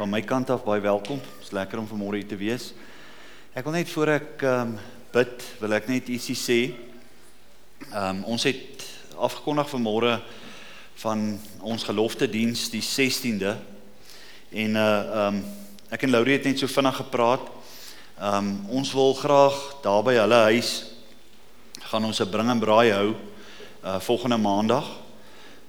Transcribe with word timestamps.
van 0.00 0.08
my 0.08 0.22
kant 0.24 0.48
af 0.48 0.62
baie 0.64 0.80
welkom. 0.80 1.18
Dit 1.20 1.42
is 1.44 1.50
lekker 1.52 1.76
om 1.76 1.84
vanmôre 1.84 2.16
hier 2.16 2.28
te 2.28 2.36
wees. 2.40 2.70
Ek 3.52 3.66
wil 3.66 3.74
net 3.74 3.90
voor 3.92 4.08
ek 4.14 4.44
ehm 4.48 4.70
um, 4.70 4.86
bid, 5.12 5.42
wil 5.60 5.74
ek 5.76 5.90
net 5.92 6.06
ietsie 6.08 6.36
sê. 6.40 6.56
Ehm 7.90 8.22
um, 8.22 8.22
ons 8.32 8.46
het 8.48 8.86
afgekondig 9.20 9.68
vanmôre 9.68 10.14
van 11.02 11.26
ons 11.60 11.84
gelofte 11.84 12.30
diens 12.32 12.62
die 12.72 12.80
16de 12.80 13.50
en 14.64 14.78
uh 14.80 14.86
ehm 14.88 15.36
um, 15.36 15.42
ek 15.92 16.06
en 16.08 16.14
Laurie 16.16 16.38
het 16.38 16.48
net 16.48 16.62
so 16.64 16.76
vinnig 16.80 16.96
gepraat. 16.96 17.44
Ehm 18.16 18.38
um, 18.38 18.54
ons 18.80 18.92
wil 18.96 19.12
graag 19.20 19.58
daar 19.84 20.00
by 20.06 20.14
hulle 20.16 20.38
huis 20.48 20.70
gaan 21.92 22.08
ons 22.08 22.22
'n 22.24 22.30
bring 22.30 22.48
en 22.48 22.62
braai 22.64 22.88
hou 22.88 23.10
uh 23.84 24.00
volgende 24.00 24.40
maandag. 24.40 24.88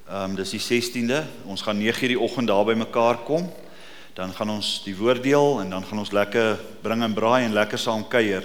Ehm 0.07 0.23
um, 0.23 0.35
dis 0.39 0.55
die 0.55 0.63
16de. 0.63 1.19
Ons 1.43 1.67
gaan 1.67 1.83
9:00 1.83 2.15
die 2.15 2.19
oggend 2.19 2.47
daar 2.47 2.63
by 2.63 2.79
mekaar 2.79 3.27
kom. 3.27 3.51
Dan 4.11 4.33
gaan 4.35 4.49
ons 4.51 4.81
die 4.83 4.95
woord 4.95 5.23
deel 5.23 5.61
en 5.61 5.69
dan 5.71 5.85
gaan 5.87 6.01
ons 6.01 6.11
lekker 6.11 6.57
bring 6.83 7.03
en 7.05 7.13
braai 7.15 7.45
en 7.45 7.53
lekker 7.55 7.79
saam 7.79 8.03
kuier. 8.11 8.43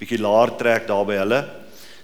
Bietjie 0.00 0.16
laer 0.16 0.54
trek 0.56 0.86
daar 0.88 1.04
by 1.04 1.18
hulle. 1.20 1.40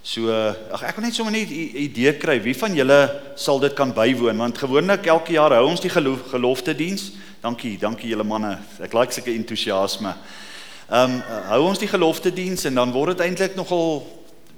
So 0.04 0.28
ag 0.28 0.84
ek 0.84 0.98
wil 0.98 1.06
net 1.06 1.16
sommer 1.16 1.32
net 1.32 1.48
'n 1.48 1.80
idee 1.80 2.12
kry 2.20 2.36
wie 2.44 2.52
van 2.52 2.76
julle 2.76 3.00
sal 3.36 3.58
dit 3.58 3.72
kan 3.74 3.92
bywoon 3.92 4.36
want 4.36 4.58
gewoonlik 4.58 5.06
elke 5.06 5.32
jaar 5.32 5.52
hou 5.52 5.66
ons 5.68 5.80
die 5.80 5.88
geloof, 5.88 6.28
gelofte 6.28 6.76
diens. 6.76 7.12
Dankie, 7.40 7.78
dankie 7.78 8.10
julle 8.10 8.24
manne. 8.24 8.58
Ek 8.82 8.92
like 8.92 9.12
sulke 9.12 9.32
entoesiasme. 9.32 10.14
Ehm 10.90 11.10
um, 11.10 11.22
hou 11.48 11.62
ons 11.68 11.78
die 11.78 11.88
gelofte 11.88 12.30
diens 12.30 12.64
en 12.64 12.74
dan 12.74 12.92
word 12.92 13.16
dit 13.16 13.26
eintlik 13.26 13.56
nogal 13.56 14.06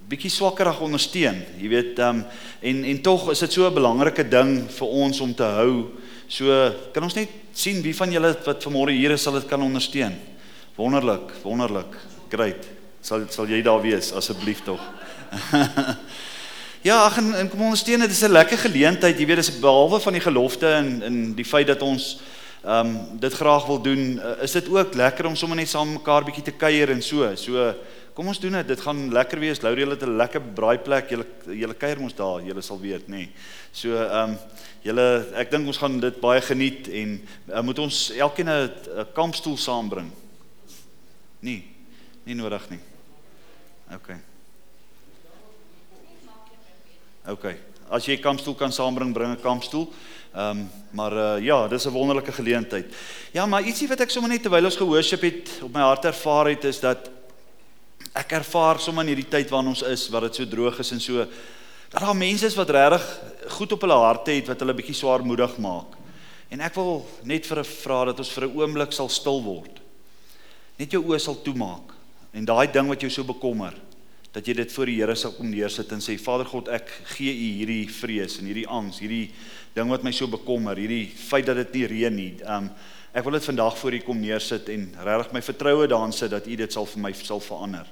bietjie 0.08 0.30
swakkerig 0.30 0.80
ondersteun. 0.80 1.44
Jy 1.60 1.68
weet, 1.68 1.98
ehm 1.98 2.08
um, 2.08 2.24
en 2.60 2.84
en 2.84 3.02
tog 3.02 3.30
is 3.30 3.38
dit 3.38 3.52
so 3.52 3.70
'n 3.70 3.74
belangrike 3.74 4.28
ding 4.28 4.68
vir 4.68 4.88
ons 4.88 5.20
om 5.20 5.34
te 5.34 5.44
hou. 5.44 6.01
So 6.32 6.48
kan 6.94 7.04
ons 7.04 7.16
net 7.16 7.32
sien 7.52 7.82
wie 7.84 7.92
van 7.92 8.12
julle 8.12 8.30
wat 8.46 8.64
vanmôre 8.64 8.94
hier 8.96 9.12
is 9.12 9.24
sal 9.26 9.36
dit 9.36 9.48
kan 9.50 9.60
ondersteun. 9.60 10.14
Wonderlik, 10.78 11.34
wonderlik. 11.44 11.98
Great. 12.32 12.64
Sal 13.04 13.26
sal 13.34 13.50
jy 13.52 13.60
daar 13.64 13.82
wees 13.84 14.08
asseblief 14.16 14.62
tog. 14.64 14.80
ja, 16.88 17.02
ag 17.04 17.18
en, 17.20 17.34
en 17.36 17.50
kom 17.52 17.66
ondersteun, 17.68 18.06
dit 18.06 18.14
is 18.14 18.22
'n 18.24 18.32
lekker 18.32 18.64
geleentheid. 18.64 19.18
Jy 19.18 19.26
weet, 19.26 19.42
dis 19.44 19.60
behalwe 19.60 20.00
van 20.00 20.16
die 20.16 20.24
gelofte 20.24 20.72
en 20.72 21.02
en 21.02 21.18
die 21.36 21.44
feit 21.44 21.68
dat 21.68 21.82
ons 21.82 22.22
ehm 22.62 22.86
um, 22.86 23.18
dit 23.20 23.34
graag 23.34 23.66
wil 23.66 23.82
doen, 23.82 24.16
uh, 24.16 24.42
is 24.42 24.52
dit 24.56 24.68
ook 24.70 24.94
lekker 24.94 25.26
om 25.26 25.36
sommer 25.36 25.56
net 25.56 25.68
saam 25.68 25.98
mekaar 25.98 26.24
bietjie 26.24 26.44
te 26.48 26.56
kuier 26.56 26.90
en 26.94 27.02
so. 27.02 27.28
So 27.36 27.74
Kom 28.12 28.28
ons 28.28 28.40
doen 28.40 28.52
dit. 28.52 28.68
Dit 28.68 28.80
gaan 28.84 29.06
lekker 29.12 29.40
wees. 29.40 29.62
Laurie 29.64 29.86
het 29.88 30.02
'n 30.02 30.16
lekker 30.16 30.40
braaiplek. 30.40 31.08
Julle 31.10 31.26
julle 31.46 31.74
kuier 31.74 32.00
mos 32.00 32.14
daar. 32.14 32.42
Julle 32.42 32.60
sal 32.60 32.80
weet, 32.80 33.08
nê. 33.08 33.16
Nee. 33.16 33.32
So, 33.72 33.88
ehm 33.96 34.30
um, 34.30 34.38
julle 34.82 35.32
ek 35.34 35.50
dink 35.50 35.66
ons 35.66 35.78
gaan 35.78 36.00
dit 36.00 36.20
baie 36.20 36.40
geniet 36.40 36.88
en 36.88 37.28
uh, 37.48 37.60
moet 37.62 37.78
ons 37.78 38.10
elkeen 38.10 38.48
'n 38.48 38.70
kampstoel 39.14 39.56
saambring. 39.56 40.10
Nee. 41.40 41.64
Nie 42.24 42.34
nodig 42.34 42.70
nie. 42.70 42.80
OK. 43.94 44.08
OK. 47.26 47.54
As 47.88 48.04
jy 48.04 48.16
'n 48.16 48.22
kampstoel 48.22 48.54
kan 48.54 48.72
saambring, 48.72 49.12
bring 49.12 49.32
'n 49.32 49.40
kampstoel. 49.40 49.92
Ehm 50.34 50.50
um, 50.50 50.70
maar 50.90 51.12
uh, 51.12 51.44
ja, 51.44 51.68
dis 51.68 51.86
'n 51.86 51.92
wonderlike 51.92 52.32
geleentheid. 52.32 52.94
Ja, 53.32 53.46
maar 53.46 53.62
ietsie 53.62 53.88
wat 53.88 54.00
ek 54.00 54.10
sommer 54.10 54.30
net 54.30 54.42
terwyl 54.42 54.64
ons 54.64 54.76
gehoorship 54.76 55.20
het 55.20 55.60
op 55.62 55.72
my 55.72 55.80
hart 55.80 56.04
ervaar 56.04 56.48
het 56.48 56.64
is 56.64 56.80
dat 56.80 57.10
ek 58.12 58.32
ervaar 58.36 58.80
sommer 58.80 59.06
in 59.06 59.14
hierdie 59.14 59.30
tyd 59.30 59.50
waarin 59.50 59.72
ons 59.72 59.84
is 59.88 60.08
wat 60.12 60.28
dit 60.28 60.40
so 60.40 60.48
droog 60.48 60.78
is 60.84 60.92
en 60.92 61.00
so 61.00 61.24
dat 61.92 62.00
daar 62.00 62.16
mense 62.16 62.46
is 62.46 62.56
wat 62.56 62.70
regtig 62.72 63.04
goed 63.56 63.72
op 63.72 63.84
hulle 63.84 63.98
harte 64.00 64.32
het 64.36 64.48
wat 64.48 64.60
hulle 64.60 64.76
bietjie 64.76 64.96
swaarmoedig 64.96 65.58
maak. 65.60 65.98
En 66.52 66.60
ek 66.64 66.74
wil 66.76 67.06
net 67.24 67.46
vir 67.48 67.60
'n 67.60 67.64
vra 67.64 68.04
dat 68.04 68.18
ons 68.18 68.32
vir 68.32 68.44
'n 68.44 68.56
oomblik 68.56 68.92
sal 68.92 69.08
stil 69.08 69.42
word. 69.42 69.80
Net 70.78 70.90
jou 70.92 71.02
oë 71.02 71.20
sal 71.20 71.36
toemaak 71.44 71.92
en 72.32 72.44
daai 72.44 72.72
ding 72.72 72.88
wat 72.88 73.00
jou 73.00 73.10
so 73.10 73.24
bekommer 73.24 73.74
dat 74.32 74.46
jy 74.46 74.54
dit 74.54 74.72
voor 74.72 74.86
die 74.86 74.96
Here 74.96 75.14
sal 75.14 75.32
kom 75.32 75.50
neersit 75.50 75.92
en 75.92 76.00
sê 76.00 76.18
Vader 76.18 76.46
God 76.46 76.68
ek 76.68 76.88
gee 77.16 77.32
u 77.32 77.48
hierdie 77.58 77.88
vrees 77.88 78.38
en 78.38 78.46
hierdie 78.46 78.68
angs, 78.68 78.98
hierdie 78.98 79.30
ding 79.74 79.88
wat 79.88 80.02
my 80.02 80.10
so 80.10 80.26
bekommer, 80.26 80.76
hierdie 80.76 81.06
feit 81.06 81.46
dat 81.46 81.56
dit 81.56 81.74
nie 81.74 81.86
reën 81.86 82.14
nie. 82.16 82.40
Um 82.44 82.70
ek 83.12 83.24
wil 83.24 83.32
dit 83.32 83.44
vandag 83.44 83.76
voor 83.76 83.92
u 83.92 84.00
kom 84.00 84.20
neersit 84.20 84.68
en 84.68 84.94
regtig 85.04 85.32
my 85.32 85.42
vertroue 85.42 85.86
daarin 85.86 86.12
sit 86.12 86.30
dat 86.30 86.46
u 86.46 86.56
dit 86.56 86.72
sal 86.72 86.86
vir 86.86 87.00
my 87.00 87.12
sal 87.12 87.40
verander. 87.40 87.86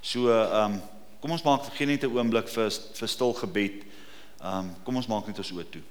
So 0.00 0.30
ehm 0.30 0.72
um, 0.72 0.80
kom 1.20 1.30
ons 1.30 1.42
maak 1.42 1.64
geen 1.74 1.88
net 1.88 2.04
'n 2.04 2.12
oomblik 2.16 2.48
vir 2.48 2.70
vir 2.70 3.08
stil 3.08 3.32
gebed. 3.34 3.84
Ehm 4.40 4.58
um, 4.58 4.74
kom 4.84 4.96
ons 4.96 5.06
maak 5.06 5.26
net 5.26 5.38
ons 5.38 5.52
oë 5.52 5.70
toe. 5.70 5.82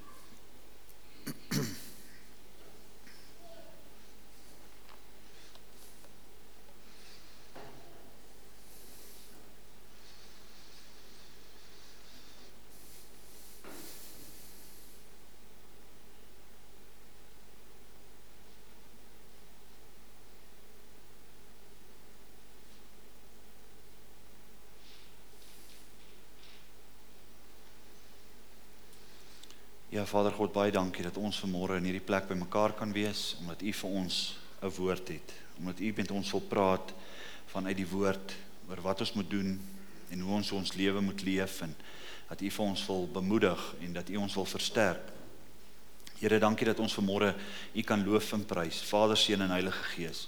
Vader 30.06 30.34
God, 30.38 30.52
baie 30.54 30.72
dankie 30.72 31.04
dat 31.06 31.18
ons 31.18 31.38
vanmôre 31.42 31.80
in 31.80 31.88
hierdie 31.88 32.04
plek 32.04 32.28
bymekaar 32.30 32.76
kan 32.78 32.92
wees 32.94 33.36
omdat 33.42 33.64
U 33.66 33.72
vir 33.74 33.90
ons 33.90 34.38
'n 34.62 34.70
woord 34.78 35.08
het. 35.10 35.34
Omdat 35.58 35.80
U 35.80 35.94
met 35.98 36.12
ons 36.12 36.32
wil 36.32 36.42
praat 36.42 36.94
vanuit 37.48 37.78
die 37.78 37.88
woord 37.88 38.36
oor 38.70 38.82
wat 38.82 39.00
ons 39.00 39.14
moet 39.14 39.30
doen 39.30 39.60
en 40.10 40.20
hoe 40.20 40.36
ons 40.36 40.52
ons 40.52 40.74
lewe 40.74 41.02
moet 41.02 41.24
leef 41.24 41.62
en 41.62 41.76
dat 42.30 42.42
U 42.42 42.50
vir 42.50 42.66
ons 42.66 42.86
wil 42.88 43.08
bemoedig 43.08 43.76
en 43.82 43.94
dat 43.94 44.10
U 44.10 44.16
ons 44.16 44.34
wil 44.34 44.46
versterk. 44.46 45.12
Here, 46.20 46.40
dankie 46.40 46.66
dat 46.66 46.80
ons 46.80 46.94
vanmôre 46.94 47.36
U 47.74 47.82
kan 47.82 48.04
loof 48.06 48.34
en 48.34 48.46
prys, 48.46 48.82
Vader, 48.82 49.18
Seun 49.18 49.42
en 49.42 49.50
Heilige 49.50 49.84
Gees. 49.96 50.28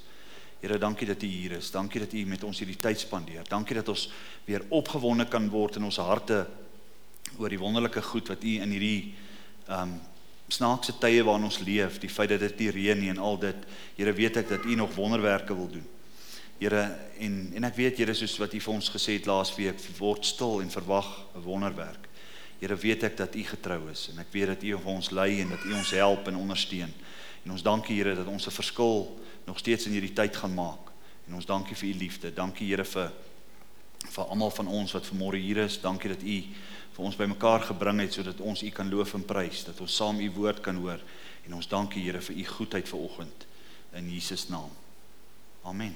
Here, 0.61 0.77
dankie 0.77 1.07
dat 1.07 1.21
U 1.23 1.27
hier 1.27 1.51
is. 1.51 1.71
Dankie 1.71 1.99
dat 1.99 2.13
U 2.13 2.25
met 2.25 2.43
ons 2.43 2.59
hierdie 2.59 2.79
tyd 2.79 2.99
spandeer. 2.99 3.43
Dankie 3.47 3.75
dat 3.75 3.87
ons 3.89 4.09
weer 4.45 4.65
opgewonde 4.69 5.27
kan 5.27 5.49
word 5.49 5.75
in 5.75 5.83
ons 5.83 5.97
harte 5.97 6.47
oor 7.37 7.49
die 7.49 7.59
wonderlike 7.59 8.01
goed 8.01 8.27
wat 8.27 8.43
U 8.43 8.57
in 8.61 8.71
hierdie 8.71 9.15
um 9.69 9.99
snaakse 10.47 10.95
tye 11.01 11.23
waarin 11.27 11.47
ons 11.49 11.59
leef, 11.59 11.99
die 11.99 12.09
feit 12.09 12.31
dat 12.31 12.39
dit 12.39 12.59
nie 12.59 12.71
reën 12.71 12.99
nie 12.99 13.09
en 13.11 13.19
al 13.19 13.39
dit. 13.41 13.63
Here 13.97 14.13
weet 14.15 14.37
ek 14.43 14.49
dat 14.49 14.65
U 14.65 14.75
nog 14.75 14.95
wonderwerke 14.95 15.55
wil 15.55 15.67
doen. 15.67 15.87
Here 16.57 16.83
en 17.19 17.51
en 17.55 17.67
ek 17.67 17.75
weet 17.75 17.97
Here 17.97 18.13
soos 18.15 18.37
wat 18.39 18.53
U 18.55 18.61
vir 18.63 18.73
ons 18.73 18.89
gesê 18.93 19.17
het 19.17 19.27
laasweek, 19.27 19.81
word 19.99 20.25
stil 20.25 20.61
en 20.61 20.71
verwag 20.71 21.09
'n 21.35 21.43
wonderwerk. 21.43 22.07
Here 22.59 22.75
weet 22.75 23.03
ek 23.03 23.17
dat 23.17 23.35
U 23.35 23.43
getrou 23.43 23.89
is 23.91 24.09
en 24.11 24.19
ek 24.19 24.31
weet 24.31 24.47
dat 24.47 24.63
U 24.63 24.77
vir 24.77 24.91
ons 24.91 25.11
lei 25.11 25.41
en 25.41 25.49
dat 25.49 25.65
U 25.65 25.73
ons 25.73 25.91
help 25.91 26.27
en 26.27 26.35
ondersteun. 26.35 26.93
En 27.45 27.51
ons 27.51 27.63
dankie 27.63 27.95
Here 27.95 28.15
dat 28.15 28.27
ons 28.27 28.47
'n 28.47 28.51
verskil 28.51 29.19
nog 29.45 29.59
steeds 29.59 29.85
in 29.85 29.91
hierdie 29.91 30.13
tyd 30.13 30.35
gaan 30.35 30.53
maak. 30.53 30.91
En 31.27 31.33
ons 31.33 31.45
dankie 31.45 31.75
vir 31.75 31.89
U 31.89 31.93
liefde. 31.93 32.33
Dankie 32.33 32.67
Here 32.67 32.85
vir 32.85 33.11
vir 34.09 34.23
almal 34.23 34.51
van 34.51 34.67
ons 34.67 34.91
wat 34.91 35.05
vanmôre 35.05 35.37
hier 35.37 35.57
is. 35.57 35.81
Dankie 35.81 36.09
dat 36.09 36.23
U 36.23 36.43
vir 36.97 37.05
ons 37.05 37.17
bymekaar 37.19 37.67
gebring 37.69 37.99
het 38.01 38.15
sodat 38.17 38.39
ons 38.41 38.63
U 38.65 38.69
kan 38.73 38.89
loof 38.89 39.13
en 39.13 39.25
prys, 39.25 39.61
dat 39.67 39.77
ons 39.85 39.95
saam 39.99 40.17
U 40.17 40.29
woord 40.33 40.63
kan 40.65 40.79
hoor 40.81 41.01
en 41.45 41.53
ons 41.53 41.69
dankie 41.69 42.01
Here 42.01 42.21
vir 42.25 42.39
U 42.41 42.45
goedheid 42.57 42.89
vanoggend 42.89 43.45
in 43.93 44.09
Jesus 44.09 44.47
naam. 44.49 44.71
Amen. 45.61 45.93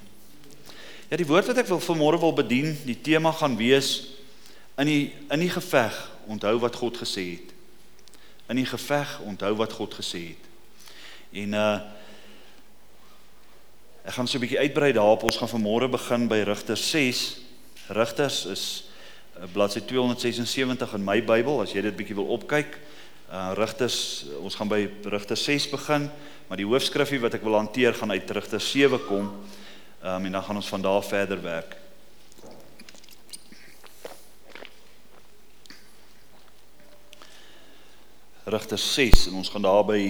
Ja, 1.09 1.17
die 1.17 1.25
woord 1.25 1.49
wat 1.49 1.57
ek 1.63 1.71
wil 1.71 1.81
vanmôre 1.81 2.19
wil 2.21 2.35
bedien, 2.37 2.75
die 2.85 2.99
tema 3.01 3.33
gaan 3.33 3.57
wees 3.57 4.11
in 4.77 4.87
die 4.87 5.01
in 5.33 5.41
die 5.41 5.49
geveg, 5.51 5.97
onthou 6.29 6.53
wat 6.61 6.77
God 6.77 7.01
gesê 7.01 7.25
het. 7.33 7.49
In 8.53 8.61
die 8.61 8.69
geveg, 8.69 9.17
onthou 9.25 9.55
wat 9.57 9.73
God 9.73 9.97
gesê 9.97 10.21
het. 10.35 10.45
En 11.41 11.57
uh 11.57 11.73
ek 14.01 14.15
gaan 14.17 14.27
so 14.27 14.37
'n 14.37 14.41
bietjie 14.41 14.61
uitbrei 14.61 14.93
daarop. 14.93 15.23
Ons 15.23 15.37
gaan 15.37 15.49
vanmôre 15.49 15.89
begin 15.89 16.27
by 16.27 16.41
Rigters 16.45 16.89
6. 16.89 17.37
Rigters 17.89 18.45
is 18.45 18.90
bladsy 19.49 19.81
276 19.81 20.93
in 20.93 21.03
my 21.03 21.17
Bybel 21.25 21.63
as 21.63 21.73
jy 21.73 21.81
dit 21.81 21.95
bietjie 21.97 22.17
wil 22.17 22.29
opkyk. 22.35 22.75
Uh 23.31 23.53
Rigters, 23.57 24.25
ons 24.43 24.55
gaan 24.59 24.69
by 24.69 24.83
Rigters 25.09 25.43
6 25.47 25.69
begin, 25.71 26.09
maar 26.49 26.59
die 26.59 26.67
hoofskrifie 26.67 27.21
wat 27.23 27.37
ek 27.39 27.45
wil 27.47 27.57
hanteer 27.57 27.95
gaan 27.97 28.13
uit 28.13 28.33
Rigters 28.37 28.69
7 28.73 29.01
kom. 29.07 29.31
Um 30.03 30.29
en 30.29 30.37
dan 30.37 30.45
gaan 30.45 30.61
ons 30.61 30.69
van 30.69 30.85
daar 30.85 31.01
verder 31.03 31.41
werk. 31.41 31.77
Rigters 38.45 38.93
6 38.93 39.27
en 39.31 39.41
ons 39.41 39.49
gaan 39.49 39.65
daar 39.65 39.85
by 39.85 40.03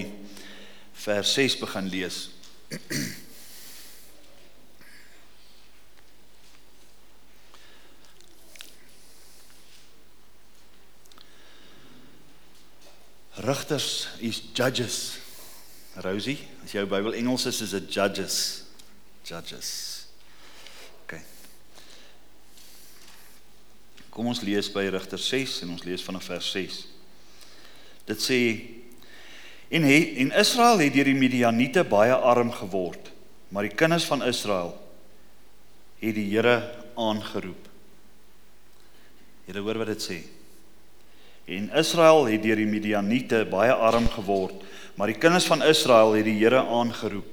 vers 1.06 1.34
6 1.40 1.60
begin 1.64 1.88
lees. 1.88 2.24
Rigters 13.42 14.08
is 14.20 14.38
judges. 14.54 15.18
Rosie, 16.00 16.38
as 16.64 16.72
jou 16.72 16.84
Bybel 16.88 17.18
Engels 17.18 17.44
is, 17.50 17.58
is 17.66 17.74
dit 17.74 17.88
Judges. 17.92 18.36
Judges. 19.28 19.70
OK. 21.02 21.18
Kom 24.14 24.30
ons 24.30 24.40
lees 24.46 24.70
by 24.72 24.86
Rigter 24.94 25.20
6 25.20 25.58
en 25.66 25.74
ons 25.74 25.84
lees 25.84 26.04
vanaf 26.06 26.30
vers 26.32 26.52
6. 26.54 26.78
Dit 28.08 28.24
sê 28.24 28.38
en 29.72 29.84
he, 29.88 29.98
en 30.24 30.32
Israel 30.40 30.80
het 30.84 30.94
deur 30.96 31.08
die 31.08 31.16
Midianiete 31.16 31.84
baie 31.88 32.12
arm 32.12 32.50
geword, 32.52 33.08
maar 33.52 33.64
die 33.68 33.76
kinders 33.76 34.04
van 34.08 34.24
Israel 34.26 34.74
het 36.00 36.16
die 36.16 36.28
Here 36.32 36.58
aangeroep. 37.00 37.68
Julle 39.48 39.64
hoor 39.64 39.80
wat 39.82 39.92
dit 39.94 40.04
sê. 40.04 40.18
En 41.52 41.68
Israel 41.76 42.24
het 42.32 42.42
deur 42.42 42.56
die 42.56 42.68
Midianiete 42.68 43.44
baie 43.50 43.72
arm 43.72 44.08
geword 44.08 44.62
Maar 44.94 45.06
die 45.06 45.18
kinders 45.18 45.44
van 45.44 45.62
Israel 45.62 46.12
het 46.12 46.24
die 46.24 46.36
Here 46.36 46.60
aangeroep. 46.66 47.26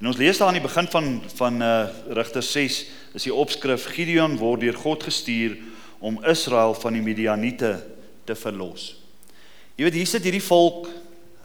En 0.00 0.06
ons 0.10 0.16
lees 0.16 0.38
daar 0.38 0.48
aan 0.50 0.58
die 0.58 0.64
begin 0.64 0.88
van 0.90 1.22
van 1.38 1.62
uh 1.62 1.86
Rigter 2.12 2.42
6 2.42 2.78
is 3.16 3.24
die 3.24 3.34
opskrif 3.34 3.86
Gideon 3.94 4.36
word 4.36 4.60
deur 4.60 4.74
God 4.76 5.06
gestuur 5.06 5.56
om 5.98 6.18
Israel 6.24 6.74
van 6.74 6.92
die 6.92 7.02
Midianiete 7.02 7.86
te 8.24 8.34
verlos. 8.34 8.96
Jy 9.76 9.86
weet 9.86 9.96
hier 9.96 10.10
sit 10.10 10.26
hierdie 10.26 10.42
volk 10.42 10.90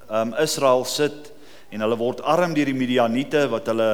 um 0.09 0.33
Israel 0.41 0.83
sit 0.89 1.31
en 1.71 1.85
hulle 1.85 1.99
word 2.01 2.25
arm 2.27 2.57
deur 2.57 2.67
die 2.67 2.75
Midianiete 2.75 3.45
wat 3.53 3.69
hulle 3.71 3.91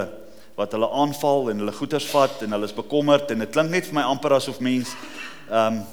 wat 0.58 0.74
hulle 0.74 0.90
aanval 0.90 1.52
en 1.52 1.62
hulle 1.62 1.76
goederes 1.76 2.08
vat 2.10 2.42
en 2.42 2.56
hulle 2.56 2.72
is 2.72 2.74
bekommerd 2.74 3.36
en 3.36 3.46
dit 3.46 3.54
klink 3.54 3.70
net 3.76 3.92
vir 3.92 4.00
my 4.00 4.08
amper 4.10 4.40
asof 4.40 4.64
mens 4.64 4.96
um 5.52 5.84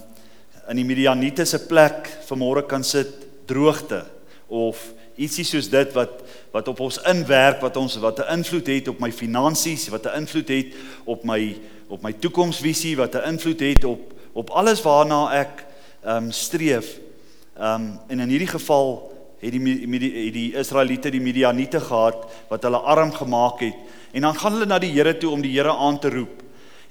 in 0.70 0.76
die 0.76 0.84
Midianiete 0.84 1.44
se 1.46 1.58
plek 1.69 2.08
vanmôre 2.28 2.66
kan 2.69 2.84
sit 2.84 3.25
droogte 3.46 4.05
of 4.49 4.81
ietsie 5.16 5.44
soos 5.46 5.69
dit 5.70 5.93
wat 5.94 6.22
wat 6.55 6.69
op 6.70 6.81
ons 6.87 7.00
inwerk, 7.11 7.58
wat 7.62 7.76
ons 7.76 7.96
wat 7.99 8.20
'n 8.20 8.38
invloed 8.38 8.66
het 8.66 8.88
op 8.88 9.00
my 9.00 9.11
finansies, 9.12 9.88
wat 9.88 10.06
'n 10.06 10.16
invloed 10.22 10.49
het 10.49 10.75
op 11.05 11.25
my 11.25 11.56
op 11.88 12.02
my 12.02 12.12
toekomsvisie, 12.12 12.96
wat 12.96 13.14
'n 13.14 13.28
invloed 13.28 13.61
het 13.61 13.84
op 13.84 14.12
op 14.32 14.50
alles 14.50 14.82
waarna 14.82 15.31
ek 15.32 15.66
ehm 16.05 16.25
um, 16.25 16.31
streef. 16.32 16.99
Ehm 17.56 17.75
um, 17.75 17.99
en 18.08 18.20
in 18.20 18.28
hierdie 18.28 18.49
geval 18.49 19.12
het 19.38 19.52
die 19.52 19.60
het 20.25 20.32
die 20.34 20.55
Israeliete 20.55 21.10
die 21.10 21.20
Midianiete 21.20 21.81
gehad 21.81 22.31
wat 22.49 22.62
hulle 22.62 22.78
arm 22.78 23.12
gemaak 23.12 23.60
het 23.60 23.75
en 24.12 24.20
dan 24.20 24.34
gaan 24.34 24.52
hulle 24.52 24.67
na 24.67 24.78
die 24.78 24.93
Here 24.93 25.19
toe 25.19 25.31
om 25.31 25.43
die 25.43 25.52
Here 25.52 25.72
aan 25.72 25.99
te 25.99 26.10
roep. 26.10 26.44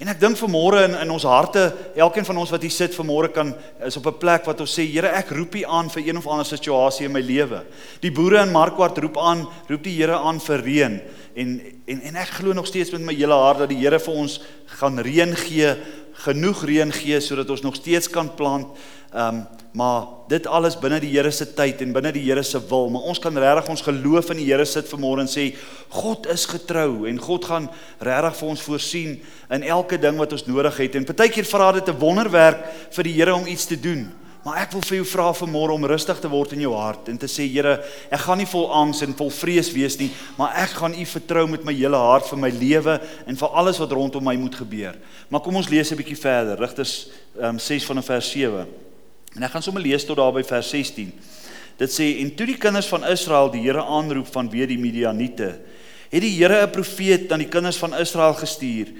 En 0.04 0.10
ek 0.12 0.20
dink 0.20 0.36
vanmôre 0.36 0.82
in 0.84 0.98
in 1.00 1.12
ons 1.16 1.24
harte, 1.24 1.62
elkeen 1.96 2.26
van 2.28 2.42
ons 2.42 2.50
wat 2.52 2.64
hier 2.66 2.74
sit 2.76 2.96
vanmôre 2.98 3.30
kan 3.32 3.54
is 3.88 3.96
op 3.96 4.08
'n 4.12 4.18
plek 4.20 4.44
wat 4.44 4.60
ons 4.60 4.74
sê, 4.76 4.84
Here, 4.84 5.08
ek 5.08 5.30
roep 5.32 5.56
U 5.56 5.64
aan 5.64 5.90
vir 5.90 6.04
een 6.08 6.18
of 6.18 6.28
ander 6.28 6.46
situasie 6.46 7.06
in 7.06 7.14
my 7.14 7.22
lewe. 7.22 7.64
Die 8.02 8.12
boere 8.12 8.42
in 8.42 8.52
Markwart 8.52 8.98
roep 8.98 9.18
aan, 9.18 9.48
roep 9.70 9.84
die 9.84 9.96
Here 9.96 10.18
aan 10.18 10.42
vir 10.42 10.60
reën 10.60 11.02
en 11.36 11.62
en 11.88 12.02
en 12.02 12.16
ek 12.16 12.28
glo 12.28 12.54
nog 12.54 12.68
steeds 12.68 12.92
met 12.92 13.02
my 13.02 13.14
hele 13.14 13.34
hart 13.34 13.60
dat 13.60 13.70
die 13.70 13.78
Here 13.78 14.00
vir 14.00 14.14
ons 14.14 14.42
gaan 14.66 15.00
reën 15.00 15.36
gee, 15.36 15.76
genoeg 16.14 16.66
reën 16.66 16.92
gee 16.92 17.20
sodat 17.20 17.50
ons 17.50 17.62
nog 17.62 17.76
steeds 17.76 18.10
kan 18.10 18.36
plant. 18.36 18.68
Ehm 19.14 19.36
um, 19.36 19.48
maar 19.74 20.06
dit 20.30 20.46
alles 20.48 20.76
binne 20.78 21.00
die 21.02 21.10
Here 21.16 21.32
se 21.34 21.48
tyd 21.58 21.82
en 21.82 21.94
binne 21.96 22.12
die 22.14 22.22
Here 22.28 22.44
se 22.46 22.60
wil. 22.70 22.92
Maar 22.94 23.08
ons 23.10 23.20
kan 23.20 23.38
regtig 23.38 23.72
ons 23.74 23.86
geloof 23.88 24.30
in 24.34 24.42
die 24.44 24.46
Here 24.52 24.66
sit 24.70 24.90
vanmôre 24.90 25.26
en 25.26 25.30
sê 25.30 25.48
God 25.98 26.30
is 26.30 26.46
getrou 26.50 27.08
en 27.10 27.22
God 27.22 27.48
gaan 27.50 27.70
regtig 28.06 28.38
vir 28.40 28.52
ons 28.54 28.66
voorsien 28.68 29.16
in 29.54 29.66
elke 29.66 29.98
ding 29.98 30.20
wat 30.22 30.36
ons 30.38 30.46
nodig 30.46 30.78
het. 30.78 31.00
En 31.00 31.08
partykeer 31.10 31.50
vra 31.50 31.72
dit 31.74 31.90
'n 31.90 32.00
wonderwerk 32.00 32.62
vir 32.94 33.04
die 33.04 33.14
Here 33.18 33.34
om 33.34 33.48
iets 33.48 33.66
te 33.66 33.80
doen. 33.80 34.12
Maar 34.44 34.58
ek 34.62 34.74
wil 34.76 34.82
vir 34.82 34.98
jou 34.98 35.06
vra 35.08 35.34
vanmôre 35.34 35.72
om 35.72 35.86
rustig 35.86 36.20
te 36.20 36.30
word 36.30 36.52
in 36.52 36.60
jou 36.60 36.74
hart 36.76 37.08
en 37.08 37.18
te 37.18 37.28
sê 37.28 37.48
Here, 37.48 37.80
ek 38.12 38.20
gaan 38.20 38.38
nie 38.38 38.46
vol 38.46 38.68
angs 38.72 39.02
en 39.02 39.16
vol 39.16 39.30
vrees 39.32 39.72
wees 39.72 39.98
nie, 39.98 40.12
maar 40.38 40.52
ek 40.56 40.70
gaan 40.70 40.94
U 40.94 41.06
vertrou 41.06 41.48
met 41.48 41.64
my 41.64 41.74
hele 41.74 41.98
hart 41.98 42.28
vir 42.28 42.38
my 42.38 42.50
lewe 42.50 43.00
en 43.26 43.36
vir 43.36 43.50
alles 43.50 43.80
wat 43.80 43.92
rondom 43.92 44.24
my 44.24 44.36
moet 44.36 44.56
gebeur. 44.56 45.00
Maar 45.30 45.42
kom 45.42 45.56
ons 45.56 45.70
lees 45.70 45.92
'n 45.92 45.96
bietjie 45.96 46.20
verder. 46.20 46.60
Rigters 46.60 47.08
um, 47.40 47.58
6 47.58 47.86
van 47.86 48.04
vers 48.04 48.32
7. 48.32 48.68
En 49.34 49.46
ek 49.46 49.56
gaan 49.56 49.66
sommer 49.66 49.82
lees 49.82 50.06
tot 50.06 50.20
daar 50.20 50.34
by 50.36 50.44
vers 50.46 50.70
16. 50.70 51.10
Dit 51.80 51.94
sê 51.94 52.10
en 52.22 52.30
toe 52.38 52.46
die 52.52 52.60
kinders 52.62 52.90
van 52.92 53.06
Israel 53.10 53.50
die 53.54 53.64
Here 53.66 53.82
aanroep 53.82 54.30
van 54.34 54.50
weer 54.52 54.70
die 54.70 54.78
Midianiete, 54.78 55.56
het 56.14 56.22
die 56.22 56.36
Here 56.38 56.62
'n 56.68 56.70
profeet 56.70 57.32
aan 57.32 57.42
die 57.42 57.50
kinders 57.50 57.78
van 57.78 57.98
Israel 57.98 58.34
gestuur. 58.34 58.94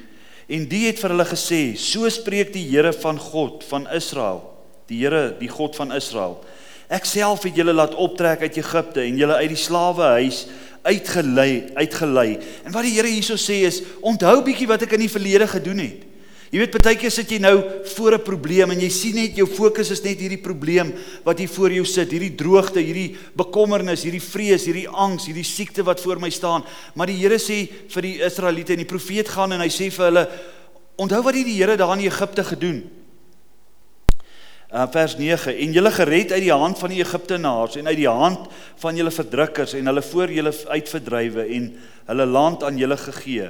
En 0.50 0.68
die 0.68 0.88
het 0.88 1.00
vir 1.00 1.10
hulle 1.10 1.26
gesê: 1.26 1.78
"So 1.78 2.10
spreek 2.10 2.54
die 2.54 2.68
Here 2.70 2.94
van 2.94 3.20
God 3.20 3.64
van 3.64 3.88
Israel, 3.90 4.42
die 4.88 5.00
Here, 5.06 5.36
die 5.40 5.50
God 5.50 5.76
van 5.76 5.92
Israel. 5.92 6.44
Ek 6.90 7.06
self 7.06 7.44
het 7.44 7.56
julle 7.56 7.74
laat 7.74 7.96
optrek 7.96 8.42
uit 8.42 8.58
Egipte 8.58 9.02
en 9.02 9.18
julle 9.18 9.36
uit 9.36 9.50
die 9.50 9.58
slawehuis 9.58 10.48
uitgelei, 10.84 11.72
uitgelei. 11.76 12.40
En 12.66 12.72
wat 12.72 12.84
die 12.84 12.94
Here 12.94 13.08
hierso 13.08 13.36
sê 13.36 13.64
is: 13.66 13.82
Onthou 14.02 14.42
bietjie 14.44 14.68
wat 14.68 14.82
ek 14.82 14.92
in 14.92 15.00
die 15.00 15.10
verlede 15.10 15.48
gedoen 15.48 15.78
het." 15.78 16.13
Jy 16.54 16.62
weet 16.62 16.76
baie 16.86 16.98
keer 17.02 17.10
sit 17.10 17.32
jy 17.34 17.40
nou 17.42 17.56
voor 17.96 18.14
'n 18.14 18.22
probleem 18.22 18.70
en 18.70 18.80
jy 18.80 18.90
sien 18.90 19.16
net 19.16 19.36
jou 19.36 19.48
fokus 19.48 19.90
is 19.90 20.04
net 20.04 20.20
hierdie 20.20 20.38
probleem 20.38 20.94
wat 21.26 21.40
hier 21.40 21.50
voor 21.50 21.72
jou 21.72 21.84
sit, 21.84 22.12
hierdie 22.12 22.36
droogte, 22.36 22.80
hierdie 22.80 23.18
bekommernis, 23.36 24.04
hierdie 24.04 24.22
vrees, 24.22 24.66
hierdie 24.66 24.88
angs, 24.88 25.26
hierdie 25.26 25.44
siekte 25.44 25.84
wat 25.84 26.00
voor 26.00 26.20
my 26.20 26.30
staan. 26.30 26.64
Maar 26.94 27.08
die 27.08 27.18
Here 27.18 27.40
sê 27.40 27.68
vir 27.90 28.02
die 28.02 28.22
Israeliete 28.22 28.74
en 28.74 28.78
die 28.78 28.86
profeet 28.86 29.28
gaan 29.30 29.52
en 29.52 29.62
hy 29.62 29.68
sê 29.70 29.90
vir 29.90 30.06
hulle: 30.06 30.30
"Onthou 30.96 31.24
wat 31.24 31.34
die 31.34 31.58
Here 31.58 31.76
daar 31.76 31.98
in 31.98 32.06
Egipte 32.06 32.44
gedoen." 32.44 32.84
Uh, 34.72 34.88
vers 34.92 35.18
9 35.18 35.58
en 35.58 35.74
julle 35.74 35.92
gered 35.92 36.32
uit 36.32 36.42
die 36.42 36.54
hand 36.54 36.78
van 36.78 36.90
die 36.90 37.02
Egiptenaars 37.02 37.76
en 37.78 37.88
uit 37.88 37.98
die 37.98 38.10
hand 38.10 38.48
van 38.78 38.96
julle 38.96 39.12
verdrukkers 39.12 39.74
en 39.74 39.86
hulle 39.86 40.02
voor 40.02 40.30
julle 40.30 40.54
uitverdrywe 40.68 41.46
en 41.46 41.78
hulle 42.06 42.26
land 42.26 42.64
aan 42.64 42.78
julle 42.78 42.98
gegee. 42.98 43.50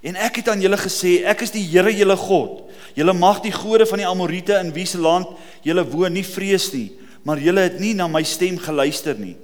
En 0.00 0.16
ek 0.16 0.40
het 0.40 0.48
aan 0.48 0.62
julle 0.64 0.78
gesê, 0.80 1.20
ek 1.28 1.44
is 1.44 1.52
die 1.52 1.66
Here 1.68 1.92
julle 1.92 2.16
God. 2.16 2.64
Julle 2.96 3.12
mag 3.16 3.42
die 3.44 3.52
gode 3.52 3.84
van 3.88 4.00
die 4.00 4.08
Amorite 4.08 4.56
in 4.62 4.72
wie 4.72 4.86
se 4.88 4.98
land 4.98 5.28
julle 5.64 5.84
woon 5.92 6.14
nie 6.16 6.24
vrees 6.24 6.70
nie, 6.72 6.88
maar 7.24 7.40
julle 7.40 7.66
het 7.68 7.78
nie 7.82 7.92
na 7.94 8.08
my 8.08 8.22
stem 8.24 8.56
geluister 8.60 9.18
nie. 9.20 9.36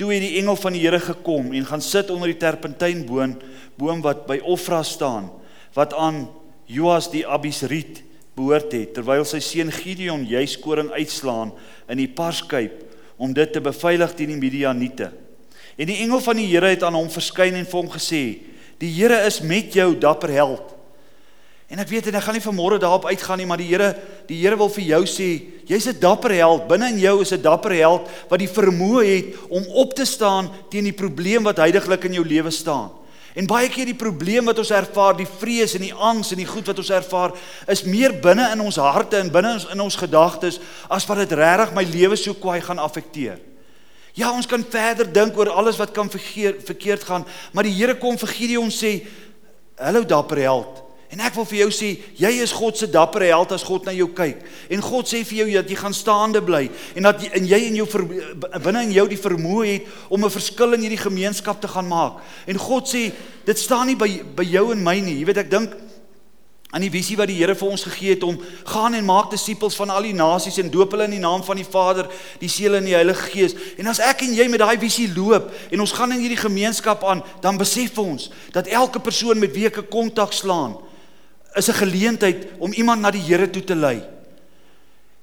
Toe 0.00 0.10
het 0.10 0.24
die 0.24 0.38
engel 0.40 0.58
van 0.58 0.74
die 0.74 0.82
Here 0.82 0.98
gekom 1.00 1.52
en 1.54 1.68
gaan 1.68 1.84
sit 1.84 2.10
onder 2.10 2.32
die 2.32 2.40
terpentynboom, 2.40 3.36
boom 3.78 4.02
wat 4.02 4.26
by 4.26 4.40
Ofra 4.42 4.82
staan, 4.82 5.30
wat 5.76 5.94
aan 5.94 6.24
Joas 6.66 7.10
die 7.12 7.22
Abisriet 7.22 8.02
behoort 8.34 8.72
het, 8.74 8.94
terwyl 8.96 9.24
sy 9.28 9.38
seun 9.44 9.70
Gideon 9.72 10.24
juis 10.26 10.56
koring 10.60 10.90
uitslaan 10.96 11.52
in 11.92 12.00
die 12.00 12.10
parskyp 12.10 12.80
om 13.22 13.34
dit 13.36 13.52
te 13.54 13.62
beveilig 13.62 14.16
teen 14.18 14.32
die 14.34 14.40
Midianiete. 14.40 15.12
En 15.78 15.88
die 15.88 16.00
engel 16.02 16.20
van 16.24 16.40
die 16.40 16.48
Here 16.50 16.72
het 16.72 16.82
aan 16.82 16.96
hom 16.98 17.10
verskyn 17.12 17.54
en 17.60 17.68
vir 17.68 17.78
hom 17.78 17.92
gesê: 17.92 18.24
Die 18.82 18.90
Here 18.90 19.20
is 19.28 19.40
met 19.46 19.74
jou 19.74 19.92
dapper 19.98 20.32
held. 20.34 20.72
En 21.72 21.80
ek 21.80 21.88
weet 21.88 22.10
en 22.10 22.18
ek 22.18 22.24
gaan 22.26 22.36
nie 22.36 22.44
vanmôre 22.44 22.80
daarop 22.82 23.06
uitgaan 23.08 23.38
nie, 23.40 23.46
maar 23.48 23.60
die 23.60 23.70
Here, 23.70 23.92
die 24.28 24.40
Here 24.42 24.58
wil 24.60 24.68
vir 24.74 24.84
jou 24.90 25.02
sê, 25.08 25.28
jy's 25.70 25.86
'n 25.86 26.00
dapper 26.00 26.34
held. 26.34 26.66
Binne 26.68 26.90
in 26.90 26.98
jou 26.98 27.22
is 27.22 27.32
'n 27.32 27.40
dapper 27.40 27.72
held 27.72 28.10
wat 28.28 28.38
die 28.38 28.48
vermoë 28.48 29.04
het 29.06 29.26
om 29.48 29.64
op 29.72 29.94
te 29.94 30.04
staan 30.04 30.50
teen 30.68 30.84
die 30.84 30.92
probleem 30.92 31.44
wat 31.44 31.56
heidaglik 31.56 32.04
in 32.04 32.14
jou 32.14 32.26
lewe 32.26 32.50
staan. 32.50 32.90
En 33.34 33.46
baie 33.46 33.68
keer 33.68 33.86
die 33.86 33.96
probleem 33.96 34.44
wat 34.44 34.58
ons 34.58 34.70
ervaar, 34.70 35.16
die 35.16 35.28
vrees 35.38 35.74
en 35.74 35.80
die 35.80 35.94
angs 35.94 36.32
en 36.32 36.36
die 36.36 36.46
goed 36.46 36.66
wat 36.66 36.78
ons 36.78 36.90
ervaar, 36.90 37.32
is 37.66 37.84
meer 37.84 38.12
binne 38.12 38.50
in 38.52 38.60
ons 38.60 38.76
harte 38.76 39.16
en 39.16 39.30
binne 39.30 39.56
in 39.72 39.80
ons 39.80 39.96
gedagtes 39.96 40.60
as 40.90 41.06
wat 41.06 41.16
dit 41.16 41.32
regtig 41.32 41.72
my 41.74 41.84
lewe 41.84 42.16
so 42.16 42.34
kwaai 42.34 42.60
gaan 42.60 42.78
affekteer. 42.78 43.38
Ja, 44.12 44.32
ons 44.32 44.46
kan 44.46 44.64
verder 44.68 45.08
dink 45.08 45.36
oor 45.38 45.48
alles 45.48 45.78
wat 45.80 45.90
kan 45.96 46.10
vergeer, 46.10 46.58
verkeerd 46.64 47.04
gaan, 47.08 47.26
maar 47.52 47.64
die 47.64 47.72
Here 47.72 47.96
kom 47.96 48.18
vir 48.18 48.28
Gideon 48.28 48.70
sê, 48.70 49.06
"Hallo 49.78 50.04
dapper 50.04 50.38
held." 50.38 50.82
En 51.12 51.20
ek 51.20 51.34
wil 51.36 51.44
vir 51.44 51.58
jou 51.58 51.68
sê, 51.70 51.88
jy 52.16 52.30
is 52.40 52.54
God 52.56 52.78
se 52.80 52.86
dapper 52.88 53.20
held 53.20 53.50
as 53.52 53.62
God 53.62 53.84
na 53.84 53.92
jou 53.92 54.08
kyk. 54.16 54.38
En 54.72 54.80
God 54.80 55.04
sê 55.10 55.20
vir 55.28 55.42
jou 55.42 55.48
dat 55.58 55.68
jy 55.68 55.76
gaan 55.76 55.92
staande 55.92 56.40
bly 56.40 56.70
en 56.96 57.02
dat 57.02 57.20
jy, 57.20 57.28
en 57.36 57.48
jy 57.50 57.58
in 57.66 57.76
jou 57.76 57.86
binne 58.64 58.82
in 58.86 58.94
jou 58.96 59.04
die 59.08 59.20
vermoë 59.20 59.66
het 59.66 59.82
om 60.08 60.24
'n 60.24 60.30
verskil 60.30 60.72
in 60.72 60.80
hierdie 60.80 61.04
gemeenskap 61.04 61.60
te 61.60 61.68
gaan 61.68 61.88
maak. 61.88 62.22
En 62.46 62.56
God 62.56 62.88
sê, 62.88 63.12
dit 63.44 63.58
staan 63.58 63.88
nie 63.88 63.96
by 63.96 64.22
by 64.36 64.42
jou 64.42 64.72
en 64.72 64.82
my 64.82 65.00
nie. 65.00 65.18
Jy 65.18 65.24
weet 65.26 65.36
ek 65.38 65.50
dink 65.50 65.70
aan 66.72 66.80
die 66.80 66.90
visie 66.90 67.18
wat 67.20 67.28
die 67.28 67.36
Here 67.36 67.52
vir 67.58 67.68
ons 67.68 67.82
gegee 67.84 68.14
het 68.14 68.22
om 68.24 68.38
gaan 68.64 68.94
en 68.96 69.04
maak 69.04 69.28
disippels 69.30 69.74
van 69.76 69.90
al 69.92 70.06
die 70.08 70.14
nasies 70.16 70.56
en 70.62 70.70
doop 70.72 70.94
hulle 70.94 71.04
in 71.04 71.18
die 71.18 71.20
naam 71.20 71.44
van 71.44 71.58
die 71.60 71.66
Vader, 71.68 72.08
die 72.40 72.48
Seun 72.48 72.78
en 72.78 72.88
die 72.88 72.96
Heilige 72.96 73.28
Gees. 73.28 73.54
En 73.76 73.90
as 73.92 74.00
ek 74.00 74.24
en 74.24 74.32
jy 74.38 74.46
met 74.48 74.62
daai 74.64 74.78
visie 74.80 75.10
loop 75.12 75.50
en 75.68 75.84
ons 75.84 75.92
gaan 75.92 76.16
in 76.16 76.24
hierdie 76.24 76.40
gemeenskap 76.40 77.04
aan, 77.04 77.20
dan 77.44 77.60
besef 77.60 77.98
ons 78.00 78.30
dat 78.56 78.70
elke 78.72 79.04
persoon 79.04 79.42
met 79.42 79.52
wie 79.52 79.66
ek 79.68 79.82
'n 79.84 79.88
kontak 79.92 80.32
slaan, 80.32 80.78
is 81.54 81.68
'n 81.68 81.84
geleentheid 81.84 82.48
om 82.58 82.72
iemand 82.72 83.02
na 83.02 83.10
die 83.10 83.20
Here 83.20 83.50
toe 83.50 83.64
te 83.64 83.74
lei. 83.74 84.00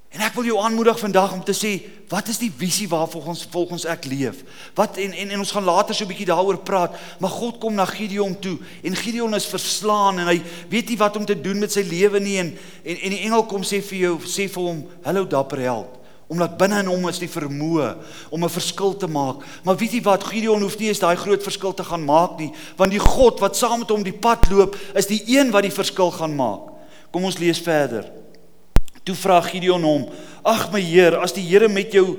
En 0.10 0.24
ek 0.26 0.34
wil 0.34 0.48
jou 0.50 0.58
aanmoedig 0.58 0.98
vandag 1.00 1.34
om 1.36 1.44
te 1.46 1.54
sê, 1.54 1.76
wat 2.10 2.32
is 2.34 2.40
die 2.42 2.50
visie 2.50 2.88
waarvolgens 2.90 3.44
volgens 3.54 3.86
ek 3.86 4.08
leef? 4.10 4.42
Wat 4.78 4.98
en 4.98 5.14
en 5.14 5.36
en 5.36 5.44
ons 5.44 5.52
gaan 5.54 5.68
later 5.68 5.94
so 5.96 6.04
'n 6.04 6.10
bietjie 6.10 6.26
daaroor 6.26 6.58
praat, 6.66 6.98
maar 7.20 7.30
God 7.30 7.60
kom 7.60 7.74
na 7.74 7.86
Gideon 7.86 8.40
toe 8.40 8.58
en 8.84 8.96
Gideon 8.96 9.36
is 9.36 9.46
verslaan 9.46 10.20
en 10.20 10.28
hy 10.28 10.42
weet 10.70 10.90
nie 10.90 10.98
wat 10.98 11.16
om 11.16 11.26
te 11.26 11.42
doen 11.42 11.60
met 11.60 11.72
sy 11.72 11.82
lewe 11.82 12.20
nie 12.20 12.38
en 12.38 12.58
en 12.84 12.98
en 12.98 13.10
die 13.10 13.22
engel 13.22 13.46
kom 13.46 13.62
sê 13.62 13.82
vir 13.82 14.00
jou 14.00 14.18
sê 14.26 14.50
vir 14.50 14.64
hom, 14.64 14.86
"Hallo 15.04 15.26
dapper 15.26 15.60
held, 15.60 16.00
Omdat 16.30 16.58
binne 16.58 16.80
in 16.80 16.86
hom 16.86 17.08
is 17.10 17.18
die 17.18 17.30
vermoë 17.30 17.96
om 18.30 18.44
'n 18.44 18.50
verskil 18.50 18.98
te 18.98 19.08
maak. 19.08 19.38
Maar 19.64 19.78
weet 19.78 19.92
jy 19.92 20.02
wat? 20.02 20.24
Gideon 20.24 20.62
hoef 20.62 20.78
nie 20.78 20.88
eens 20.88 21.00
daai 21.00 21.16
groot 21.16 21.44
verskil 21.44 21.74
te 21.74 21.84
gaan 21.84 22.06
maak 22.06 22.38
nie, 22.38 22.52
want 22.78 22.92
die 22.92 23.00
God 23.00 23.40
wat 23.40 23.58
saam 23.58 23.80
met 23.80 23.90
hom 23.90 24.04
die 24.04 24.14
pad 24.14 24.50
loop, 24.50 24.76
is 24.96 25.08
die 25.08 25.24
een 25.26 25.52
wat 25.52 25.64
die 25.64 25.72
verskil 25.72 26.12
gaan 26.12 26.36
maak. 26.36 26.70
Kom 27.12 27.24
ons 27.24 27.38
lees 27.38 27.60
verder. 27.60 28.12
Toe 29.04 29.16
vra 29.16 29.42
Gideon 29.42 29.84
hom: 29.84 30.08
"Ag 30.44 30.72
my 30.72 30.82
Heer, 30.82 31.18
as 31.18 31.34
die 31.34 31.46
Here 31.48 31.68
met 31.68 31.92
jou 31.92 32.18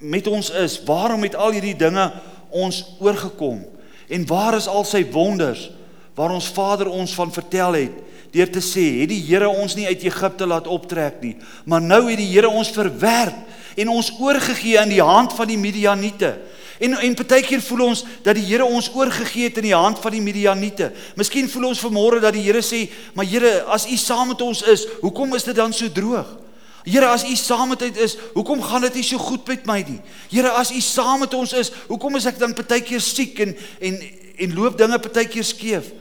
met 0.00 0.26
ons 0.26 0.50
is, 0.50 0.78
waarom 0.86 1.22
het 1.22 1.34
al 1.34 1.50
hierdie 1.50 1.76
dinge 1.76 2.12
ons 2.50 2.84
oorgekom? 3.00 3.64
En 4.08 4.26
waar 4.26 4.54
is 4.54 4.68
al 4.68 4.84
sy 4.84 5.04
wonders 5.10 5.70
waar 6.14 6.30
ons 6.30 6.48
Vader 6.52 6.88
ons 6.88 7.14
van 7.14 7.32
vertel 7.32 7.72
het?" 7.72 8.02
deur 8.32 8.48
te 8.48 8.62
sê, 8.64 9.02
het 9.02 9.10
die 9.12 9.20
Here 9.20 9.48
ons 9.48 9.74
nie 9.76 9.86
uit 9.86 10.06
Egipte 10.08 10.46
laat 10.48 10.68
optrek 10.70 11.20
nie, 11.20 11.34
maar 11.68 11.84
nou 11.84 12.06
het 12.08 12.16
die 12.20 12.30
Here 12.32 12.48
ons 12.48 12.72
verwerp 12.72 13.36
en 13.76 13.92
ons 13.92 14.12
oorgegee 14.20 14.80
in 14.80 14.92
die 14.94 15.04
hand 15.04 15.34
van 15.36 15.48
die 15.48 15.60
Midianiete. 15.60 16.34
En 16.82 16.96
en 16.98 17.14
partykeer 17.14 17.62
voel 17.62 17.84
ons 17.86 18.04
dat 18.26 18.34
die 18.34 18.44
Here 18.48 18.64
ons 18.66 18.90
oorgegee 18.94 19.46
het 19.46 19.60
in 19.60 19.68
die 19.68 19.76
hand 19.76 20.00
van 20.02 20.14
die 20.16 20.22
Midianiete. 20.22 20.90
Miskien 21.14 21.50
voel 21.50 21.68
ons 21.70 21.82
vanmôre 21.84 22.18
dat 22.22 22.34
die 22.34 22.42
Here 22.42 22.62
sê, 22.62 22.90
"Maar 23.14 23.24
Here, 23.24 23.62
as 23.62 23.86
U 23.86 23.96
saam 23.96 24.28
met 24.28 24.40
ons 24.40 24.62
is, 24.62 24.86
hoekom 25.00 25.34
is 25.34 25.44
dit 25.44 25.54
dan 25.54 25.72
so 25.72 25.92
droog?" 25.92 26.38
Here, 26.84 27.06
as 27.06 27.22
U 27.24 27.36
saam 27.36 27.68
met 27.68 27.82
ons 27.82 27.98
is, 27.98 28.16
hoekom 28.34 28.62
gaan 28.62 28.80
dit 28.80 28.94
nie 28.94 29.04
so 29.06 29.18
goed 29.18 29.46
met 29.46 29.66
my 29.66 29.84
nie? 29.86 30.00
Here, 30.30 30.50
as 30.50 30.72
U 30.72 30.80
saam 30.80 31.20
met 31.22 31.34
ons 31.34 31.52
is, 31.52 31.70
hoekom 31.86 32.16
is 32.16 32.26
ek 32.26 32.38
dan 32.38 32.54
partykeer 32.54 33.00
siek 33.00 33.38
en 33.38 33.56
en 33.80 34.00
en 34.42 34.54
loop 34.54 34.78
dinge 34.78 34.98
partykeer 34.98 35.44
skeef? 35.44 35.92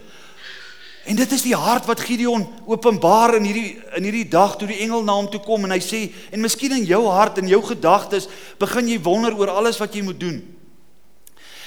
En 1.06 1.16
dit 1.16 1.32
is 1.32 1.42
die 1.42 1.56
hart 1.56 1.86
wat 1.86 2.00
Gideon 2.00 2.48
openbaar 2.66 3.36
in 3.36 3.44
hierdie 3.44 3.78
in 3.98 4.04
hierdie 4.04 4.28
dag 4.30 4.58
toe 4.58 4.68
die 4.68 4.82
engel 4.82 5.04
na 5.04 5.14
hom 5.14 5.30
toe 5.30 5.42
kom 5.42 5.64
en 5.66 5.72
hy 5.72 5.80
sê 5.82 6.12
en 6.32 6.42
miskien 6.42 6.72
in 6.72 6.86
jou 6.86 7.06
hart 7.10 7.38
en 7.38 7.48
jou 7.48 7.62
gedagtes 7.62 8.28
begin 8.60 8.90
jy 8.90 9.00
wonder 9.02 9.38
oor 9.38 9.54
alles 9.54 9.78
wat 9.82 9.94
jy 9.94 10.02
moet 10.02 10.20
doen. 10.20 10.42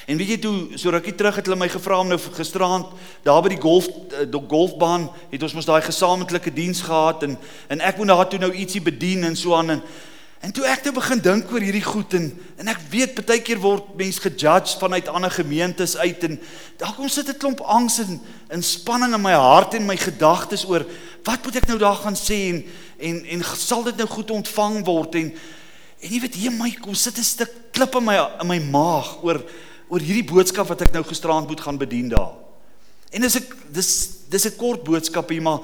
En 0.06 0.16
weet 0.20 0.28
jy 0.28 0.38
toe 0.38 0.54
so 0.76 0.92
rukkie 0.92 1.14
terug 1.16 1.38
het 1.38 1.46
hulle 1.48 1.56
my 1.56 1.68
gevra 1.72 1.98
om 2.02 2.10
nou 2.12 2.18
gisteraand 2.20 2.90
daar 3.24 3.40
by 3.42 3.54
die 3.54 3.60
golf 3.60 3.88
eh, 3.88 4.26
die 4.28 4.40
golfbaan 4.48 5.08
het 5.30 5.42
ons 5.42 5.54
mos 5.56 5.68
daai 5.68 5.80
gesamentlike 5.82 6.52
diens 6.52 6.82
gehad 6.84 7.22
en 7.24 7.38
en 7.72 7.80
ek 7.80 7.96
moet 7.96 8.12
daar 8.12 8.28
toe 8.28 8.42
nou 8.42 8.52
ietsie 8.52 8.82
bedien 8.84 9.24
en 9.24 9.36
so 9.36 9.56
aan 9.56 9.78
en 9.78 9.86
En 10.44 10.52
toe 10.52 10.66
ek 10.68 10.82
toe 10.84 10.92
nou 10.92 10.98
begin 10.98 11.20
dink 11.24 11.52
oor 11.54 11.62
hierdie 11.64 11.84
goed 11.86 12.12
en 12.18 12.26
en 12.60 12.68
ek 12.68 12.82
weet 12.92 13.22
baie 13.24 13.40
keer 13.40 13.62
word 13.62 13.94
mense 13.96 14.20
gejudge 14.20 14.76
vanuit 14.76 15.08
ander 15.08 15.32
gemeentes 15.32 15.94
uit 15.96 16.26
en 16.28 16.36
daar 16.80 16.92
kom 16.98 17.08
sit 17.08 17.30
'n 17.32 17.38
klomp 17.40 17.62
angs 17.64 17.96
en 17.98 18.20
in 18.52 18.62
spanning 18.62 19.14
in 19.14 19.22
my 19.22 19.32
hart 19.32 19.74
en 19.74 19.86
my 19.86 19.96
gedagtes 19.96 20.66
oor 20.68 20.84
wat 21.24 21.44
moet 21.44 21.56
ek 21.56 21.68
nou 21.68 21.78
daar 21.78 21.96
gaan 21.96 22.16
sê 22.16 22.52
en 22.52 22.64
en 22.98 23.24
en 23.24 23.44
sal 23.56 23.82
dit 23.84 23.96
nou 23.96 24.08
goed 24.08 24.30
ontvang 24.30 24.84
word 24.84 25.14
en 25.14 25.32
en 26.02 26.10
jy 26.12 26.20
weet 26.20 26.34
hier 26.34 26.52
my 26.52 26.70
kom 26.76 26.94
sit 26.94 27.16
'n 27.16 27.24
stuk 27.24 27.72
klip 27.72 27.94
in 27.94 28.04
my 28.04 28.18
in 28.40 28.46
my 28.46 28.60
maag 28.60 29.24
oor 29.24 29.40
oor 29.94 30.02
hierdie 30.02 30.26
boodskap 30.26 30.66
wat 30.72 30.82
ek 30.82 30.94
nou 30.96 31.04
gisteraand 31.06 31.46
moet 31.46 31.60
gaan 31.62 31.78
bedien 31.78 32.08
daar. 32.10 32.34
En 33.14 33.22
dis 33.22 33.36
ek 33.38 33.52
dis 33.70 33.90
dis 34.30 34.46
'n 34.46 34.58
kort 34.58 34.82
boodskap 34.82 35.30
hier 35.30 35.42
maar 35.42 35.60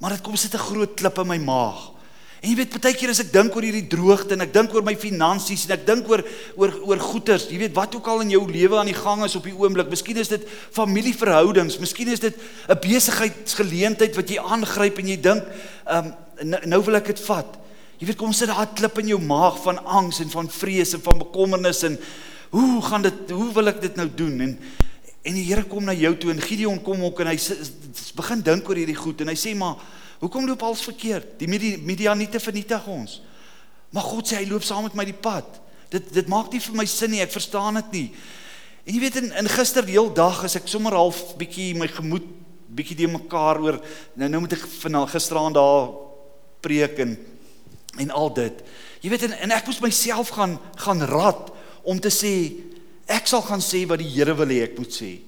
maar 0.00 0.16
dit 0.16 0.22
kom 0.22 0.36
sit 0.36 0.54
'n 0.54 0.58
groot 0.58 0.94
klip 0.96 1.18
in 1.18 1.28
my 1.28 1.38
maag. 1.38 1.92
En 2.40 2.50
jy 2.50 2.56
weet 2.56 2.80
baie 2.80 2.92
keer 2.92 3.08
as 3.08 3.20
ek 3.20 3.32
dink 3.32 3.54
oor 3.56 3.62
hierdie 3.62 3.88
droogte 3.88 4.32
en 4.32 4.40
ek 4.40 4.52
dink 4.52 4.74
oor 4.74 4.82
my 4.82 4.94
finansies 4.96 5.64
en 5.64 5.72
ek 5.78 5.86
dink 5.86 6.08
oor 6.08 6.22
oor 6.56 6.72
oor 6.84 6.98
goederes, 6.98 7.48
jy 7.48 7.58
weet 7.58 7.74
wat 7.74 7.94
ook 7.94 8.06
al 8.06 8.20
in 8.20 8.30
jou 8.30 8.42
lewe 8.50 8.76
aan 8.76 8.90
die 8.90 9.02
gang 9.04 9.24
is 9.24 9.36
op 9.36 9.44
die 9.44 9.56
oomblik. 9.56 9.88
Miskien 9.88 10.16
is 10.16 10.28
dit 10.28 10.44
familieverhoudings, 10.70 11.78
miskien 11.78 12.08
is 12.08 12.20
dit 12.20 12.36
'n 12.68 12.80
besigheidsgeleentheid 12.80 14.14
wat 14.16 14.28
jy 14.28 14.38
aangryp 14.38 14.98
en 14.98 15.08
jy 15.08 15.16
dink, 15.16 15.44
ehm 15.86 16.12
um, 16.40 16.54
nou, 16.68 16.82
wil 16.82 16.96
ek 16.96 17.06
dit 17.06 17.20
vat. 17.20 17.56
Jy 17.98 18.06
weet 18.06 18.18
kom 18.18 18.32
sit 18.32 18.48
daar 18.48 18.66
'n 18.66 18.74
klip 18.74 18.98
in 18.98 19.08
jou 19.08 19.20
maag 19.20 19.62
van 19.62 19.78
angs 19.84 20.20
en 20.20 20.30
van 20.30 20.48
vrees 20.48 20.92
en 20.94 21.00
van 21.00 21.18
bekommernis 21.18 21.82
en 21.82 21.98
hoe 22.54 22.82
gaan 22.86 23.02
dit 23.02 23.34
hoe 23.34 23.50
wil 23.56 23.72
ek 23.72 23.82
dit 23.82 24.00
nou 24.00 24.08
doen 24.22 24.46
en 24.46 24.56
en 25.24 25.36
die 25.38 25.46
Here 25.48 25.64
kom 25.64 25.86
na 25.88 25.94
jou 25.96 26.12
toe 26.20 26.30
en 26.34 26.40
Gideon 26.40 26.80
kom 26.84 27.02
ook 27.02 27.22
en 27.24 27.32
hy 27.32 27.36
begin 28.14 28.42
dink 28.44 28.68
oor 28.68 28.78
hierdie 28.78 28.98
goed 28.98 29.22
en 29.24 29.32
hy 29.32 29.38
sê 29.40 29.54
maar 29.58 29.80
Hoekom 30.24 30.46
loop 30.48 30.62
alles 30.64 30.80
verkeerd? 30.86 31.34
Die 31.36 31.48
Midianiete 31.84 32.40
vernietig 32.40 32.86
ons. 32.88 33.18
Maar 33.92 34.06
God 34.06 34.30
sê 34.30 34.38
hy 34.40 34.46
loop 34.48 34.64
saam 34.64 34.86
met 34.86 34.96
my 34.96 35.04
die 35.04 35.16
pad. 35.16 35.58
Dit 35.92 36.08
dit 36.14 36.30
maak 36.32 36.48
nie 36.52 36.62
vir 36.64 36.78
my 36.78 36.86
sin 36.88 37.12
nie. 37.12 37.20
Ek 37.20 37.34
verstaan 37.34 37.76
dit 37.82 37.98
nie. 37.98 38.06
En 38.84 38.96
jy 38.96 39.02
weet 39.02 39.18
in 39.20 39.28
in 39.42 39.50
gister 39.52 39.84
die 39.84 40.00
dag 40.16 40.40
as 40.48 40.56
ek 40.56 40.70
sommer 40.70 40.96
half 40.96 41.34
bietjie 41.40 41.74
my 41.76 41.90
gemoed 41.92 42.26
bietjie 42.74 42.96
de 43.02 43.10
mekaar 43.12 43.60
oor 43.62 43.76
nou 44.18 44.28
nou 44.32 44.40
moet 44.46 44.56
ek 44.56 44.64
vanaand 44.80 45.12
gisteraand 45.12 45.54
daar 45.54 45.92
preek 46.64 46.98
en 47.04 47.16
en 48.00 48.10
al 48.10 48.32
dit. 48.34 48.64
Jy 49.04 49.12
weet 49.12 49.28
en, 49.28 49.36
en 49.44 49.54
ek 49.54 49.68
moes 49.68 49.82
myself 49.84 50.32
gaan 50.34 50.56
gaan 50.80 51.04
rad 51.12 51.52
om 51.84 52.00
te 52.00 52.10
sê 52.12 52.34
ek 53.06 53.28
sal 53.28 53.42
gaan 53.44 53.62
sê 53.62 53.84
wat 53.88 54.00
die 54.00 54.08
Here 54.08 54.34
wil 54.36 54.48
hê 54.48 54.64
ek 54.64 54.78
moet 54.78 54.92
sê. 54.92 55.18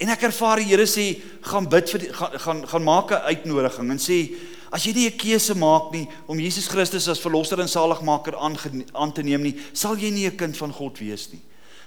En 0.00 0.08
ek 0.12 0.22
ervaar 0.28 0.60
die 0.60 0.70
Here 0.70 0.86
sê 0.88 1.20
gaan 1.44 1.68
bid 1.68 1.90
vir 1.92 2.04
die, 2.04 2.12
gaan 2.16 2.38
gaan 2.38 2.64
gaan 2.68 2.84
maak 2.84 3.12
'n 3.12 3.26
uitnodiging 3.32 3.90
en 3.90 3.98
sê 3.98 4.36
as 4.72 4.84
jy 4.84 4.92
nie 4.94 5.06
'n 5.08 5.18
keuse 5.18 5.54
maak 5.54 5.92
nie 5.92 6.08
om 6.28 6.38
Jesus 6.38 6.68
Christus 6.68 7.08
as 7.08 7.20
verlosser 7.20 7.60
en 7.60 7.68
saligmaker 7.68 8.36
aan 8.36 8.56
aan 8.94 9.12
te 9.12 9.22
neem 9.22 9.42
nie, 9.42 9.56
sal 9.72 9.96
jy 9.96 10.10
nie 10.10 10.26
'n 10.26 10.36
kind 10.36 10.56
van 10.56 10.72
God 10.72 10.98
wees 10.98 11.32
nie. 11.32 11.40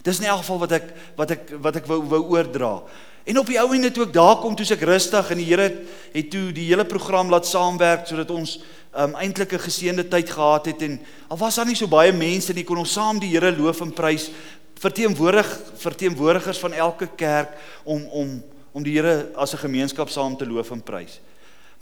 Dis 0.04 0.20
in 0.20 0.28
elk 0.28 0.44
geval 0.44 0.60
wat 0.66 0.72
ek 0.72 0.94
wat 1.16 1.32
ek 1.32 1.52
wat 1.64 1.76
ek 1.80 1.86
wou 1.88 2.02
wou 2.12 2.22
oordra. 2.36 2.76
En 3.24 3.40
op 3.40 3.48
die 3.48 3.60
ou 3.60 3.70
ende 3.72 3.92
toe 3.96 4.04
ek 4.04 4.16
daar 4.16 4.36
kom, 4.42 4.56
toe 4.56 4.68
ek 4.76 4.84
rustig 4.84 5.30
en 5.32 5.40
die 5.40 5.48
Here 5.48 5.70
het 6.12 6.32
toe 6.32 6.52
die 6.52 6.68
hele 6.68 6.84
program 6.84 7.32
laat 7.32 7.48
saamwerk 7.48 8.08
sodat 8.10 8.32
ons 8.36 8.58
um 9.00 9.16
eintlik 9.16 9.54
'n 9.54 9.64
geseënde 9.64 10.08
tyd 10.08 10.30
gehad 10.30 10.66
het 10.66 10.82
en 10.82 11.00
al 11.30 11.38
was 11.38 11.56
daar 11.56 11.66
nie 11.66 11.76
so 11.76 11.88
baie 11.88 12.12
mense 12.12 12.54
nie 12.54 12.64
kon 12.64 12.78
ons 12.78 12.94
saam 12.94 13.20
die 13.20 13.32
Here 13.32 13.52
loof 13.52 13.82
en 13.82 13.94
prys 13.94 14.30
verteenwoordig 14.76 15.48
verteenwoordigers 15.80 16.60
van 16.60 16.74
elke 16.74 17.08
kerk 17.16 17.56
om 17.84 18.06
om 18.12 18.44
om 18.74 18.84
die 18.84 19.00
Here 19.00 19.32
as 19.36 19.54
'n 19.54 19.58
gemeenskap 19.66 20.10
saam 20.10 20.38
te 20.38 20.46
loof 20.46 20.72
en 20.72 20.82
prys. 20.82 21.20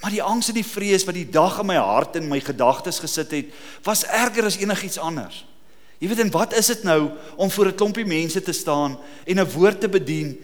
Maar 0.02 0.12
die 0.12 0.24
angs 0.24 0.48
en 0.48 0.54
die 0.54 0.66
vrees 0.66 1.06
wat 1.06 1.16
die 1.16 1.30
dag 1.30 1.60
in 1.60 1.66
my 1.66 1.76
hart 1.76 2.16
en 2.16 2.28
my 2.28 2.40
gedagtes 2.40 3.00
gesit 3.00 3.32
het, 3.32 3.46
was 3.84 4.04
erger 4.04 4.46
as 4.46 4.58
enigiets 4.58 4.98
anders. 4.98 5.46
Jy 6.02 6.10
weet 6.10 6.24
en 6.24 6.32
wat 6.34 6.56
is 6.58 6.72
dit 6.72 6.84
nou 6.84 7.12
om 7.38 7.52
voor 7.52 7.68
'n 7.70 7.76
klompie 7.78 8.06
mense 8.06 8.42
te 8.42 8.52
staan 8.52 8.98
en 9.26 9.40
'n 9.40 9.52
woord 9.54 9.82
te 9.82 9.90
bedien? 9.90 10.40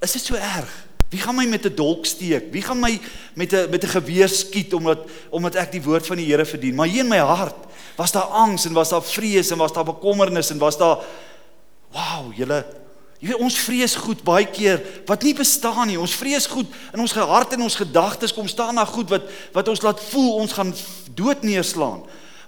Is 0.00 0.12
dit 0.12 0.24
so 0.24 0.34
erg? 0.34 0.86
Wie 1.10 1.20
gaan 1.20 1.34
my 1.34 1.46
met 1.46 1.64
'n 1.64 1.74
dolk 1.74 2.06
steek? 2.06 2.52
Wie 2.52 2.62
gaan 2.62 2.80
my 2.80 3.00
met 3.34 3.52
'n 3.52 3.70
met 3.70 3.84
'n 3.84 3.88
geweer 3.88 4.28
skiet 4.28 4.74
omdat 4.74 4.98
omdat 5.30 5.54
ek 5.54 5.72
die 5.72 5.82
woord 5.82 6.06
van 6.06 6.16
die 6.16 6.26
Here 6.26 6.44
verdien? 6.44 6.74
Maar 6.74 6.86
hier 6.86 7.02
in 7.02 7.08
my 7.08 7.18
hart 7.18 7.54
was 7.96 8.12
daar 8.12 8.30
angs 8.30 8.64
en 8.64 8.72
was 8.72 8.88
daar 8.88 9.02
vrees 9.02 9.50
en 9.50 9.58
was 9.58 9.72
daar 9.72 9.84
bekommernis 9.84 10.50
en 10.50 10.58
was 10.58 10.78
daar 10.78 10.98
Wow, 11.90 12.32
julle 12.34 12.64
jy 13.20 13.28
weet 13.28 13.42
ons 13.44 13.58
vrees 13.58 13.94
goed 14.00 14.22
baie 14.24 14.46
keer 14.48 14.80
wat 15.06 15.22
nie 15.22 15.34
bestaan 15.36 15.90
nie. 15.90 15.98
Ons 16.00 16.16
vrees 16.16 16.46
goed 16.48 16.66
in 16.94 17.00
ons 17.00 17.12
hart 17.12 17.52
en 17.52 17.66
ons 17.66 17.76
gedagtes 17.76 18.32
kom 18.32 18.48
staan 18.48 18.74
na 18.74 18.84
goed 18.88 19.10
wat 19.12 19.28
wat 19.52 19.68
ons 19.68 19.82
laat 19.84 20.00
voel 20.10 20.32
ons 20.40 20.52
gaan 20.52 20.72
dood 21.14 21.42
neerslaan. 21.42 22.00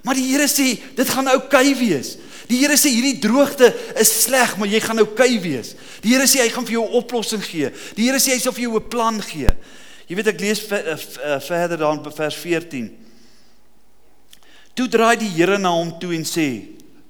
Maar 0.03 0.19
die 0.19 0.27
Here 0.31 0.47
sê 0.51 0.73
dit 0.95 1.09
gaan 1.09 1.29
oukei 1.31 1.71
okay 1.71 1.75
wees. 1.79 2.17
Die 2.49 2.59
Here 2.59 2.75
sê 2.77 2.91
hierdie 2.91 3.21
droogte 3.23 3.69
is 3.99 4.11
sleg, 4.23 4.57
maar 4.59 4.67
jy 4.67 4.81
gaan 4.83 4.99
oukei 4.99 5.37
okay 5.37 5.41
wees. 5.43 5.75
Die 6.03 6.13
Here 6.13 6.27
sê 6.27 6.43
hy 6.43 6.49
gaan 6.51 6.67
vir 6.67 6.79
jou 6.79 6.85
'n 6.85 6.97
oplossing 6.99 7.43
gee. 7.43 7.71
Die 7.95 8.09
Here 8.09 8.19
sê 8.19 8.35
hy 8.35 8.39
sal 8.39 8.53
vir 8.53 8.67
jou 8.67 8.75
'n 8.75 8.89
plan 8.89 9.21
gee. 9.21 9.49
Jy 10.07 10.15
weet 10.15 10.27
ek 10.27 10.41
lees 10.41 10.59
uh, 10.71 10.77
uh, 10.77 11.39
verder 11.39 11.77
dan 11.77 12.03
by 12.03 12.11
vers 12.11 12.35
14. 12.35 12.91
Toe 14.75 14.87
draai 14.87 15.15
die 15.17 15.31
Here 15.31 15.57
na 15.57 15.71
hom 15.71 15.97
toe 15.99 16.13
en 16.13 16.25
sê: 16.25 16.67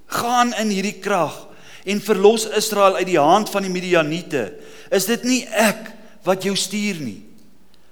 "Gaan 0.07 0.53
in 0.53 0.69
hierdie 0.69 1.00
krag 1.01 1.53
en 1.85 2.01
verlos 2.01 2.47
Israel 2.55 2.95
uit 2.95 3.07
die 3.07 3.19
hand 3.19 3.50
van 3.51 3.65
die 3.65 3.71
Midianiete. 3.71 4.53
Is 4.93 5.07
dit 5.09 5.23
nie 5.27 5.41
ek 5.47 5.91
wat 6.23 6.45
jou 6.47 6.55
stuur 6.55 7.01
nie? 7.03 7.19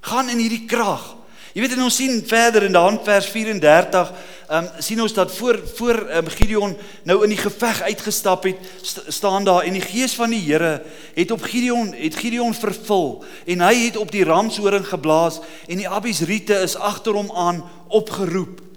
Gaan 0.07 0.31
in 0.31 0.39
hierdie 0.41 0.65
krag. 0.69 1.03
Jy 1.51 1.65
weet 1.65 1.73
en 1.75 1.83
ons 1.83 1.95
sien 1.95 2.21
verder 2.27 2.63
in 2.63 2.75
daan 2.75 2.99
vers 3.03 3.25
34, 3.27 4.11
ehm 4.51 4.67
um, 4.67 4.83
sien 4.83 5.01
ons 5.03 5.13
dat 5.13 5.31
voor 5.35 5.59
voor 5.75 5.99
um, 6.15 6.29
Gideon 6.31 6.77
nou 7.03 7.17
in 7.23 7.33
die 7.33 7.39
geveg 7.39 7.81
uitgestap 7.81 8.47
het, 8.47 8.57
st 8.81 9.03
staan 9.07 9.43
daar 9.43 9.67
en 9.67 9.75
die 9.75 9.83
gees 9.83 10.15
van 10.15 10.31
die 10.31 10.41
Here 10.45 10.81
het 11.15 11.31
op 11.31 11.43
Gideon 11.43 11.93
het 11.95 12.15
Gideon 12.15 12.53
vervul 12.55 13.23
en 13.45 13.63
hy 13.67 13.75
het 13.85 13.99
op 13.99 14.11
die 14.11 14.23
ramshoring 14.23 14.87
geblaas 14.87 15.39
en 15.67 15.83
die 15.83 15.89
Abisriete 15.89 16.59
is 16.63 16.75
agter 16.75 17.15
hom 17.19 17.31
aan 17.31 17.63
opgeroep. 17.87 18.70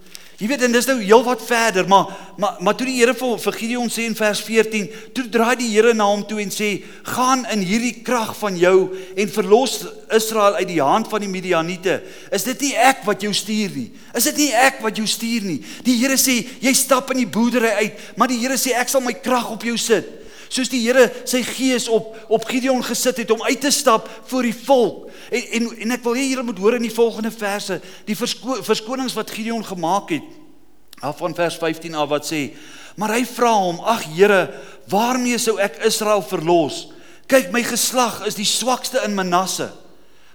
Jy 0.44 0.50
weet 0.50 0.64
en 0.66 0.74
dis 0.76 0.84
nou 0.90 0.98
heelwat 1.00 1.40
verder, 1.40 1.86
maar 1.88 2.10
maar 2.36 2.58
maar 2.60 2.74
toe 2.76 2.84
die 2.84 2.98
Here 2.98 3.14
vir, 3.16 3.38
vir 3.40 3.54
Gideon 3.56 3.88
sê 3.88 4.02
in 4.04 4.16
vers 4.18 4.42
14, 4.44 4.90
toe 5.16 5.22
draai 5.32 5.54
die 5.56 5.70
Here 5.70 5.94
na 5.96 6.04
hom 6.10 6.20
toe 6.28 6.42
en 6.42 6.50
sê: 6.52 6.82
"Gaan 7.14 7.46
in 7.54 7.62
hierdie 7.64 8.02
krag 8.04 8.34
van 8.36 8.58
jou 8.58 8.90
en 9.16 9.32
verlos 9.32 9.86
Israel 10.12 10.58
uit 10.60 10.68
die 10.68 10.82
hand 10.82 11.08
van 11.08 11.24
die 11.24 11.30
Midianiete. 11.32 12.02
Is 12.30 12.44
dit 12.44 12.60
nie 12.60 12.74
ek 12.76 13.06
wat 13.08 13.22
jou 13.24 13.32
stuur 13.32 13.70
nie? 13.72 13.90
Is 14.12 14.24
dit 14.24 14.36
nie 14.36 14.50
ek 14.52 14.82
wat 14.84 14.96
jou 14.96 15.06
stuur 15.06 15.48
nie?" 15.48 15.62
Die 15.82 15.96
Here 15.96 16.18
sê: 16.20 16.44
"Jy 16.60 16.74
stap 16.74 17.10
in 17.12 17.24
die 17.24 17.30
boerdery 17.38 17.72
uit, 17.80 18.04
maar 18.16 18.28
die 18.28 18.38
Here 18.42 18.58
sê 18.60 18.76
ek 18.76 18.88
sal 18.88 19.00
my 19.00 19.14
krag 19.14 19.50
op 19.50 19.62
jou 19.64 19.78
sit." 19.78 20.23
Soos 20.48 20.68
die 20.68 20.82
Here 20.84 21.10
sy 21.24 21.42
gees 21.42 21.88
op 21.88 22.16
op 22.28 22.44
Gideon 22.48 22.84
gesit 22.84 23.16
het 23.22 23.30
om 23.30 23.42
uit 23.42 23.60
te 23.60 23.70
stap 23.70 24.08
voor 24.26 24.42
die 24.42 24.56
volk. 24.64 25.10
En 25.30 25.42
en 25.58 25.68
en 25.86 25.96
ek 25.98 26.04
wil 26.04 26.16
hê 26.18 26.28
julle 26.30 26.46
moet 26.46 26.58
hoor 26.58 26.78
in 26.78 26.88
die 26.88 26.94
volgende 26.94 27.30
verse 27.30 27.80
die 28.04 28.16
versko, 28.16 28.62
verskonings 28.62 29.14
wat 29.14 29.30
Gideon 29.30 29.64
gemaak 29.64 30.10
het. 30.10 30.32
af 31.04 31.16
van 31.16 31.34
vers 31.34 31.56
15 31.56 31.94
af 31.94 32.08
wat 32.08 32.32
sê: 32.32 32.56
"Maar 32.96 33.12
hy 33.12 33.24
vra 33.26 33.52
hom: 33.52 33.80
Ag 33.80 34.04
Here, 34.16 34.54
waarmee 34.88 35.38
sou 35.38 35.58
ek 35.60 35.82
Israel 35.84 36.22
verlos? 36.22 36.88
Kyk, 37.26 37.52
my 37.52 37.62
geslag 37.62 38.26
is 38.26 38.34
die 38.34 38.48
swakste 38.48 39.02
in 39.04 39.14
Manasse." 39.14 39.70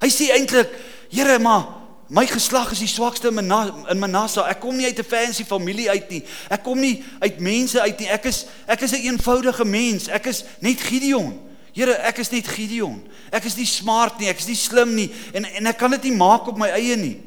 Hy 0.01 0.09
sê 0.09 0.31
eintlik: 0.31 0.69
"Here, 1.09 1.39
maar 1.39 1.78
my 2.09 2.25
geslag 2.25 2.71
is 2.73 2.81
die 2.81 2.89
swakste 2.89 3.29
in 3.29 3.99
Manasse. 3.99 4.41
Ek 4.49 4.59
kom 4.59 4.75
nie 4.77 4.85
uit 4.85 4.99
'n 4.99 5.03
fancy 5.03 5.45
familie 5.45 5.89
uit 5.89 6.09
nie. 6.09 6.23
Ek 6.49 6.63
kom 6.63 6.79
nie 6.79 7.03
uit 7.19 7.39
mense 7.39 7.81
uit 7.81 7.99
nie. 7.99 8.09
Ek 8.09 8.25
is 8.25 8.45
ek 8.67 8.81
is 8.81 8.91
'n 8.91 9.05
eenvoudige 9.05 9.65
mens. 9.65 10.07
Ek 10.07 10.25
is 10.25 10.43
net 10.59 10.81
Gideon." 10.81 11.49
Here, 11.73 11.93
ek 11.93 12.17
is 12.17 12.31
net 12.31 12.47
Gideon. 12.47 13.03
Ek 13.31 13.45
is 13.45 13.55
nie 13.55 13.65
smart 13.65 14.19
nie, 14.19 14.27
ek 14.27 14.41
is 14.41 14.47
nie 14.47 14.55
slim 14.55 14.95
nie 14.95 15.11
en 15.33 15.45
en 15.45 15.67
ek 15.67 15.77
kan 15.77 15.91
dit 15.91 16.03
nie 16.03 16.17
maak 16.17 16.47
op 16.47 16.57
my 16.57 16.67
eie 16.69 16.95
nie. 16.95 17.21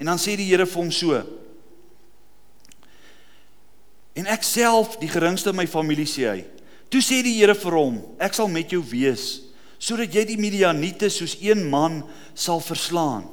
En 0.00 0.06
dan 0.06 0.18
sê 0.18 0.36
die 0.36 0.48
Here 0.48 0.66
vir 0.66 0.80
hom 0.80 0.90
so. 0.90 1.22
En 4.16 4.26
ek 4.26 4.42
self, 4.42 4.98
die 5.00 5.08
geringste 5.08 5.50
in 5.50 5.56
my 5.56 5.66
familie 5.66 6.08
sê 6.08 6.26
hy. 6.30 6.44
Toe 6.90 7.00
sê 7.00 7.22
die 7.24 7.38
Here 7.38 7.54
vir 7.54 7.72
hom, 7.78 8.02
ek 8.20 8.34
sal 8.34 8.48
met 8.48 8.70
jou 8.70 8.82
wees 8.82 9.40
sodat 9.82 10.12
jy 10.14 10.22
die 10.28 10.38
Midianiete 10.38 11.08
soos 11.10 11.32
een 11.42 11.64
man 11.66 12.04
sal 12.38 12.60
verslaan. 12.62 13.24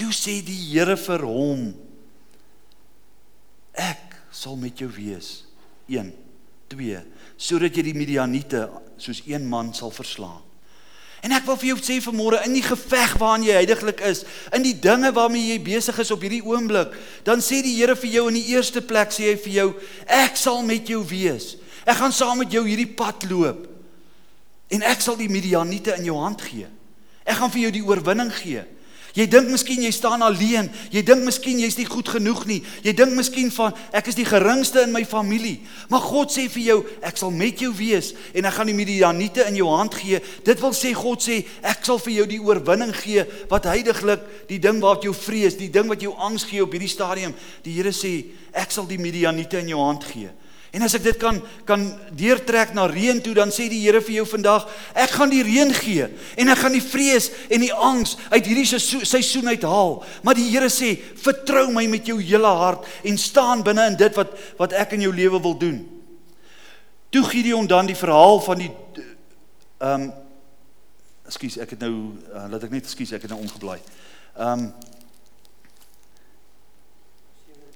Toe 0.00 0.12
sê 0.16 0.38
die 0.44 0.56
Here 0.72 0.96
vir 0.96 1.26
hom, 1.28 1.70
ek 3.76 4.16
sal 4.32 4.56
met 4.56 4.80
jou 4.80 4.88
wees. 4.96 5.42
1 5.90 6.12
2 6.70 7.00
sodat 7.40 7.74
jy 7.74 7.86
die 7.88 7.96
Midianiete 7.96 8.66
soos 9.00 9.22
een 9.24 9.46
man 9.48 9.72
sal 9.74 9.90
verslaan. 9.94 10.42
En 11.24 11.32
ek 11.36 11.44
wil 11.48 11.56
vir 11.60 11.70
jou 11.70 11.78
sê 11.84 11.98
vanmôre 12.00 12.40
in 12.46 12.54
die 12.56 12.64
geveg 12.64 13.14
waarin 13.20 13.44
jy 13.44 13.56
heidaglik 13.58 14.00
is, 14.08 14.22
in 14.56 14.64
die 14.64 14.76
dinge 14.76 15.10
waarmee 15.16 15.54
jy 15.54 15.58
besig 15.64 15.98
is 16.00 16.12
op 16.12 16.22
hierdie 16.24 16.44
oomblik, 16.44 16.94
dan 17.24 17.44
sê 17.44 17.60
die 17.64 17.74
Here 17.76 17.96
vir 17.96 18.12
jou 18.12 18.26
in 18.28 18.38
die 18.38 18.54
eerste 18.54 18.80
plek 18.84 19.12
sê 19.12 19.30
hy 19.32 19.36
vir 19.40 19.54
jou, 19.56 19.66
ek 20.20 20.36
sal 20.40 20.62
met 20.68 20.88
jou 20.88 21.02
wees. 21.08 21.54
Ek 21.84 21.98
gaan 22.00 22.12
saam 22.12 22.40
met 22.40 22.52
jou 22.52 22.62
hierdie 22.64 22.88
pad 22.88 23.24
loop. 23.28 23.66
En 24.72 24.84
ek 24.86 25.00
sal 25.04 25.16
die 25.20 25.28
Midianiete 25.32 25.96
in 25.96 26.08
jou 26.08 26.16
hand 26.20 26.44
gee. 26.44 26.68
Ek 27.24 27.40
gaan 27.40 27.52
vir 27.52 27.66
jou 27.66 27.72
die 27.76 27.84
oorwinning 27.84 28.32
gee. 28.36 28.64
Jy 29.16 29.26
dink 29.26 29.48
miskien 29.50 29.82
jy 29.82 29.90
staan 29.94 30.22
alleen. 30.22 30.68
Jy 30.94 31.02
dink 31.06 31.24
miskien 31.26 31.58
jy's 31.58 31.76
nie 31.78 31.86
goed 31.88 32.08
genoeg 32.12 32.44
nie. 32.46 32.60
Jy 32.84 32.94
dink 32.96 33.16
miskien 33.16 33.50
van 33.54 33.74
ek 33.96 34.10
is 34.12 34.18
die 34.18 34.26
geringste 34.28 34.84
in 34.86 34.94
my 34.94 35.02
familie. 35.08 35.58
Maar 35.90 36.04
God 36.04 36.34
sê 36.34 36.46
vir 36.52 36.62
jou, 36.68 36.78
ek 37.06 37.18
sal 37.18 37.34
met 37.34 37.62
jou 37.62 37.72
wees 37.74 38.12
en 38.34 38.46
ek 38.46 38.58
gaan 38.58 38.70
die 38.70 38.76
Midianiete 38.78 39.46
in 39.50 39.58
jou 39.58 39.70
hand 39.72 39.96
gee. 39.98 40.20
Dit 40.46 40.62
wil 40.62 40.74
sê 40.76 40.92
God 40.96 41.24
sê 41.24 41.40
ek 41.66 41.82
sal 41.86 41.98
vir 42.02 42.20
jou 42.20 42.28
die 42.36 42.42
oorwinning 42.44 42.94
gee 42.94 43.26
wat 43.50 43.66
heidaglik 43.70 44.22
die 44.50 44.60
ding 44.62 44.78
wat 44.84 45.06
jou 45.06 45.14
vrees, 45.16 45.58
die 45.58 45.72
ding 45.72 45.90
wat 45.90 46.04
jou 46.06 46.14
angs 46.14 46.46
gee 46.46 46.62
op 46.62 46.76
hierdie 46.76 46.90
stadium. 46.90 47.34
Die 47.66 47.74
Here 47.80 47.94
sê 47.96 48.14
ek 48.54 48.70
sal 48.74 48.86
die 48.86 49.00
Midianiete 49.00 49.58
in 49.62 49.74
jou 49.74 49.82
hand 49.82 50.06
gee. 50.06 50.30
En 50.70 50.84
as 50.86 50.94
ek 50.94 51.02
dit 51.02 51.16
kan 51.18 51.40
kan 51.66 51.82
deurtrek 52.14 52.74
na 52.74 52.84
reën 52.86 53.18
toe, 53.22 53.34
dan 53.34 53.50
sê 53.50 53.66
die 53.70 53.80
Here 53.82 54.00
vir 54.02 54.20
jou 54.20 54.26
vandag, 54.28 54.68
ek 54.94 55.16
gaan 55.18 55.32
die 55.32 55.42
reën 55.46 55.72
gee 55.74 56.06
en 56.38 56.52
ek 56.52 56.62
gaan 56.62 56.76
die 56.76 56.84
vrees 56.84 57.30
en 57.50 57.64
die 57.64 57.72
angs 57.74 58.16
uit 58.30 58.46
hierdie 58.46 58.66
seisoen 58.68 59.50
uithaal. 59.50 59.98
Maar 60.22 60.38
die 60.38 60.46
Here 60.52 60.70
sê, 60.70 60.94
vertrou 61.24 61.66
my 61.74 61.86
met 61.90 62.06
jou 62.06 62.20
hele 62.22 62.54
hart 62.62 62.86
en 63.02 63.18
staan 63.18 63.64
binne 63.66 63.88
in 63.90 63.98
dit 63.98 64.18
wat 64.18 64.36
wat 64.60 64.76
ek 64.78 64.94
in 64.98 65.08
jou 65.08 65.14
lewe 65.14 65.42
wil 65.42 65.58
doen. 65.58 65.82
Toe 67.10 67.24
Gideon 67.26 67.66
dan 67.66 67.90
die 67.90 67.98
verhaal 67.98 68.38
van 68.46 68.66
die 68.66 68.72
ehm 69.80 70.08
um, 70.08 70.10
Ekskuus, 71.30 71.60
ek 71.62 71.76
het 71.76 71.82
nou 71.84 71.94
uh, 72.34 72.48
laat 72.50 72.64
ek 72.66 72.72
net 72.74 72.88
ekskuus, 72.88 73.12
ek 73.14 73.22
het 73.22 73.30
nou 73.30 73.38
omgeblaai. 73.44 73.78
Ehm 74.34 74.64
um, 74.66 74.72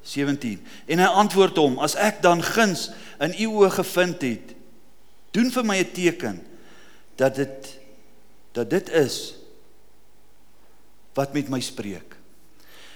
17. 0.05 0.61
En 0.87 1.01
hy 1.01 1.11
antwoord 1.25 1.57
hom: 1.57 1.79
As 1.83 1.97
ek 1.97 2.21
dan 2.23 2.43
guns 2.45 2.91
in 3.25 3.35
u 3.41 3.49
oë 3.61 3.71
gevind 3.81 4.23
het, 4.23 4.53
doen 5.35 5.51
vir 5.51 5.65
my 5.65 5.79
'n 5.81 5.93
teken 5.93 6.37
dat 7.17 7.35
dit 7.35 7.79
dat 8.55 8.71
dit 8.71 8.91
is 8.91 9.35
wat 11.15 11.33
met 11.33 11.49
my 11.49 11.61
spreek. 11.61 12.15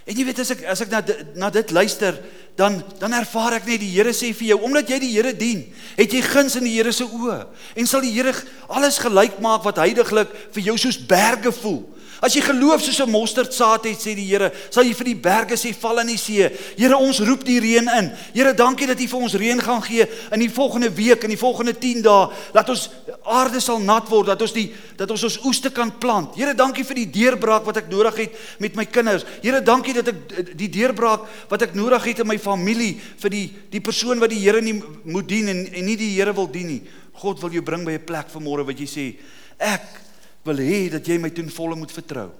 En 0.08 0.16
jy 0.16 0.24
weet 0.24 0.38
as 0.40 0.50
ek 0.54 0.62
as 0.64 0.80
ek 0.80 0.90
na 0.90 1.02
na 1.34 1.50
dit 1.50 1.70
luister, 1.70 2.16
dan 2.56 2.78
dan 2.98 3.12
ervaar 3.12 3.58
ek 3.58 3.66
net 3.66 3.80
die 3.80 3.90
Here 3.92 4.14
sê 4.16 4.32
vir 4.32 4.54
jou, 4.54 4.62
omdat 4.64 4.88
jy 4.88 4.98
die 5.02 5.12
Here 5.12 5.34
dien, 5.36 5.66
het 5.98 6.12
jy 6.12 6.22
guns 6.24 6.56
in 6.56 6.64
die 6.64 6.76
Here 6.78 6.92
se 6.92 7.04
oë 7.04 7.46
en 7.76 7.86
sal 7.86 8.00
die 8.00 8.14
Here 8.14 8.32
alles 8.68 8.98
gelyk 8.98 9.36
maak 9.44 9.66
wat 9.66 9.76
heidaglik 9.76 10.32
vir 10.54 10.62
jou 10.62 10.78
soos 10.78 10.96
berge 10.96 11.52
voel. 11.52 11.82
As 12.18 12.34
jy 12.34 12.42
geloof 12.42 12.82
soos 12.82 12.98
'n 12.98 13.10
mosterdsaad 13.10 13.84
het, 13.84 13.98
sê 13.98 14.14
die 14.14 14.26
Here, 14.26 14.50
sal 14.70 14.82
jy 14.82 14.94
vir 14.94 15.04
die 15.04 15.14
berge 15.14 15.54
sê 15.54 15.72
val 15.72 16.00
in 16.00 16.08
die 16.08 16.18
see. 16.18 16.50
Here, 16.76 16.96
ons 16.96 17.20
roep 17.20 17.44
die 17.44 17.60
reën 17.60 17.86
in. 17.86 18.12
Here, 18.34 18.52
dankie 18.54 18.86
dat 18.86 19.00
U 19.00 19.06
vir 19.06 19.20
ons 19.20 19.34
reën 19.34 19.60
gaan 19.60 19.82
gee 19.82 20.06
in 20.32 20.40
die 20.40 20.50
volgende 20.50 20.90
week, 20.90 21.22
in 21.22 21.30
die 21.30 21.38
volgende 21.38 21.78
10 21.78 22.02
dae, 22.02 22.28
dat 22.52 22.68
ons 22.68 22.90
aarde 23.24 23.60
sal 23.60 23.78
nat 23.78 24.08
word, 24.08 24.26
dat 24.26 24.42
ons 24.42 24.52
die 24.52 24.74
dat 24.96 25.10
ons 25.10 25.22
ons 25.22 25.38
oeste 25.44 25.70
kan 25.70 25.92
plant. 25.98 26.34
Here, 26.34 26.54
dankie 26.54 26.84
vir 26.84 26.94
die 26.94 27.10
deurbraak 27.10 27.64
wat 27.64 27.76
ek 27.76 27.88
nodig 27.88 28.16
het 28.16 28.32
met 28.58 28.74
my 28.74 28.84
kinders. 28.84 29.24
Here, 29.42 29.60
dankie 29.60 29.94
dat 29.94 30.08
ek 30.08 30.56
die 30.58 30.68
deurbraak 30.68 31.20
wat 31.48 31.62
ek 31.62 31.74
nodig 31.74 32.02
het 32.04 32.18
in 32.18 32.26
my 32.26 32.38
familie 32.38 32.98
vir 33.18 33.30
die 33.30 33.46
die 33.70 33.80
persoon 33.80 34.18
wat 34.18 34.30
die 34.30 34.42
Here 34.42 34.60
nie 34.60 34.82
moet 35.04 35.28
dien 35.28 35.48
en 35.48 35.66
en 35.72 35.84
nie 35.84 35.96
die 35.96 36.16
Here 36.16 36.34
wil 36.34 36.50
dien 36.50 36.66
nie. 36.66 36.82
God 37.12 37.40
wil 37.40 37.50
jou 37.50 37.62
bring 37.62 37.84
by 37.84 37.92
'n 37.92 38.04
plek 38.04 38.26
vanmôre 38.26 38.66
wat 38.66 38.78
jy 38.78 38.86
sê, 38.86 39.14
ek 39.58 40.07
wil 40.48 40.60
hê 40.64 40.86
dat 40.92 41.06
jy 41.06 41.18
my 41.20 41.30
ten 41.34 41.50
volle 41.52 41.76
moet 41.78 41.92
vertrou. 41.92 42.30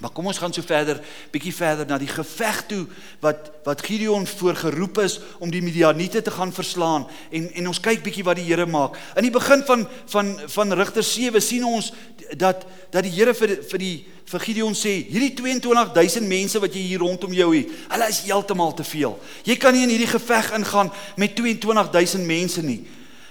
Maar 0.00 0.10
kom 0.16 0.30
ons 0.30 0.38
gaan 0.40 0.52
so 0.52 0.64
verder, 0.64 0.96
bietjie 1.28 1.52
verder 1.52 1.84
na 1.84 1.98
die 2.00 2.08
geveg 2.08 2.62
toe 2.70 2.84
wat 3.20 3.50
wat 3.66 3.82
Gideon 3.84 4.24
voorgeroep 4.26 5.02
is 5.04 5.18
om 5.44 5.50
die 5.52 5.60
Midianiete 5.60 6.22
te 6.24 6.32
gaan 6.32 6.52
verslaan 6.56 7.04
en 7.28 7.50
en 7.52 7.68
ons 7.68 7.80
kyk 7.84 8.00
bietjie 8.06 8.24
wat 8.24 8.40
die 8.40 8.46
Here 8.48 8.64
maak. 8.66 8.96
In 9.20 9.28
die 9.28 9.34
begin 9.34 9.60
van 9.68 9.84
van 10.08 10.32
van 10.54 10.72
Rigter 10.80 11.04
7 11.04 11.42
sien 11.44 11.66
ons 11.68 11.92
dat 12.32 12.64
dat 12.90 13.04
die 13.04 13.12
Here 13.12 13.34
vir 13.36 13.58
vir 13.60 13.84
die 13.84 13.94
vir 14.30 14.44
Gideon 14.46 14.76
sê, 14.78 14.92
hierdie 15.10 15.34
22000 15.34 16.28
mense 16.28 16.60
wat 16.62 16.74
jy 16.74 16.84
hier 16.92 17.02
rondom 17.02 17.32
jou 17.34 17.50
het, 17.50 17.72
hulle 17.90 18.08
is 18.08 18.22
heeltemal 18.28 18.72
te 18.78 18.86
veel. 18.86 19.16
Jy 19.44 19.56
kan 19.58 19.74
nie 19.74 19.82
in 19.82 19.90
hierdie 19.90 20.12
geveg 20.12 20.52
ingaan 20.54 20.92
met 21.18 21.34
22000 21.36 22.24
mense 22.24 22.62
nie. 22.62 22.84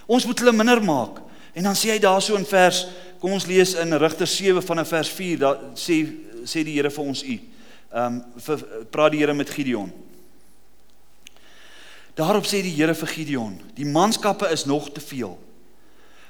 Ons 0.05 0.27
moet 0.27 0.43
hulle 0.43 0.53
minder 0.53 0.83
maak. 0.83 1.21
En 1.55 1.63
dan 1.63 1.77
sê 1.77 1.95
hy 1.95 2.01
daarso 2.03 2.35
in 2.37 2.45
vers 2.45 2.83
kom 3.19 3.35
ons 3.35 3.45
lees 3.45 3.75
in 3.75 3.93
Rigters 3.99 4.35
7 4.39 4.63
van 4.63 4.85
vers 4.85 5.09
4, 5.11 5.39
daar 5.39 5.59
sê 5.75 6.01
sê 6.47 6.63
die 6.63 6.77
Here 6.77 6.91
vir 6.91 7.03
ons 7.05 7.23
u. 7.23 7.35
Ehm 7.89 8.21
um, 8.21 8.85
praat 8.91 9.11
die 9.11 9.19
Here 9.19 9.33
met 9.33 9.49
Gideon. 9.49 9.91
Daarop 12.15 12.47
sê 12.47 12.61
die 12.63 12.75
Here 12.75 12.95
vir 12.95 13.07
Gideon: 13.07 13.59
"Die 13.75 13.85
manskappe 13.85 14.47
is 14.51 14.65
nog 14.65 14.91
te 14.91 15.01
veel. 15.01 15.37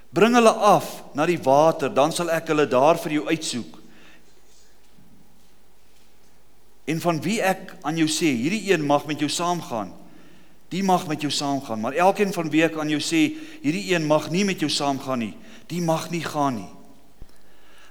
Bring 0.10 0.34
hulle 0.34 0.52
af 0.52 1.04
na 1.14 1.26
die 1.26 1.40
water, 1.42 1.94
dan 1.94 2.12
sal 2.12 2.32
ek 2.34 2.48
hulle 2.48 2.66
daar 2.68 2.98
vir 2.98 3.12
jou 3.12 3.28
uitsoek. 3.28 3.78
En 6.86 7.02
van 7.02 7.22
wie 7.22 7.42
ek 7.42 7.76
aan 7.86 7.98
jou 7.98 8.08
sê, 8.10 8.34
hierdie 8.34 8.72
een 8.72 8.86
mag 8.86 9.06
met 9.06 9.20
jou 9.20 9.30
saamgaan, 9.30 9.94
die 10.70 10.82
mag 10.84 11.08
met 11.08 11.22
jou 11.22 11.32
saamgaan, 11.32 11.80
maar 11.80 11.94
elkeen 11.94 12.34
van 12.34 12.50
wie 12.50 12.64
ek 12.64 12.78
aan 12.78 12.90
jou 12.90 13.00
sê, 13.02 13.38
hierdie 13.62 13.94
een 13.94 14.08
mag 14.08 14.32
nie 14.32 14.44
met 14.46 14.60
jou 14.60 14.70
saamgaan 14.70 15.20
nie, 15.20 15.36
die 15.68 15.82
mag 15.82 16.10
nie 16.10 16.24
gaan 16.26 16.56
nie." 16.56 16.79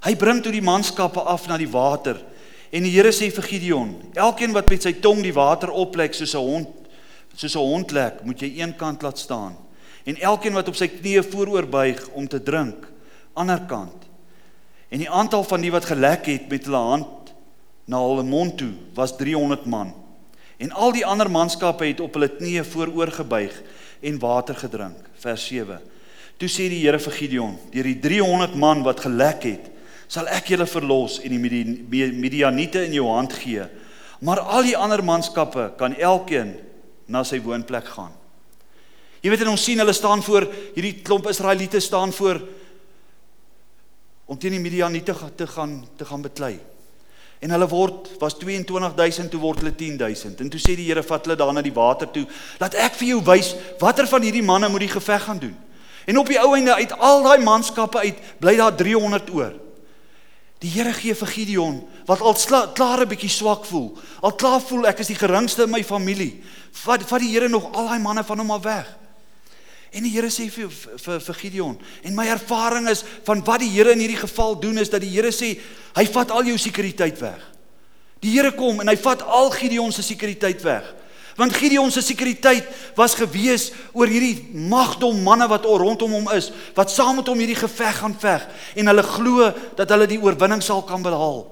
Hy 0.08 0.14
bring 0.16 0.38
toe 0.40 0.54
die 0.54 0.64
manskappe 0.64 1.20
af 1.20 1.44
na 1.50 1.58
die 1.60 1.68
water. 1.68 2.16
En 2.72 2.84
die 2.86 2.94
Here 2.94 3.10
sê 3.12 3.28
vir 3.28 3.44
Gideon: 3.44 3.90
"Elkeen 4.16 4.54
wat 4.56 4.70
met 4.70 4.82
sy 4.82 4.94
tong 5.04 5.20
die 5.20 5.34
water 5.36 5.68
oplek 5.68 6.14
soos 6.14 6.34
'n 6.34 6.40
hond, 6.40 6.68
soos 7.36 7.54
'n 7.54 7.58
hond 7.58 7.90
lek, 7.92 8.24
moet 8.24 8.40
jy 8.40 8.60
een 8.60 8.76
kant 8.76 9.02
laat 9.02 9.18
staan. 9.18 9.56
En 10.04 10.16
elkeen 10.16 10.54
wat 10.54 10.68
op 10.68 10.76
sy 10.76 10.88
knieë 10.88 11.22
vooroor 11.30 11.66
buig 11.66 12.08
om 12.14 12.28
te 12.28 12.42
drink, 12.42 12.88
ander 13.34 13.60
kant. 13.68 14.08
En 14.88 14.98
die 14.98 15.10
aantal 15.10 15.44
van 15.44 15.60
die 15.60 15.70
wat 15.70 15.84
gelek 15.84 16.26
het 16.26 16.48
met 16.48 16.64
hulle 16.64 16.76
hand 16.76 17.34
na 17.84 18.00
hulle 18.00 18.22
mond 18.22 18.56
toe 18.56 18.72
was 18.94 19.16
300 19.16 19.66
man. 19.66 19.94
En 20.56 20.72
al 20.72 20.92
die 20.92 21.06
ander 21.06 21.30
manskappe 21.30 21.84
het 21.84 22.00
op 22.00 22.14
hulle 22.14 22.28
knieë 22.28 22.64
vooroor 22.64 23.12
gebuig 23.12 23.62
en 24.00 24.18
water 24.18 24.54
gedrink." 24.54 24.96
Vers 25.18 25.46
7. 25.46 25.80
Toe 26.38 26.48
sê 26.48 26.68
die 26.68 26.80
Here 26.80 26.98
vir 26.98 27.12
Gideon: 27.12 27.58
"Deur 27.70 27.84
die 27.84 27.98
300 27.98 28.54
man 28.54 28.82
wat 28.82 29.00
gelek 29.00 29.42
het, 29.42 29.70
sal 30.08 30.28
ek 30.32 30.54
julle 30.54 30.66
verlos 30.66 31.18
en 31.20 31.34
die 31.34 32.10
Midianiete 32.16 32.86
in 32.86 32.96
jou 32.96 33.06
hand 33.12 33.34
gee. 33.36 33.66
Maar 34.24 34.40
al 34.40 34.66
die 34.66 34.76
ander 34.76 35.02
manskappe 35.04 35.72
kan 35.78 35.94
elkeen 35.94 36.56
na 37.06 37.22
sy 37.24 37.38
woonplek 37.44 37.92
gaan. 37.94 38.14
Jy 39.22 39.32
weet 39.32 39.44
en 39.44 39.52
ons 39.52 39.64
sien 39.64 39.78
hulle 39.80 39.94
staan 39.96 40.22
voor 40.22 40.46
hierdie 40.76 41.00
klomp 41.04 41.28
Israeliete 41.30 41.80
staan 41.82 42.12
voor 42.14 42.40
om 44.28 44.38
teen 44.38 44.56
die 44.56 44.62
Midianiete 44.62 45.14
te 45.36 45.46
gaan 45.46 45.80
te 45.96 46.08
gaan 46.08 46.24
beklei. 46.24 46.56
En 47.38 47.54
hulle 47.54 47.68
word 47.70 48.10
was 48.18 48.34
22000 48.38 49.30
toe 49.30 49.40
word 49.40 49.62
hulle 49.62 49.74
10000 49.74 50.42
en 50.42 50.50
toe 50.50 50.60
sê 50.62 50.74
die 50.78 50.88
Here 50.88 51.04
vat 51.06 51.26
hulle 51.26 51.38
daar 51.38 51.52
na 51.54 51.62
die 51.62 51.74
water 51.74 52.10
toe 52.10 52.24
laat 52.58 52.74
ek 52.74 52.98
vir 52.98 53.12
jou 53.14 53.22
wys 53.28 53.52
watter 53.80 54.08
van 54.10 54.26
hierdie 54.26 54.44
manne 54.44 54.70
moet 54.72 54.86
die 54.86 54.94
geveg 54.96 55.28
gaan 55.28 55.42
doen. 55.42 55.56
En 56.08 56.18
op 56.18 56.30
die 56.30 56.40
ou 56.40 56.54
einde 56.56 56.74
uit 56.74 56.92
al 56.98 57.22
daai 57.26 57.44
manskappe 57.44 58.00
uit 58.00 58.20
bly 58.40 58.56
daar 58.56 58.76
300 58.76 59.30
oor. 59.36 59.52
Die 60.58 60.70
Here 60.74 60.92
gee 60.92 61.14
vir 61.14 61.30
Gideon 61.30 61.76
wat 62.06 62.20
al 62.20 62.34
klaar 62.74 63.00
'n 63.00 63.08
bietjie 63.08 63.30
swak 63.30 63.64
voel. 63.64 63.98
Al 64.22 64.34
klaar 64.34 64.60
voel 64.60 64.86
ek 64.86 64.98
is 64.98 65.06
die 65.06 65.18
geringste 65.18 65.62
in 65.62 65.70
my 65.70 65.84
familie. 65.84 66.42
Vat 66.72 67.02
vat 67.02 67.20
die 67.20 67.30
Here 67.30 67.48
nog 67.48 67.72
al 67.74 67.86
daai 67.86 67.98
manne 67.98 68.24
van 68.24 68.38
hom 68.38 68.50
af 68.50 68.62
weg. 68.62 68.96
En 69.92 70.02
die 70.02 70.10
Here 70.10 70.28
sê 70.28 70.50
vir 70.50 70.68
vir 70.68 71.20
vir 71.20 71.34
Gideon 71.34 71.78
en 72.02 72.14
my 72.14 72.26
ervaring 72.26 72.88
is 72.88 73.04
van 73.24 73.44
wat 73.44 73.60
die 73.60 73.70
Here 73.70 73.92
in 73.92 74.00
hierdie 74.00 74.20
geval 74.20 74.58
doen 74.60 74.78
is 74.78 74.90
dat 74.90 75.00
die 75.00 75.10
Here 75.10 75.30
sê 75.30 75.60
hy 75.94 76.06
vat 76.06 76.30
al 76.30 76.44
jou 76.44 76.58
sekuriteit 76.58 77.20
weg. 77.20 77.40
Die 78.20 78.30
Here 78.30 78.52
kom 78.52 78.80
en 78.80 78.88
hy 78.88 78.96
vat 78.96 79.22
al 79.22 79.50
Gideon 79.50 79.92
se 79.92 80.02
sekuriteit 80.02 80.62
weg. 80.62 80.94
Want 81.38 81.54
Gideon 81.54 81.92
se 81.94 82.02
sekuriteit 82.02 82.66
was 82.98 83.14
gewees 83.14 83.68
oor 83.94 84.10
hierdie 84.10 84.48
magdom 84.68 85.20
manne 85.22 85.46
wat 85.46 85.68
rondom 85.68 86.16
hom 86.16 86.26
is, 86.34 86.50
wat 86.74 86.90
saam 86.90 87.20
met 87.20 87.30
hom 87.30 87.38
hierdie 87.38 87.60
geveg 87.60 88.00
gaan 88.00 88.16
veg 88.18 88.48
en 88.74 88.90
hulle 88.90 89.04
glo 89.06 89.46
dat 89.78 89.94
hulle 89.94 90.08
die 90.10 90.18
oorwinning 90.18 90.64
sal 90.66 90.82
kan 90.82 91.04
behaal. 91.04 91.44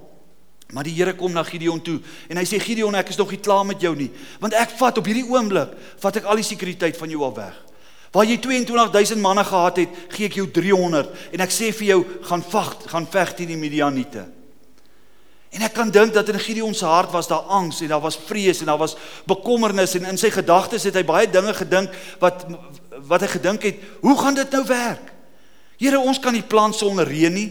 Maar 0.74 0.88
die 0.88 0.96
Here 0.96 1.14
kom 1.14 1.30
na 1.30 1.44
Gideon 1.46 1.78
toe 1.86 2.00
en 2.26 2.40
hy 2.40 2.42
sê 2.50 2.58
Gideon, 2.58 2.98
ek 2.98 3.14
is 3.14 3.20
nog 3.20 3.30
nie 3.30 3.38
klaar 3.38 3.62
met 3.68 3.78
jou 3.78 3.94
nie, 3.94 4.10
want 4.42 4.58
ek 4.58 4.74
vat 4.80 4.98
op 4.98 5.06
hierdie 5.06 5.28
oomblik 5.30 5.78
vat 6.02 6.18
ek 6.18 6.26
al 6.26 6.42
die 6.42 6.48
sekuriteit 6.50 6.98
van 6.98 7.14
jou 7.14 7.22
al 7.22 7.36
weg. 7.38 7.54
Waar 8.10 8.26
jy 8.26 8.40
22000 8.42 9.22
manne 9.22 9.44
gehad 9.46 9.78
het, 9.84 10.02
gee 10.16 10.26
ek 10.26 10.40
jou 10.40 10.48
300 10.50 11.30
en 11.36 11.46
ek 11.46 11.54
sê 11.54 11.70
vir 11.70 11.92
jou 11.92 12.00
gaan 12.26 12.42
veg, 12.42 12.74
gaan 12.90 13.06
veg 13.12 13.36
teen 13.38 13.54
die 13.54 13.60
Midianiete. 13.60 14.26
En 15.56 15.64
ek 15.64 15.72
kan 15.72 15.90
dink 15.90 16.12
dat 16.12 16.28
in 16.28 16.40
Gideon 16.40 16.74
se 16.76 16.84
hart 16.84 17.14
was 17.14 17.30
daar 17.30 17.48
angs 17.48 17.80
en 17.80 17.88
daar 17.88 18.02
was 18.04 18.18
vrees 18.26 18.60
en 18.60 18.68
daar 18.68 18.80
was 18.80 18.96
bekommernis 19.24 19.94
en 19.96 20.04
in 20.10 20.18
sy 20.20 20.28
gedagtes 20.30 20.84
het 20.84 20.98
hy 20.98 21.04
baie 21.06 21.30
dinge 21.30 21.54
gedink 21.56 21.94
wat 22.20 22.44
wat 23.06 23.22
hy 23.22 23.28
gedink 23.28 23.62
het, 23.62 23.80
hoe 24.00 24.16
gaan 24.18 24.34
dit 24.34 24.50
nou 24.56 24.64
werk? 24.66 25.12
Here, 25.76 26.00
ons 26.00 26.18
kan 26.18 26.32
nie 26.32 26.44
plant 26.44 26.74
sonder 26.74 27.06
reën 27.06 27.32
nie. 27.32 27.48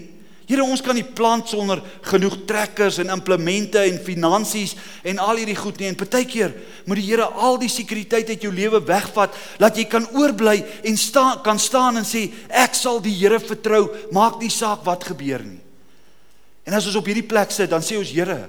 Here, 0.50 0.62
ons 0.66 0.82
kan 0.86 0.98
nie 0.98 1.06
plant 1.06 1.50
sonder 1.50 1.82
genoeg 2.06 2.40
trekkers 2.50 2.98
en 3.02 3.14
implemente 3.14 3.82
en 3.82 4.00
finansies 4.02 4.76
en 5.06 5.22
al 5.22 5.42
hierdie 5.42 5.58
goed 5.58 5.80
nie. 5.82 5.90
En 5.90 5.98
partykeer 5.98 6.54
moet 6.86 7.02
die 7.02 7.08
Here 7.08 7.26
al 7.26 7.60
die 7.62 7.70
sekuriteit 7.72 8.30
uit 8.34 8.46
jou 8.46 8.54
lewe 8.54 8.82
wegvat 8.86 9.38
dat 9.62 9.78
jy 9.78 9.88
kan 9.90 10.10
oorbly 10.18 10.60
en 10.86 10.98
staan 11.02 11.42
kan 11.46 11.62
staan 11.62 12.02
en 12.02 12.06
sê 12.06 12.28
ek 12.50 12.78
sal 12.78 13.02
die 13.02 13.16
Here 13.16 13.40
vertrou, 13.42 13.88
maak 14.14 14.42
nie 14.42 14.54
saak 14.54 14.86
wat 14.86 15.08
gebeur 15.14 15.46
nie. 15.46 15.65
En 16.66 16.74
as 16.74 16.88
ons 16.90 16.98
op 16.98 17.08
hierdie 17.10 17.26
plek 17.26 17.54
sit, 17.54 17.70
dan 17.70 17.84
sê 17.86 17.98
ons 18.00 18.12
Here, 18.12 18.48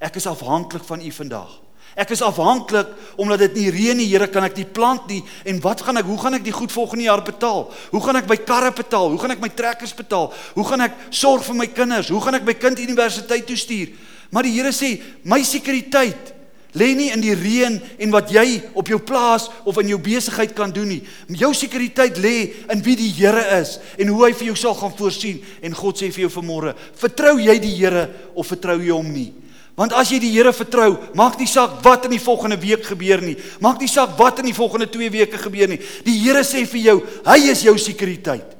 ek 0.00 0.16
is 0.20 0.28
afhanklik 0.30 0.84
van 0.88 1.02
U 1.04 1.10
vandag. 1.12 1.56
Ek 1.98 2.12
is 2.14 2.22
afhanklik 2.22 2.90
omdat 3.18 3.42
dit 3.46 3.56
nie 3.58 3.72
reën 3.74 3.98
nie, 3.98 4.06
Here, 4.08 4.28
kan 4.30 4.46
ek 4.46 4.56
nie 4.60 4.66
plant 4.66 5.08
nie. 5.10 5.20
En 5.48 5.58
wat 5.64 5.82
gaan 5.84 6.00
ek, 6.00 6.06
hoe 6.08 6.18
gaan 6.20 6.38
ek 6.38 6.46
die 6.46 6.54
goed 6.54 6.72
volgende 6.72 7.08
jaar 7.08 7.24
betaal? 7.26 7.66
Hoe 7.92 8.02
gaan 8.04 8.20
ek 8.20 8.30
my 8.30 8.38
karre 8.46 8.72
betaal? 8.72 9.10
Hoe 9.12 9.20
gaan 9.20 9.34
ek 9.34 9.42
my 9.42 9.50
trekkers 9.52 9.92
betaal? 9.98 10.30
Hoe 10.54 10.66
gaan 10.68 10.86
ek 10.86 10.96
sorg 11.10 11.44
vir 11.48 11.58
my 11.58 11.68
kinders? 11.74 12.12
Hoe 12.14 12.22
gaan 12.24 12.38
ek 12.38 12.46
my 12.46 12.56
kind 12.56 12.80
universiteit 12.80 13.48
toe 13.48 13.58
stuur? 13.58 13.92
Maar 14.32 14.48
die 14.48 14.54
Here 14.56 14.72
sê, 14.72 14.94
my 15.28 15.40
sekuriteit 15.44 16.37
lê 16.76 16.92
nie 16.96 17.08
in 17.14 17.22
die 17.22 17.34
reën 17.36 17.78
en 18.04 18.12
wat 18.12 18.32
jy 18.32 18.60
op 18.76 18.90
jou 18.90 18.98
plaas 19.00 19.48
of 19.64 19.78
in 19.80 19.92
jou 19.94 19.98
besigheid 20.02 20.52
kan 20.56 20.72
doen 20.74 20.90
nie. 20.92 21.00
Jou 21.40 21.52
sekuriteit 21.56 22.20
lê 22.20 22.36
in 22.68 22.82
wie 22.84 22.96
die 22.98 23.10
Here 23.16 23.44
is 23.60 23.78
en 23.98 24.12
hoe 24.12 24.26
hy 24.26 24.32
vir 24.36 24.50
jou 24.50 24.56
sal 24.58 24.76
gaan 24.76 24.94
voorsien. 24.98 25.40
En 25.64 25.76
God 25.76 26.00
sê 26.00 26.10
vir 26.12 26.26
jou 26.26 26.32
vanmôre, 26.38 26.74
vertrou 27.00 27.38
jy 27.40 27.56
die 27.62 27.74
Here 27.78 28.08
of 28.34 28.50
vertrou 28.52 28.78
jy 28.82 28.92
hom 28.92 29.08
nie? 29.12 29.30
Want 29.78 29.94
as 29.94 30.10
jy 30.10 30.18
die 30.20 30.32
Here 30.34 30.52
vertrou, 30.52 30.90
maak 31.14 31.38
nie 31.38 31.48
saak 31.48 31.78
wat 31.84 32.08
in 32.08 32.16
die 32.16 32.22
volgende 32.22 32.58
week 32.58 32.84
gebeur 32.90 33.22
nie. 33.22 33.36
Maak 33.62 33.78
nie 33.80 33.90
saak 33.90 34.16
wat 34.18 34.42
in 34.42 34.50
die 34.50 34.56
volgende 34.56 34.90
2 34.90 35.10
weke 35.14 35.38
gebeur 35.38 35.70
nie. 35.70 35.78
Die 36.04 36.18
Here 36.18 36.42
sê 36.42 36.64
vir 36.66 36.82
jou, 36.82 36.96
hy 37.28 37.38
is 37.52 37.62
jou 37.62 37.76
sekuriteit. 37.78 38.58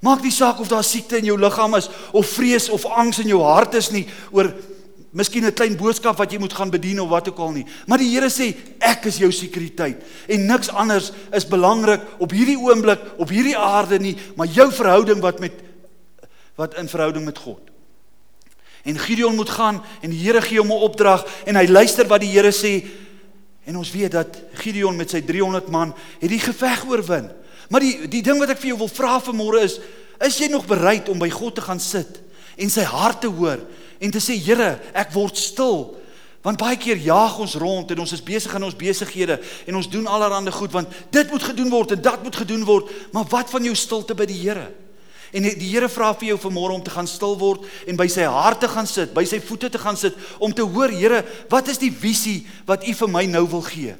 Maak 0.00 0.22
nie 0.24 0.32
saak 0.32 0.62
of 0.62 0.70
daar 0.70 0.86
siekte 0.86 1.18
in 1.18 1.28
jou 1.28 1.36
liggaam 1.36 1.74
is 1.76 1.90
of 2.16 2.28
vrees 2.32 2.70
of 2.72 2.86
angs 2.88 3.18
in 3.20 3.28
jou 3.34 3.42
hart 3.44 3.74
is 3.76 3.90
nie 3.92 4.06
oor 4.32 4.48
Miskien 5.10 5.44
'n 5.44 5.52
klein 5.52 5.76
boodskap 5.76 6.16
wat 6.18 6.30
jy 6.30 6.38
moet 6.38 6.52
gaan 6.52 6.70
bedien 6.70 7.00
of 7.00 7.08
wat 7.08 7.28
ook 7.28 7.38
al 7.38 7.50
nie. 7.50 7.66
Maar 7.86 7.98
die 7.98 8.14
Here 8.14 8.30
sê 8.30 8.54
ek 8.78 9.04
is 9.06 9.18
jou 9.18 9.32
sekuriteit 9.32 10.02
en 10.28 10.46
niks 10.46 10.68
anders 10.68 11.12
is 11.32 11.46
belangrik 11.46 12.00
op 12.18 12.30
hierdie 12.30 12.58
oomblik 12.58 13.00
op 13.18 13.28
hierdie 13.28 13.56
aarde 13.56 13.98
nie, 13.98 14.16
maar 14.36 14.46
jou 14.46 14.72
verhouding 14.72 15.20
wat 15.20 15.40
met 15.40 15.52
wat 16.54 16.74
in 16.74 16.88
verhouding 16.88 17.24
met 17.24 17.38
God. 17.38 17.60
En 18.84 18.98
Gideon 18.98 19.34
moet 19.34 19.50
gaan 19.50 19.82
en 20.00 20.10
die 20.10 20.20
Here 20.20 20.40
gee 20.42 20.58
hom 20.58 20.70
'n 20.70 20.82
opdrag 20.82 21.26
en 21.44 21.56
hy 21.56 21.66
luister 21.66 22.06
wat 22.06 22.20
die 22.20 22.30
Here 22.30 22.52
sê 22.52 22.86
en 23.64 23.76
ons 23.76 23.90
weet 23.90 24.12
dat 24.12 24.42
Gideon 24.52 24.96
met 24.96 25.10
sy 25.10 25.20
300 25.20 25.68
man 25.68 25.94
het 26.20 26.30
die 26.30 26.38
geveg 26.38 26.86
oorwin. 26.86 27.30
Maar 27.68 27.80
die 27.80 28.08
die 28.08 28.22
ding 28.22 28.38
wat 28.38 28.50
ek 28.50 28.58
vir 28.58 28.68
jou 28.68 28.78
wil 28.78 28.88
vra 28.88 29.20
vanmôre 29.20 29.62
is, 29.62 29.80
is 30.20 30.38
jy 30.38 30.48
nog 30.48 30.66
bereid 30.66 31.08
om 31.08 31.18
by 31.18 31.30
God 31.30 31.54
te 31.54 31.60
gaan 31.60 31.80
sit 31.80 32.20
en 32.56 32.70
sy 32.70 32.82
hart 32.82 33.20
te 33.20 33.28
hoor? 33.28 33.58
En 34.00 34.12
te 34.12 34.20
sê 34.22 34.36
Here, 34.40 34.78
ek 34.96 35.12
word 35.14 35.38
stil. 35.38 35.82
Want 36.40 36.60
baie 36.60 36.78
keer 36.80 36.96
jaag 37.04 37.36
ons 37.44 37.54
rond 37.60 37.90
en 37.92 38.00
ons 38.00 38.12
is 38.16 38.22
besig 38.24 38.52
in 38.56 38.64
ons 38.64 38.76
besighede 38.76 39.36
en 39.68 39.76
ons 39.76 39.88
doen 39.92 40.06
allerlei 40.08 40.52
goed 40.56 40.72
want 40.72 40.88
dit 41.12 41.32
moet 41.32 41.42
gedoen 41.44 41.68
word 41.68 41.92
en 41.92 42.00
dat 42.00 42.22
moet 42.24 42.36
gedoen 42.36 42.64
word, 42.64 42.88
maar 43.12 43.28
wat 43.28 43.52
van 43.52 43.66
jou 43.68 43.74
stilte 43.76 44.16
by 44.16 44.24
die 44.24 44.38
Here? 44.40 44.70
En 45.36 45.44
die 45.44 45.68
Here 45.68 45.90
vra 45.92 46.14
vir 46.16 46.32
jou 46.32 46.38
vanmôre 46.46 46.78
om 46.78 46.82
te 46.82 46.94
gaan 46.94 47.06
stil 47.06 47.36
word 47.38 47.68
en 47.84 48.00
by 48.00 48.08
sy 48.08 48.24
hart 48.24 48.64
te 48.64 48.72
gaan 48.72 48.88
sit, 48.88 49.12
by 49.12 49.26
sy 49.28 49.42
voete 49.44 49.68
te 49.68 49.78
gaan 49.78 50.00
sit 50.00 50.16
om 50.40 50.54
te 50.56 50.64
hoor, 50.64 50.88
Here, 50.88 51.20
wat 51.52 51.68
is 51.68 51.78
die 51.82 51.92
visie 51.92 52.46
wat 52.64 52.88
U 52.88 52.96
vir 53.02 53.12
my 53.12 53.26
nou 53.28 53.44
wil 53.58 53.66
gee? 53.68 53.98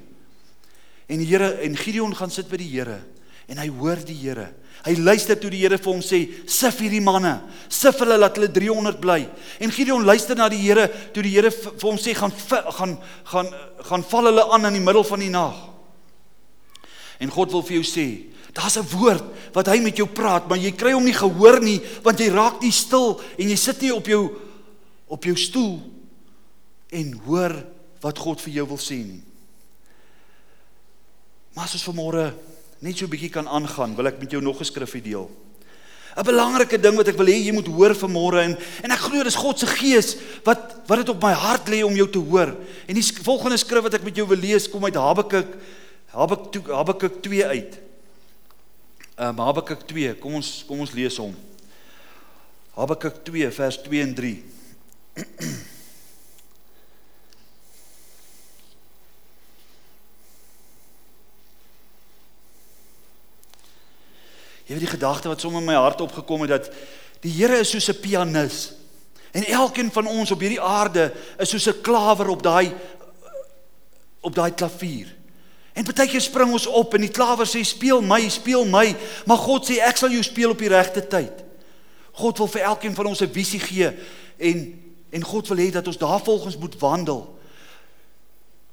En 1.12 1.20
die 1.20 1.28
Here 1.28 1.58
en 1.60 1.76
Gideon 1.76 2.16
gaan 2.16 2.32
sit 2.32 2.48
by 2.48 2.56
die 2.56 2.72
Here 2.72 3.02
en 3.50 3.58
hy 3.58 3.68
hoor 3.80 3.98
die 4.06 4.14
Here 4.14 4.48
Hy 4.80 4.94
luister 4.96 5.36
toe 5.36 5.50
die 5.52 5.60
Here 5.60 5.76
vir 5.76 5.92
hom 5.92 6.00
sê: 6.00 6.20
"Sif 6.48 6.78
hierdie 6.80 7.02
manne, 7.04 7.34
sif 7.68 7.98
hulle 8.00 8.16
laat 8.16 8.38
hulle 8.38 8.48
300 8.48 9.00
bly." 9.00 9.28
En 9.60 9.70
Gideon 9.70 10.04
luister 10.04 10.36
na 10.36 10.48
die 10.48 10.60
Here 10.62 10.88
toe 11.12 11.22
die 11.22 11.34
Here 11.34 11.50
vir 11.50 11.82
hom 11.82 11.98
sê: 11.98 12.14
"Gaan 12.14 12.32
gaan 12.32 12.98
gaan 13.24 13.48
gaan 13.84 14.02
val 14.02 14.24
hulle 14.24 14.44
aan 14.52 14.66
in 14.66 14.72
die 14.72 14.84
middel 14.84 15.04
van 15.04 15.20
die 15.20 15.28
nag." 15.28 15.68
En 17.20 17.28
God 17.28 17.52
wil 17.52 17.62
vir 17.62 17.82
jou 17.82 17.84
sê, 17.84 18.32
daar's 18.54 18.78
'n 18.78 18.88
woord 18.96 19.24
wat 19.52 19.66
hy 19.66 19.80
met 19.80 19.96
jou 19.96 20.06
praat, 20.06 20.48
maar 20.48 20.58
jy 20.58 20.72
kry 20.72 20.92
hom 20.92 21.04
nie 21.04 21.12
gehoor 21.12 21.60
nie 21.60 21.80
want 22.02 22.18
jy 22.18 22.30
raak 22.30 22.62
nie 22.62 22.72
stil 22.72 23.20
en 23.38 23.48
jy 23.48 23.56
sit 23.56 23.82
nie 23.82 23.94
op 23.94 24.06
jou 24.06 24.36
op 25.06 25.24
jou 25.24 25.36
stoel 25.36 25.82
en 26.90 27.20
hoor 27.26 27.66
wat 28.00 28.18
God 28.18 28.40
vir 28.40 28.52
jou 28.54 28.66
wil 28.66 28.78
sê 28.78 29.04
nie. 29.04 29.22
Maar 31.54 31.64
as 31.64 31.74
ons 31.74 31.84
vanmôre 31.84 32.32
net 32.80 32.96
so 32.96 33.04
'n 33.04 33.10
bietjie 33.10 33.30
kan 33.30 33.48
aangaan, 33.48 33.96
wil 33.96 34.06
ek 34.06 34.18
met 34.18 34.30
jou 34.30 34.42
nog 34.42 34.60
'n 34.60 34.64
skrifgie 34.64 35.02
deel. 35.02 35.30
'n 36.16 36.24
Belangrike 36.24 36.80
ding 36.80 36.96
wat 36.96 37.08
ek 37.08 37.16
wil 37.16 37.26
hê 37.26 37.38
jy 37.38 37.52
moet 37.52 37.66
hoor 37.66 37.94
vanmôre 37.94 38.42
en 38.42 38.56
en 38.82 38.90
ek 38.90 38.98
glo 38.98 39.22
dis 39.22 39.36
God 39.36 39.58
se 39.58 39.66
gees 39.66 40.16
wat 40.44 40.82
wat 40.86 40.98
dit 40.98 41.08
op 41.08 41.22
my 41.22 41.32
hart 41.32 41.68
lê 41.68 41.84
om 41.84 41.94
jou 41.94 42.08
te 42.10 42.18
hoor. 42.18 42.56
En 42.88 42.94
die 42.94 43.04
volgende 43.22 43.56
skrif 43.56 43.82
wat 43.82 43.94
ek 43.94 44.04
met 44.04 44.16
jou 44.16 44.26
wil 44.26 44.38
lees 44.38 44.68
kom 44.68 44.84
uit 44.84 44.94
Habakuk 44.94 45.54
Habakuk 46.10 46.66
Habakuk 46.66 47.22
2 47.22 47.44
uit. 47.46 47.78
Ehm 49.16 49.38
um, 49.38 49.38
Habakuk 49.38 49.86
2, 49.86 50.14
kom 50.18 50.34
ons 50.34 50.64
kom 50.66 50.80
ons 50.80 50.92
lees 50.92 51.16
hom. 51.16 51.34
Habakuk 52.74 53.22
2 53.24 53.50
vers 53.50 53.82
2 53.82 54.02
en 54.02 54.14
3. 54.14 54.44
Jy 64.70 64.76
weet 64.78 64.86
die 64.86 64.92
gedagte 64.92 65.26
wat 65.26 65.42
sommer 65.42 65.58
in 65.58 65.66
my 65.66 65.74
hart 65.74 65.98
opgekom 66.00 66.44
het 66.44 66.52
dat 66.52 66.68
die 67.24 67.32
Here 67.34 67.56
is 67.58 67.72
soos 67.74 67.90
'n 67.90 68.00
pianis. 68.00 68.72
En 69.34 69.42
elkeen 69.44 69.90
van 69.90 70.06
ons 70.06 70.30
op 70.30 70.40
hierdie 70.40 70.60
aarde 70.60 71.12
is 71.38 71.50
soos 71.50 71.66
'n 71.66 71.80
klawer 71.82 72.28
op 72.28 72.42
daai 72.42 72.72
op 74.20 74.34
daai 74.34 74.54
klavier. 74.54 75.06
En 75.72 75.84
baie 75.84 76.08
keer 76.08 76.20
spring 76.20 76.52
ons 76.52 76.66
op 76.66 76.94
en 76.94 77.00
die 77.00 77.10
klawer 77.10 77.46
sê 77.46 77.64
speel 77.64 78.00
my, 78.02 78.28
speel 78.28 78.64
my, 78.64 78.96
maar 79.26 79.36
God 79.38 79.66
sê 79.66 79.80
ek 79.80 79.96
sal 79.96 80.10
jou 80.10 80.22
speel 80.22 80.50
op 80.50 80.58
die 80.58 80.68
regte 80.68 81.06
tyd. 81.06 81.44
God 82.12 82.38
wil 82.38 82.46
vir 82.46 82.62
elkeen 82.62 82.94
van 82.94 83.06
ons 83.06 83.22
'n 83.22 83.32
visie 83.32 83.60
gee 83.60 83.90
en 84.38 84.82
en 85.10 85.22
God 85.22 85.48
wil 85.48 85.58
hê 85.58 85.70
dat 85.70 85.86
ons 85.86 85.98
daarvolgens 85.98 86.56
moet 86.56 86.78
wandel. 86.78 87.38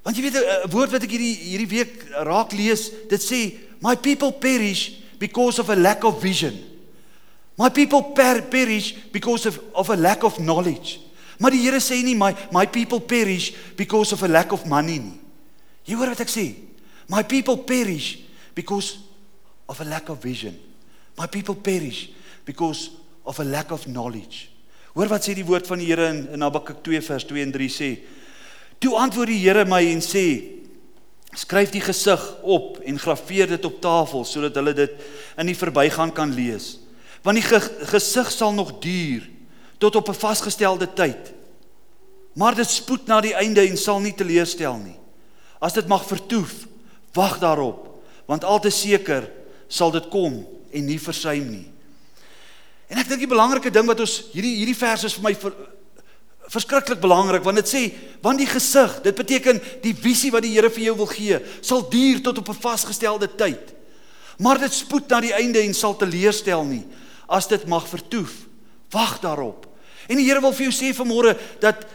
Want 0.04 0.16
jy 0.16 0.22
weet 0.22 0.38
'n 0.38 0.70
woord 0.70 0.92
wat 0.92 1.04
ek 1.04 1.10
hierdie 1.10 1.36
hierdie 1.36 1.68
week 1.68 2.06
raak 2.12 2.52
lees, 2.52 2.92
dit 3.10 3.22
sê 3.22 3.58
my 3.82 3.96
people 3.96 4.32
perish 4.32 5.07
because 5.20 5.60
of 5.60 5.70
a 5.70 5.76
lack 5.76 6.04
of 6.04 6.22
vision. 6.22 6.56
My 7.58 7.70
people 7.70 8.14
per 8.14 8.42
perish 8.42 8.94
because 9.12 9.46
of 9.46 9.60
of 9.74 9.90
a 9.90 9.96
lack 9.96 10.24
of 10.24 10.38
knowledge. 10.40 11.00
Maar 11.40 11.52
die 11.52 11.62
Here 11.66 11.80
sê 11.80 12.02
nie 12.04 12.16
my 12.16 12.34
my 12.52 12.66
people 12.66 13.00
perish 13.00 13.54
because 13.76 14.14
of 14.14 14.24
a 14.24 14.28
lack 14.28 14.52
of 14.52 14.66
money 14.66 15.00
nie. 15.00 15.20
Jy 15.86 15.96
hoor 15.96 16.14
wat 16.14 16.22
ek 16.22 16.30
sê? 16.30 16.54
My 17.08 17.24
people 17.24 17.58
perish 17.58 18.20
because 18.54 18.98
of 19.70 19.80
a 19.82 19.86
lack 19.86 20.10
of 20.10 20.22
vision. 20.22 20.58
My 21.18 21.28
people 21.28 21.56
perish 21.56 22.10
because 22.46 22.92
of 23.26 23.40
a 23.40 23.44
lack 23.44 23.72
of 23.72 23.88
knowledge. 23.88 24.50
Hoor 24.94 25.10
wat 25.10 25.26
sê 25.26 25.34
die 25.38 25.46
woord 25.46 25.68
van 25.70 25.82
die 25.82 25.90
Here 25.90 26.10
in 26.10 26.28
in 26.34 26.46
Habakuk 26.46 26.82
2 26.86 27.02
vers 27.06 27.26
2 27.30 27.42
en 27.46 27.54
3 27.54 27.70
sê. 27.70 27.92
Toe 28.82 28.98
antwoord 28.98 29.30
die 29.34 29.42
Here 29.46 29.66
my 29.66 29.84
en 29.94 30.02
sê: 30.02 30.26
Skryf 31.38 31.70
die 31.70 31.84
gesig 31.86 32.22
op 32.42 32.80
en 32.82 32.98
graweer 33.00 33.50
dit 33.52 33.66
op 33.66 33.82
tafel 33.82 34.26
sodat 34.26 34.58
hulle 34.58 34.74
dit 34.74 34.94
in 35.38 35.50
die 35.52 35.58
verbygaan 35.58 36.14
kan 36.16 36.34
lees. 36.34 36.78
Want 37.22 37.38
die 37.38 37.46
ge 37.46 37.60
gesig 37.92 38.32
sal 38.34 38.56
nog 38.58 38.80
duur 38.82 39.28
tot 39.78 39.96
op 39.96 40.10
'n 40.10 40.18
vasgestelde 40.18 40.94
tyd. 40.94 41.34
Maar 42.34 42.56
dit 42.56 42.70
spoed 42.70 43.08
na 43.08 43.22
die 43.22 43.34
einde 43.34 43.62
en 43.62 43.78
sal 43.78 44.00
nie 44.00 44.14
teleurstel 44.14 44.78
nie. 44.78 44.98
As 45.60 45.74
dit 45.74 45.88
mag 45.88 46.06
vertoef, 46.06 46.68
wag 47.14 47.40
daarop, 47.40 48.02
want 48.26 48.44
al 48.44 48.60
te 48.60 48.70
seker 48.70 49.32
sal 49.68 49.92
dit 49.92 50.10
kom 50.10 50.48
en 50.72 50.86
nie 50.86 51.00
versuim 51.00 51.50
nie. 51.50 51.72
En 52.88 52.98
ek 52.98 53.10
dink 53.10 53.20
die 53.20 53.28
belangrike 53.28 53.72
ding 53.72 53.88
wat 53.88 54.00
ons 54.00 54.24
hierdie 54.32 54.56
hierdie 54.56 54.78
vers 54.78 55.04
is 55.04 55.14
vir 55.14 55.24
my 55.24 55.34
ver, 55.36 55.56
verskriklik 56.48 57.02
belangrik 57.04 57.44
want 57.44 57.60
dit 57.60 57.70
sê 57.70 57.82
want 58.24 58.40
die 58.40 58.50
gesig, 58.50 59.00
dit 59.04 59.16
beteken 59.16 59.60
die 59.84 59.94
visie 59.96 60.32
wat 60.32 60.46
die 60.46 60.54
Here 60.56 60.70
vir 60.74 60.88
jou 60.90 60.96
wil 61.04 61.10
gee, 61.12 61.40
sal 61.62 61.84
duur 61.90 62.22
tot 62.24 62.38
op 62.38 62.50
'n 62.50 62.62
vasgestelde 62.62 63.28
tyd. 63.36 63.74
Maar 64.38 64.60
dit 64.60 64.74
spoed 64.74 65.10
na 65.10 65.22
die 65.22 65.34
einde 65.34 65.60
en 65.60 65.74
sal 65.74 65.96
teleurstel 65.98 66.64
nie 66.64 66.86
as 67.28 67.48
dit 67.48 67.68
mag 67.68 67.88
vertoef. 67.88 68.48
Wag 68.90 69.20
daarop. 69.20 69.68
En 70.08 70.16
die 70.16 70.26
Here 70.26 70.42
wil 70.42 70.54
vir 70.54 70.70
jou 70.70 70.76
sê 70.76 70.94
vanmôre 70.96 71.38
dat 71.60 71.86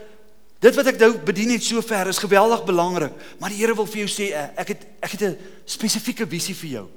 dit 0.61 0.75
wat 0.75 0.87
ek 0.87 0.99
nou 0.99 1.19
bedien 1.19 1.51
het 1.51 1.63
sover 1.63 2.07
is 2.07 2.19
geweldig 2.19 2.65
belangrik, 2.65 3.13
maar 3.39 3.51
die 3.51 3.59
Here 3.59 3.75
wil 3.75 3.87
vir 3.87 4.05
jou 4.05 4.09
sê 4.09 4.33
eh, 4.33 4.49
ek 4.57 4.69
het 4.69 4.87
ek 5.01 5.11
het 5.11 5.23
'n 5.23 5.39
spesifieke 5.65 6.27
visie 6.27 6.55
vir 6.55 6.71
jou. 6.71 6.89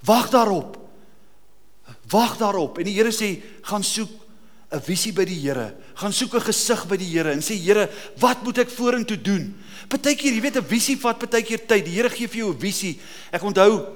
Wag 0.00 0.30
daarop. 0.30 0.78
Wag 2.10 2.38
daarop. 2.38 2.78
En 2.78 2.84
die 2.84 2.94
Here 2.94 3.12
sê 3.12 3.42
gaan 3.62 3.84
soek 3.84 4.25
'n 4.72 4.80
visie 4.82 5.12
by 5.12 5.24
die 5.24 5.38
Here. 5.38 5.74
Gaan 5.94 6.12
soek 6.12 6.34
'n 6.34 6.40
gesig 6.40 6.86
by 6.88 6.96
die 6.96 7.10
Here 7.10 7.30
en 7.30 7.40
sê 7.40 7.54
Here, 7.54 7.88
wat 8.18 8.42
moet 8.42 8.58
ek 8.58 8.70
vorentoe 8.70 9.16
doen? 9.16 9.54
Partykeer, 9.88 10.32
jy 10.32 10.40
weet 10.40 10.56
'n 10.56 10.64
visie 10.64 10.96
vat 10.96 11.18
partykeer 11.18 11.66
tyd. 11.66 11.84
Die 11.84 11.94
Here 11.94 12.10
gee 12.10 12.26
vir 12.26 12.38
jou 12.38 12.52
'n 12.52 12.58
visie. 12.58 12.98
Ek 13.32 13.42
onthou 13.42 13.86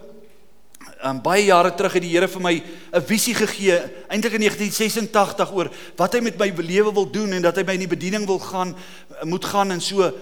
um, 1.02 1.20
baie 1.20 1.44
jare 1.44 1.74
terug 1.74 1.92
het 1.92 2.02
die 2.02 2.14
Here 2.14 2.28
vir 2.28 2.40
my 2.40 2.62
'n 2.92 3.02
visie 3.02 3.35
gegee, 3.35 3.78
eintlik 4.09 4.35
in 4.35 4.42
1986 4.46 5.52
oor 5.52 5.70
wat 5.96 6.12
hy 6.12 6.20
met 6.20 6.38
my 6.38 6.50
lewe 6.62 6.92
wil 6.92 7.11
doen 7.11 7.33
en 7.33 7.42
dat 7.42 7.56
hy 7.56 7.64
my 7.64 7.74
in 7.74 7.88
die 7.88 7.96
bediening 7.96 8.26
wil 8.26 8.38
gaan 8.38 8.76
moet 9.24 9.44
gaan 9.44 9.72
en 9.72 9.80
so. 9.80 10.12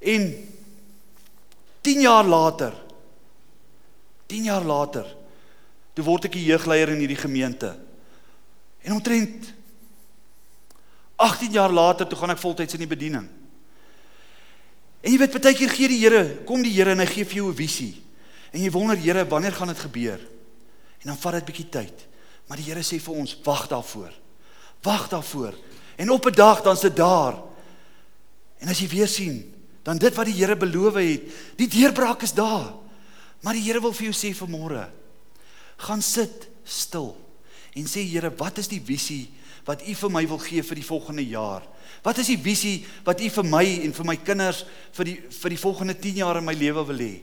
En 0.00 0.34
10 1.82 2.00
jaar 2.00 2.24
later 2.24 2.72
10 4.26 4.44
jaar 4.44 4.64
later 4.64 5.06
toe 5.94 6.04
word 6.04 6.24
ek 6.24 6.32
die 6.32 6.48
jeugleier 6.48 6.88
in 6.88 7.02
hierdie 7.04 7.20
gemeente. 7.20 7.76
En 8.82 8.92
omtrent 8.92 9.52
18 11.16 11.52
jaar 11.52 11.70
later 11.70 12.06
toe 12.06 12.18
gaan 12.18 12.34
ek 12.34 12.42
voltyds 12.42 12.74
in 12.74 12.82
die 12.82 12.90
bediening. 12.90 13.28
En 15.02 15.10
jy 15.10 15.18
weet 15.18 15.38
baie 15.38 15.54
keer 15.58 15.70
gee 15.70 15.90
die 15.90 16.00
Here, 16.02 16.22
kom 16.46 16.62
die 16.62 16.74
Here 16.74 16.94
en 16.94 17.02
hy 17.02 17.06
gee 17.10 17.26
vir 17.26 17.42
jou 17.42 17.50
'n 17.50 17.56
visie. 17.56 18.02
En 18.52 18.60
jy 18.60 18.70
wonder, 18.70 18.96
Here, 18.96 19.26
wanneer 19.26 19.52
gaan 19.52 19.68
dit 19.68 19.78
gebeur? 19.78 20.20
En 21.02 21.06
dan 21.10 21.18
vat 21.18 21.32
dit 21.32 21.44
bietjie 21.44 21.68
tyd. 21.68 22.06
Maar 22.46 22.56
die 22.56 22.66
Here 22.66 22.82
sê 22.82 23.00
vir 23.00 23.14
ons, 23.14 23.36
wag 23.44 23.68
daarvoor. 23.68 24.12
Wag 24.82 25.08
daarvoor. 25.08 25.54
En 25.96 26.10
op 26.10 26.26
'n 26.26 26.34
dag 26.34 26.62
dan 26.62 26.76
sit 26.76 26.96
daar. 26.96 27.42
En 28.58 28.68
as 28.68 28.78
jy 28.78 28.88
weer 28.88 29.08
sien, 29.08 29.54
dan 29.82 29.98
dit 29.98 30.14
wat 30.14 30.26
die 30.26 30.34
Here 30.34 30.56
beloof 30.56 30.94
het, 30.94 31.22
die 31.56 31.68
deurbraak 31.68 32.22
is 32.22 32.32
daar. 32.32 32.74
Maar 33.40 33.52
die 33.52 33.62
Here 33.62 33.80
wil 33.80 33.92
vir 33.92 34.10
jou 34.10 34.14
sê 34.14 34.36
vanmôre, 34.36 34.90
gaan 35.76 36.02
sit 36.02 36.48
stil 36.64 37.16
en 37.74 37.86
sê 37.86 38.04
Here, 38.04 38.30
wat 38.36 38.58
is 38.58 38.68
die 38.68 38.80
visie 38.80 39.28
wat 39.66 39.82
U 39.86 39.94
vir 39.94 40.10
my 40.10 40.26
wil 40.26 40.38
gee 40.42 40.62
vir 40.62 40.74
die 40.74 40.86
volgende 40.86 41.24
jaar? 41.24 41.62
Wat 42.02 42.18
is 42.18 42.26
die 42.26 42.38
visie 42.38 42.84
wat 43.04 43.20
U 43.20 43.28
vir 43.28 43.44
my 43.44 43.64
en 43.84 43.92
vir 43.92 44.04
my 44.04 44.16
kinders 44.16 44.64
vir 44.92 45.04
die 45.04 45.18
vir 45.30 45.50
die 45.50 45.60
volgende 45.60 45.94
10 45.94 46.22
jaar 46.24 46.36
in 46.36 46.44
my 46.44 46.54
lewe 46.54 46.86
wil 46.86 46.98
hê? 46.98 47.14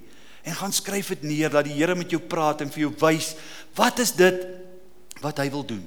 en 0.43 0.55
gaan 0.55 0.73
skryf 0.73 1.07
dit 1.13 1.23
neer 1.23 1.51
dat 1.51 1.67
die 1.67 1.75
Here 1.77 1.95
met 1.95 2.11
jou 2.11 2.21
praat 2.21 2.63
en 2.63 2.71
vir 2.71 2.87
jou 2.87 2.91
wys 3.01 3.33
wat 3.77 3.99
is 3.99 4.13
dit 4.17 4.45
wat 5.19 5.41
hy 5.41 5.49
wil 5.51 5.65
doen. 5.67 5.83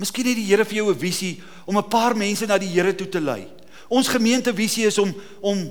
Miskien 0.00 0.26
het 0.26 0.38
die 0.38 0.48
Here 0.48 0.64
vir 0.64 0.82
jou 0.82 0.90
'n 0.90 0.98
visie 0.98 1.42
om 1.66 1.78
'n 1.78 1.88
paar 1.88 2.16
mense 2.16 2.46
na 2.46 2.58
die 2.58 2.68
Here 2.68 2.94
toe 2.94 3.08
te 3.08 3.20
lei. 3.20 3.46
Ons 3.88 4.08
gemeentevisie 4.08 4.86
is 4.86 4.98
om 4.98 5.14
om 5.40 5.70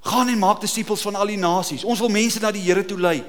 gaan 0.00 0.28
en 0.28 0.38
maak 0.38 0.60
disippels 0.60 1.02
van 1.02 1.14
al 1.14 1.26
die 1.26 1.36
nasies. 1.36 1.84
Ons 1.84 1.98
wil 1.98 2.08
mense 2.08 2.40
na 2.40 2.50
die 2.50 2.62
Here 2.62 2.84
toe 2.84 2.98
lei. 2.98 3.22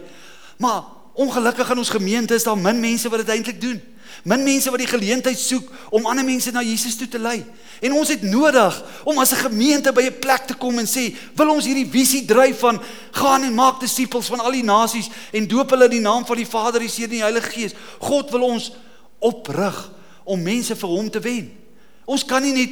Maar 0.57 0.83
ongelukkig 1.13 1.69
in 1.69 1.77
ons 1.77 1.89
gemeente 1.89 2.35
is 2.35 2.43
daar 2.43 2.57
min 2.57 2.79
mense 2.79 3.09
wat 3.09 3.19
dit 3.25 3.35
eintlik 3.35 3.61
doen. 3.61 3.81
Min 4.23 4.43
mense 4.43 4.69
wat 4.69 4.79
die 4.79 4.89
geleentheid 4.89 5.39
soek 5.39 5.69
om 5.89 6.05
ander 6.05 6.25
mense 6.25 6.51
na 6.51 6.63
Jesus 6.63 6.95
toe 6.99 7.07
te 7.07 7.19
lei. 7.19 7.43
En 7.79 7.93
ons 7.93 8.09
het 8.09 8.21
nodig 8.21 8.83
om 9.03 9.17
as 9.17 9.31
'n 9.31 9.45
gemeente 9.49 9.91
by 9.93 10.01
'n 10.01 10.19
plek 10.19 10.47
te 10.47 10.53
kom 10.53 10.79
en 10.79 10.87
sê, 10.87 11.15
wil 11.35 11.49
ons 11.49 11.65
hierdie 11.65 11.89
visie 11.89 12.25
dryf 12.25 12.59
van 12.59 12.81
gaan 13.11 13.43
en 13.43 13.53
maak 13.53 13.79
disippels 13.79 14.27
van 14.27 14.39
al 14.39 14.51
die 14.51 14.63
nasies 14.63 15.09
en 15.31 15.47
doop 15.47 15.69
hulle 15.69 15.85
in 15.85 15.91
die 15.91 15.99
naam 15.99 16.25
van 16.25 16.37
die 16.37 16.47
Vader, 16.47 16.79
die 16.79 16.89
Seun 16.89 17.03
en 17.03 17.09
die 17.09 17.21
Heilige 17.21 17.49
Gees. 17.49 17.73
God 17.99 18.31
wil 18.31 18.41
ons 18.41 18.71
oprig 19.19 19.91
om 20.23 20.41
mense 20.41 20.75
vir 20.75 20.89
hom 20.89 21.09
te 21.09 21.19
wen. 21.19 21.51
Ons 22.05 22.25
kan 22.25 22.41
nie 22.41 22.53
net 22.53 22.69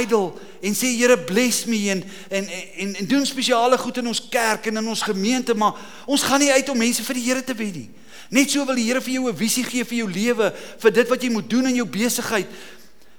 idle 0.00 0.32
en 0.62 0.74
sê 0.74 0.92
Here 0.96 1.18
bless 1.18 1.64
me 1.64 1.90
en 1.90 2.04
en 2.30 2.48
en 2.76 2.94
en 2.94 3.06
doen 3.06 3.26
spesiale 3.26 3.78
goed 3.78 3.96
in 3.96 4.06
ons 4.06 4.28
kerk 4.28 4.66
en 4.66 4.76
in 4.76 4.88
ons 4.88 5.02
gemeente, 5.02 5.54
maar 5.54 5.74
ons 6.06 6.22
gaan 6.22 6.40
nie 6.40 6.52
uit 6.52 6.68
om 6.68 6.78
mense 6.78 7.02
vir 7.02 7.14
die 7.14 7.24
Here 7.24 7.44
te 7.44 7.54
wen 7.54 7.72
nie. 7.72 7.90
Net 8.32 8.50
so 8.50 8.64
wil 8.64 8.78
die 8.78 8.86
Here 8.88 9.00
vir 9.04 9.12
jou 9.12 9.28
'n 9.28 9.36
visie 9.36 9.64
gee 9.64 9.84
vir 9.84 9.98
jou 9.98 10.08
lewe, 10.08 10.52
vir 10.78 10.90
dit 10.90 11.08
wat 11.08 11.22
jy 11.22 11.30
moet 11.30 11.50
doen 11.50 11.66
in 11.66 11.74
jou 11.74 11.86
besigheid. 11.86 12.48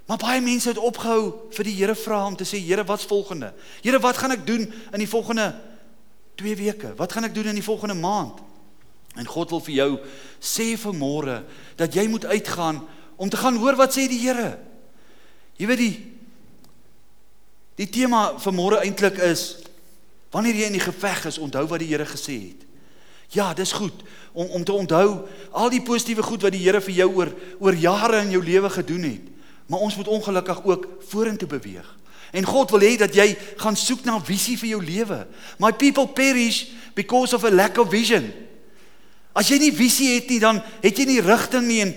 Maar 0.07 0.17
baie 0.17 0.41
mense 0.41 0.67
het 0.67 0.77
opgehou 0.77 1.49
vir 1.51 1.63
die 1.63 1.75
Here 1.75 1.95
vra 1.95 2.25
om 2.25 2.35
te 2.35 2.43
sê, 2.43 2.57
Here, 2.59 2.83
wat's 2.83 3.05
volgende? 3.05 3.53
Here, 3.83 3.99
wat 3.99 4.17
gaan 4.17 4.31
ek 4.31 4.45
doen 4.45 4.73
in 4.91 4.99
die 4.99 5.07
volgende 5.07 5.55
2 6.35 6.55
weke? 6.55 6.95
Wat 6.95 7.11
gaan 7.11 7.23
ek 7.23 7.35
doen 7.35 7.45
in 7.45 7.55
die 7.55 7.63
volgende 7.63 7.93
maand? 7.95 8.41
En 9.15 9.25
God 9.25 9.49
wil 9.49 9.61
vir 9.61 9.73
jou 9.73 9.99
sê 10.41 10.73
vanmôre 10.77 11.43
dat 11.77 11.93
jy 11.93 12.07
moet 12.07 12.25
uitgaan 12.25 12.81
om 13.15 13.29
te 13.29 13.37
gaan 13.37 13.55
hoor 13.61 13.75
wat 13.75 13.93
sê 13.93 14.07
die 14.09 14.19
Here. 14.19 14.57
Jy 15.57 15.67
weet 15.69 15.77
die 15.77 16.09
die 17.75 17.89
tema 17.89 18.35
vanmôre 18.37 18.83
eintlik 18.83 19.17
is 19.25 19.63
wanneer 20.33 20.55
jy 20.57 20.67
in 20.69 20.77
die 20.77 20.81
geveg 20.81 21.25
is, 21.29 21.37
onthou 21.37 21.65
wat 21.69 21.81
die 21.81 21.89
Here 21.93 22.05
gesê 22.05 22.37
het. 22.49 22.62
Ja, 23.33 23.53
dis 23.53 23.71
goed 23.71 24.03
om 24.33 24.47
om 24.49 24.63
te 24.63 24.73
onthou 24.73 25.25
al 25.51 25.69
die 25.69 25.81
positiewe 25.81 26.23
goed 26.25 26.41
wat 26.41 26.53
die 26.53 26.61
Here 26.63 26.81
vir 26.81 26.93
jou 27.03 27.09
oor 27.17 27.33
oor 27.59 27.75
jare 27.77 28.21
in 28.25 28.31
jou 28.33 28.41
lewe 28.43 28.69
gedoen 28.69 29.03
het. 29.09 29.27
Maar 29.69 29.79
ons 29.79 29.95
moet 29.95 30.07
ongelukkig 30.07 30.63
ook 30.65 30.87
vorentoe 31.09 31.47
beweeg. 31.47 31.85
En 32.33 32.45
God 32.45 32.71
wil 32.73 32.81
hê 32.81 32.95
dat 32.97 33.13
jy 33.13 33.35
gaan 33.61 33.77
soek 33.77 34.05
na 34.05 34.17
'n 34.17 34.25
visie 34.25 34.57
vir 34.57 34.69
jou 34.69 34.81
lewe. 34.85 35.27
My 35.59 35.71
people 35.71 36.07
perish 36.07 36.65
because 36.93 37.35
of 37.35 37.43
a 37.43 37.51
lack 37.51 37.77
of 37.77 37.89
vision. 37.89 38.31
As 39.33 39.47
jy 39.47 39.57
nie 39.57 39.73
visie 39.73 40.15
het 40.15 40.29
nie, 40.29 40.39
dan 40.39 40.61
het 40.81 40.97
jy 40.97 41.05
nie 41.05 41.21
rigting 41.21 41.67
nie 41.67 41.81
en 41.81 41.95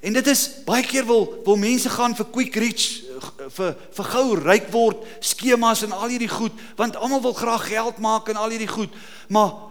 en 0.00 0.12
dit 0.12 0.26
is 0.26 0.64
baie 0.64 0.82
keer 0.82 1.04
wil 1.04 1.42
wil 1.44 1.56
mense 1.56 1.88
gaan 1.88 2.14
vir 2.16 2.26
quick 2.32 2.56
rich 2.56 3.04
vir 3.48 3.76
vir 3.92 4.04
gou 4.04 4.34
ryk 4.34 4.70
word, 4.72 4.96
skemas 5.20 5.82
en 5.82 5.92
al 5.92 6.08
hierdie 6.08 6.28
goed, 6.28 6.52
want 6.76 6.96
almal 6.96 7.20
wil 7.20 7.32
graag 7.32 7.66
geld 7.68 7.98
maak 7.98 8.28
en 8.28 8.36
al 8.36 8.48
hierdie 8.48 8.68
goed. 8.68 8.88
Maar 9.28 9.69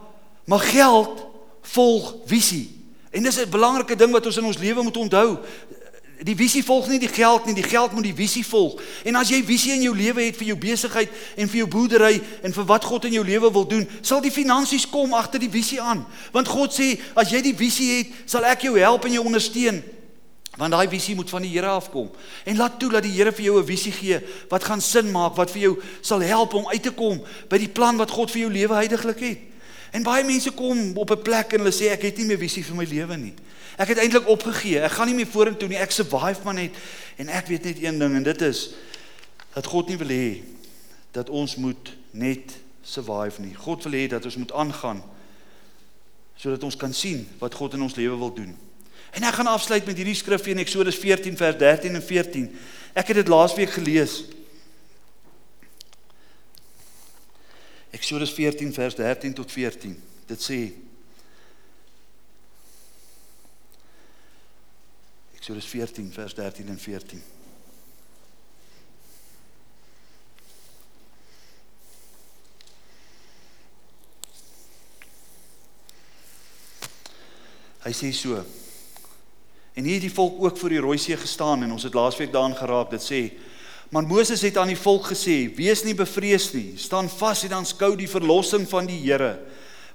maar 0.50 0.58
geld 0.58 1.26
volg 1.62 2.14
visie. 2.26 2.82
En 3.10 3.22
dis 3.22 3.36
'n 3.38 3.50
belangrike 3.50 3.96
ding 3.96 4.10
wat 4.10 4.26
ons 4.26 4.36
in 4.36 4.44
ons 4.44 4.58
lewe 4.58 4.82
moet 4.82 4.96
onthou. 4.96 5.38
Die 6.22 6.36
visie 6.36 6.64
volg 6.64 6.88
nie 6.88 6.98
die 6.98 7.08
geld 7.08 7.44
nie, 7.44 7.54
die 7.54 7.62
geld 7.62 7.92
moet 7.92 8.02
die 8.02 8.14
visie 8.14 8.46
volg. 8.46 8.82
En 9.04 9.14
as 9.14 9.28
jy 9.28 9.44
visie 9.44 9.72
in 9.72 9.82
jou 9.82 9.96
lewe 9.96 10.22
het 10.22 10.36
vir 10.36 10.46
jou 10.46 10.58
besigheid 10.58 11.08
en 11.36 11.48
vir 11.48 11.56
jou 11.56 11.68
boerdery 11.68 12.22
en 12.42 12.52
vir 12.52 12.64
wat 12.64 12.84
God 12.84 13.04
in 13.04 13.12
jou 13.12 13.24
lewe 13.24 13.52
wil 13.52 13.66
doen, 13.66 13.88
sal 14.00 14.20
die 14.20 14.30
finansies 14.30 14.88
kom 14.88 15.14
agter 15.14 15.40
die 15.40 15.50
visie 15.50 15.80
aan. 15.80 16.06
Want 16.32 16.48
God 16.48 16.74
sê, 16.74 17.00
as 17.14 17.30
jy 17.30 17.40
die 17.40 17.56
visie 17.56 17.96
het, 17.96 18.06
sal 18.26 18.44
ek 18.44 18.62
jou 18.62 18.78
help 18.78 19.04
en 19.04 19.12
jou 19.12 19.24
ondersteun. 19.24 19.82
Want 20.56 20.72
daai 20.72 20.88
visie 20.88 21.14
moet 21.14 21.30
van 21.30 21.42
die 21.42 21.50
Here 21.50 21.66
afkom. 21.66 22.10
En 22.44 22.56
laat 22.56 22.78
toe 22.78 22.90
dat 22.90 23.02
die 23.02 23.12
Here 23.12 23.32
vir 23.32 23.44
jou 23.44 23.60
'n 23.60 23.66
visie 23.66 23.92
gee 23.92 24.20
wat 24.48 24.64
gaan 24.64 24.80
sin 24.80 25.10
maak, 25.10 25.36
wat 25.36 25.50
vir 25.50 25.60
jou 25.60 25.82
sal 26.00 26.20
help 26.20 26.54
om 26.54 26.68
uit 26.68 26.82
te 26.82 26.90
kom 26.90 27.22
by 27.48 27.58
die 27.58 27.68
plan 27.68 27.96
wat 27.96 28.10
God 28.10 28.30
vir 28.30 28.40
jou 28.40 28.50
lewe 28.50 28.74
heidaglik 28.74 29.20
het. 29.20 29.38
En 29.90 30.02
baie 30.06 30.24
mense 30.24 30.50
kom 30.54 30.96
op 30.96 31.10
'n 31.10 31.22
plek 31.22 31.52
en 31.52 31.58
hulle 31.58 31.74
sê 31.74 31.90
ek 31.90 32.02
het 32.02 32.16
nie 32.16 32.26
meer 32.26 32.38
visie 32.38 32.64
vir 32.64 32.76
my 32.76 32.84
lewe 32.84 33.16
nie. 33.16 33.34
Ek 33.76 33.88
het 33.88 33.98
eintlik 33.98 34.28
opgegee. 34.28 34.80
Ek 34.80 34.92
gaan 34.92 35.06
nie 35.06 35.14
meer 35.14 35.26
vorentoe 35.26 35.68
nie. 35.68 35.78
Ek 35.78 35.90
survive 35.90 36.40
maar 36.44 36.54
net. 36.54 36.74
En 37.16 37.28
ek 37.28 37.46
weet 37.46 37.64
net 37.64 37.82
een 37.82 37.98
ding 37.98 38.14
en 38.14 38.22
dit 38.22 38.40
is 38.42 38.70
dat 39.54 39.66
God 39.66 39.88
nie 39.88 39.96
wil 39.96 40.08
hê 40.08 40.42
dat 41.10 41.30
ons 41.30 41.56
moet 41.56 41.96
net 42.10 42.58
survive 42.82 43.40
nie. 43.40 43.54
God 43.54 43.84
wil 43.84 43.92
hê 43.92 44.06
dat 44.06 44.24
ons 44.24 44.36
moet 44.36 44.52
aangaan 44.52 45.02
sodat 46.40 46.62
ons 46.62 46.76
kan 46.76 46.92
sien 46.94 47.28
wat 47.38 47.54
God 47.54 47.74
in 47.74 47.82
ons 47.82 47.94
lewe 47.94 48.16
wil 48.16 48.34
doen. 48.34 48.56
En 49.10 49.22
ek 49.22 49.34
gaan 49.34 49.46
afsluit 49.46 49.84
met 49.84 49.96
hierdie 49.96 50.16
skrif 50.16 50.46
in 50.46 50.62
Eksodus 50.62 50.96
14 50.96 51.36
vers 51.36 51.58
13 51.58 51.94
en 51.94 52.02
14. 52.02 52.46
Ek 52.94 53.10
het 53.12 53.18
dit 53.20 53.28
laasweek 53.28 53.70
gelees. 53.70 54.22
Eksodus 58.00 58.30
14 58.32 58.72
vers 58.72 58.94
13 58.94 59.34
tot 59.36 59.52
14. 59.52 60.02
Dit 60.26 60.40
sê 60.40 60.60
Eksodus 65.36 65.68
14 65.68 66.08
vers 66.12 66.34
13 66.34 66.68
en 66.72 66.80
14. 66.80 67.20
Hy 77.84 77.92
sê 77.96 78.12
so: 78.16 78.40
En 79.76 79.84
hier 79.84 80.00
het 80.00 80.08
die 80.08 80.12
volk 80.12 80.40
ook 80.40 80.56
voor 80.56 80.72
die 80.72 80.80
Rooi 80.80 80.96
See 80.98 81.16
gestaan 81.20 81.68
en 81.68 81.76
ons 81.76 81.84
het 81.84 81.94
laasweek 81.94 82.32
daaraan 82.32 82.56
geraak 82.56 82.96
dit 82.96 83.04
sê 83.04 83.22
Maar 83.90 84.06
Moses 84.06 84.42
het 84.46 84.56
aan 84.56 84.70
die 84.70 84.78
volk 84.78 85.10
gesê: 85.10 85.50
"Wees 85.54 85.82
nie 85.82 85.94
bevrees 85.94 86.52
nie. 86.52 86.76
Staan 86.76 87.08
vas 87.08 87.42
en 87.44 87.52
aanskou 87.52 87.96
die 87.96 88.08
verlossing 88.08 88.68
van 88.68 88.86
die 88.86 89.00
Here 89.02 89.38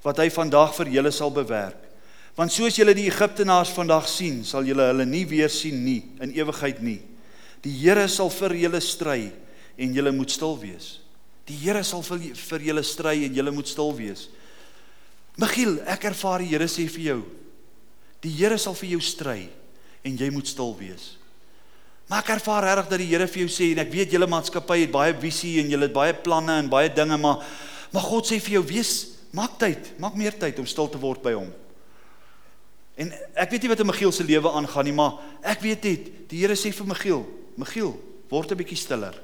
wat 0.03 0.17
hy 0.17 0.29
vandag 0.29 0.75
vir 0.75 0.87
julle 0.87 1.11
sal 1.11 1.31
bewerk. 1.31 1.79
Want 2.35 2.51
soos 2.51 2.75
julle 2.75 2.93
die 2.93 3.07
Egiptenaars 3.07 3.69
vandag 3.69 4.07
sien, 4.07 4.43
sal 4.45 4.63
julle 4.63 4.83
hulle 4.91 5.05
nie 5.05 5.25
weer 5.25 5.49
sien 5.49 5.83
nie 5.85 6.03
in 6.21 6.35
ewigheid 6.35 6.81
nie. 6.81 7.01
Die 7.61 7.71
Here 7.71 8.07
sal 8.07 8.29
vir 8.29 8.53
julle 8.53 8.81
stry 8.81 9.31
en 9.77 9.93
julle 9.93 10.11
moet 10.11 10.31
stil 10.31 10.59
wees. 10.59 10.99
Die 11.47 11.55
Here 11.55 11.83
sal 11.83 12.03
vir 12.03 12.59
julle 12.59 12.83
stry 12.83 13.23
en 13.25 13.33
julle 13.33 13.51
moet 13.51 13.67
stil 13.67 13.95
wees." 13.95 14.29
Michiel, 15.37 15.79
ek 15.87 16.03
ervaar 16.03 16.39
die 16.39 16.51
Here 16.51 16.67
sê 16.67 16.89
vir 16.89 17.03
jou: 17.03 17.23
"Die 18.21 18.29
Here 18.29 18.57
sal 18.57 18.73
vir 18.73 18.89
jou 18.89 18.99
stry 18.99 19.49
en 20.03 20.17
jy 20.17 20.29
moet 20.29 20.47
stil 20.47 20.75
wees." 20.75 21.15
Maar 22.07 22.21
ek 22.21 22.35
ervaar 22.37 22.63
regtig 22.67 22.89
dat 22.91 23.01
die 23.01 23.09
Here 23.09 23.27
vir 23.27 23.41
jou 23.45 23.49
sê 23.49 23.71
en 23.73 23.81
ek 23.81 23.91
weet 23.93 24.13
julle 24.13 24.29
maatskappy 24.29 24.83
het 24.83 24.93
baie 24.93 25.13
visie 25.17 25.57
en 25.61 25.71
julle 25.73 25.87
het 25.87 25.95
baie 25.95 26.13
planne 26.13 26.59
en 26.61 26.69
baie 26.69 26.91
dinge 26.93 27.17
maar 27.17 27.45
maar 27.93 28.03
God 28.03 28.27
sê 28.27 28.41
vir 28.43 28.57
jou 28.57 28.65
wees 28.67 28.91
maak 29.35 29.55
tyd, 29.59 29.93
maak 29.99 30.17
meer 30.19 30.35
tyd 30.35 30.59
om 30.59 30.67
stil 30.67 30.89
te 30.91 30.99
word 30.99 31.21
by 31.23 31.31
hom. 31.35 31.47
En 32.99 33.11
ek 33.39 33.51
weet 33.51 33.65
nie 33.65 33.71
wat 33.71 33.81
in 33.83 33.89
Michiel 33.89 34.13
se 34.15 34.23
lewe 34.23 34.51
aangaan 34.51 34.87
nie, 34.87 34.95
maar 34.95 35.17
ek 35.43 35.63
weet 35.63 35.87
net 35.87 36.09
die 36.31 36.41
Here 36.43 36.55
sê 36.59 36.71
vir 36.75 36.87
Michiel, 36.87 37.25
Michiel, 37.59 37.95
word 38.31 38.51
'n 38.51 38.57
bietjie 38.57 38.77
stiller. 38.77 39.15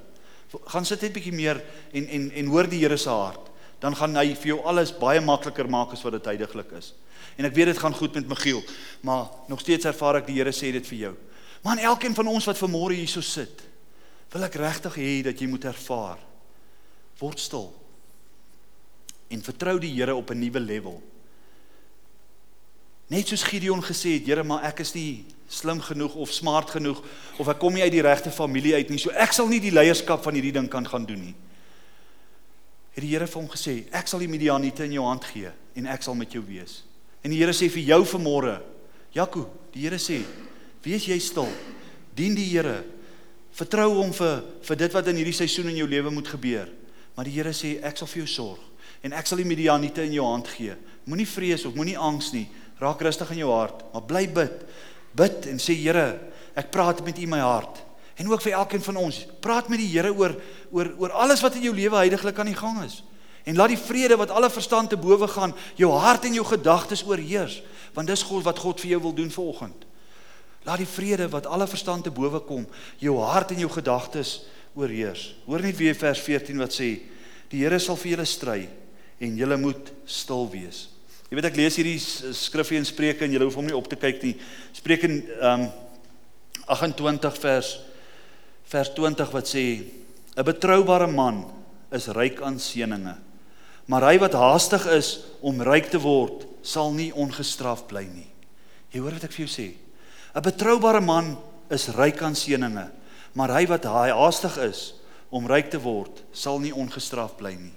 Gaan 0.67 0.85
sit 0.85 1.01
net 1.01 1.13
bietjie 1.13 1.31
meer 1.35 1.61
en 1.93 2.07
en 2.07 2.31
en 2.31 2.47
hoor 2.47 2.67
die 2.67 2.79
Here 2.79 2.97
se 2.97 3.09
hart. 3.09 3.51
Dan 3.79 3.95
gaan 3.95 4.15
hy 4.15 4.35
vir 4.35 4.55
jou 4.55 4.61
alles 4.65 4.91
baie 4.91 5.21
makliker 5.21 5.67
maak 5.67 5.93
as 5.93 6.03
wat 6.03 6.13
dit 6.13 6.23
tydiglik 6.23 6.71
is. 6.77 6.93
En 7.37 7.45
ek 7.45 7.55
weet 7.55 7.65
dit 7.65 7.77
gaan 7.77 7.93
goed 7.93 8.13
met 8.13 8.27
Michiel, 8.27 8.63
maar 9.01 9.29
nog 9.47 9.59
steeds 9.59 9.85
ervaar 9.85 10.17
ek 10.17 10.27
die 10.27 10.35
Here 10.35 10.51
sê 10.51 10.71
dit 10.71 10.87
vir 10.87 10.97
jou. 10.97 11.15
Aan 11.61 11.77
elkeen 11.77 12.15
van 12.15 12.27
ons 12.27 12.45
wat 12.49 12.57
vanmôre 12.57 12.97
hierso 12.97 13.21
sit, 13.21 13.61
wil 14.31 14.47
ek 14.47 14.57
regtig 14.57 14.97
hê 14.97 15.11
dat 15.27 15.39
jy 15.39 15.47
moet 15.51 15.67
ervaar 15.69 16.19
word 17.21 17.39
stil 17.39 17.69
en 19.31 19.43
vertrou 19.45 19.77
die 19.79 19.93
Here 19.93 20.15
op 20.15 20.31
'n 20.31 20.39
nuwe 20.39 20.59
level. 20.59 21.01
Net 23.07 23.27
soos 23.27 23.43
Gideon 23.43 23.83
gesê 23.83 24.17
het, 24.17 24.25
Here, 24.25 24.43
maar 24.43 24.63
ek 24.63 24.79
is 24.79 24.93
nie 24.93 25.25
slim 25.47 25.81
genoeg 25.81 26.15
of 26.15 26.31
smart 26.31 26.69
genoeg 26.69 27.03
of 27.37 27.47
ek 27.47 27.59
kom 27.59 27.73
nie 27.73 27.83
uit 27.83 27.91
die 27.91 28.01
regte 28.01 28.31
familie 28.31 28.75
uit 28.75 28.89
nie, 28.89 28.97
so 28.97 29.09
ek 29.09 29.33
sal 29.33 29.47
nie 29.47 29.59
die 29.59 29.71
leierskap 29.71 30.23
van 30.23 30.33
hierdie 30.33 30.51
ding 30.51 30.69
kan 30.69 30.87
gaan 30.87 31.05
doen 31.05 31.19
nie. 31.19 31.35
Het 32.91 33.03
die 33.03 33.11
Here 33.11 33.27
vir 33.27 33.41
hom 33.41 33.49
gesê, 33.49 33.85
ek 33.91 34.07
sal 34.07 34.19
die 34.19 34.27
Midianiete 34.27 34.83
in 34.83 34.91
jou 34.91 35.05
hand 35.05 35.23
gee 35.25 35.51
en 35.75 35.85
ek 35.87 36.03
sal 36.03 36.15
met 36.15 36.31
jou 36.31 36.43
wees. 36.43 36.83
En 37.23 37.31
die 37.31 37.37
Here 37.37 37.53
sê 37.53 37.69
vir 37.69 37.83
jou 37.83 38.03
vanmôre, 38.05 38.61
Jaco, 39.13 39.49
die 39.73 39.81
Here 39.81 39.99
sê, 39.99 40.23
Wees 40.83 41.05
jy 41.05 41.19
stil. 41.21 41.49
Dien 42.17 42.35
die 42.35 42.47
Here. 42.49 42.81
Vertrou 43.55 43.89
hom 43.99 44.13
vir 44.15 44.41
vir 44.65 44.79
dit 44.79 44.93
wat 44.95 45.09
in 45.11 45.19
hierdie 45.19 45.35
seisoen 45.35 45.69
in 45.71 45.81
jou 45.81 45.87
lewe 45.89 46.13
moet 46.13 46.29
gebeur. 46.31 46.69
Maar 47.15 47.27
die 47.27 47.35
Here 47.35 47.53
sê 47.53 47.77
ek 47.85 47.99
sal 47.99 48.09
vir 48.09 48.23
jou 48.23 48.29
sorg 48.29 48.67
en 49.01 49.15
ek 49.17 49.25
sal 49.25 49.39
die 49.41 49.47
Midianiete 49.49 50.03
in 50.05 50.13
jou 50.13 50.25
hand 50.27 50.49
gee. 50.53 50.75
Moenie 51.09 51.25
vrees 51.25 51.65
of 51.65 51.73
moenie 51.77 51.97
angs 51.97 52.29
nie. 52.35 52.45
Raak 52.81 53.01
rustig 53.01 53.31
in 53.33 53.41
jou 53.41 53.51
hart, 53.53 53.81
maar 53.93 54.05
bly 54.05 54.27
bid. 54.29 54.61
Bid 55.17 55.47
en 55.49 55.61
sê 55.61 55.73
Here, 55.77 56.19
ek 56.57 56.69
praat 56.73 57.01
met 57.05 57.17
U 57.17 57.29
my 57.29 57.41
hart. 57.41 57.81
En 58.21 58.29
ook 58.29 58.43
vir 58.45 58.53
elkeen 58.59 58.83
van 58.85 58.99
ons, 59.01 59.23
praat 59.41 59.69
met 59.73 59.81
die 59.81 59.89
Here 59.89 60.11
oor 60.13 60.35
oor 60.71 60.91
oor 61.01 61.15
alles 61.23 61.41
wat 61.41 61.57
in 61.57 61.65
jou 61.65 61.73
lewe 61.75 61.97
heidaglik 61.97 62.37
aan 62.39 62.51
die 62.51 62.57
gang 62.57 62.81
is. 62.85 63.01
En 63.49 63.57
laat 63.57 63.73
die 63.73 63.81
vrede 63.81 64.19
wat 64.21 64.29
alle 64.29 64.51
verstand 64.53 64.91
te 64.93 64.99
bowe 65.01 65.27
gaan, 65.27 65.55
jou 65.75 65.89
hart 65.97 66.27
en 66.29 66.37
jou 66.37 66.45
gedagtes 66.45 67.01
oorheers, 67.07 67.61
want 67.97 68.07
dis 68.07 68.23
God 68.29 68.45
wat 68.45 68.61
God 68.61 68.83
vir 68.83 68.93
jou 68.93 69.01
wil 69.07 69.15
doen 69.17 69.33
vanoggend. 69.33 69.87
Laat 70.67 70.83
die 70.83 70.89
vrede 70.89 71.27
wat 71.33 71.47
alle 71.49 71.65
verstand 71.67 72.05
te 72.05 72.13
bowe 72.13 72.39
kom, 72.45 72.67
jou 73.01 73.17
hart 73.25 73.53
en 73.53 73.61
jou 73.63 73.69
gedagtes 73.71 74.41
oorheers. 74.77 75.31
Hoor 75.47 75.63
net 75.65 75.77
weer 75.79 75.97
vers 75.97 76.21
14 76.21 76.61
wat 76.61 76.75
sê: 76.75 76.91
Die 77.51 77.63
Here 77.63 77.79
sal 77.81 77.97
vir 77.99 78.13
julle 78.15 78.27
stry 78.29 78.59
en 79.21 79.37
julle 79.37 79.57
moet 79.57 79.91
stil 80.05 80.45
wees. 80.53 80.87
Jy 81.29 81.37
weet 81.39 81.47
ek 81.47 81.57
lees 81.57 81.77
hierdie 81.79 81.99
skrifgie 82.35 82.77
in 82.79 82.87
Spreuke 82.87 83.25
en 83.25 83.33
jy 83.33 83.39
hoef 83.39 83.57
hom 83.57 83.67
nie 83.69 83.77
op 83.77 83.87
te 83.89 83.97
kyk 83.99 84.21
nie. 84.25 84.35
Spreuke 84.75 85.09
um 85.39 85.69
28 86.71 87.41
vers 87.41 87.71
vers 88.71 88.93
20 88.95 89.33
wat 89.33 89.49
sê: 89.49 89.83
'n 90.37 90.45
Betroubare 90.47 91.07
man 91.07 91.43
is 91.91 92.07
ryk 92.07 92.41
aan 92.41 92.59
seëninge, 92.59 93.17
maar 93.87 94.05
hy 94.07 94.17
wat 94.19 94.37
haastig 94.37 94.85
is 94.87 95.25
om 95.41 95.61
ryk 95.61 95.89
te 95.91 95.99
word, 95.99 96.47
sal 96.63 96.93
nie 96.93 97.11
ongestraf 97.11 97.87
bly 97.87 98.05
nie. 98.07 98.29
Jy 98.93 98.99
hoor 99.01 99.17
wat 99.17 99.25
ek 99.27 99.33
vir 99.35 99.45
jou 99.47 99.51
sê? 99.51 99.67
'n 100.35 100.41
Betroubare 100.41 101.01
man 101.01 101.37
is 101.69 101.87
ryk 101.87 102.21
aan 102.21 102.35
seëninge, 102.35 102.89
maar 103.33 103.51
hy 103.55 103.65
wat 103.67 103.83
haastig 103.83 104.57
is 104.57 104.93
om 105.29 105.47
ryk 105.47 105.69
te 105.71 105.79
word, 105.79 106.23
sal 106.31 106.59
nie 106.59 106.75
ongestraf 106.75 107.35
bly 107.39 107.55
nie. 107.55 107.75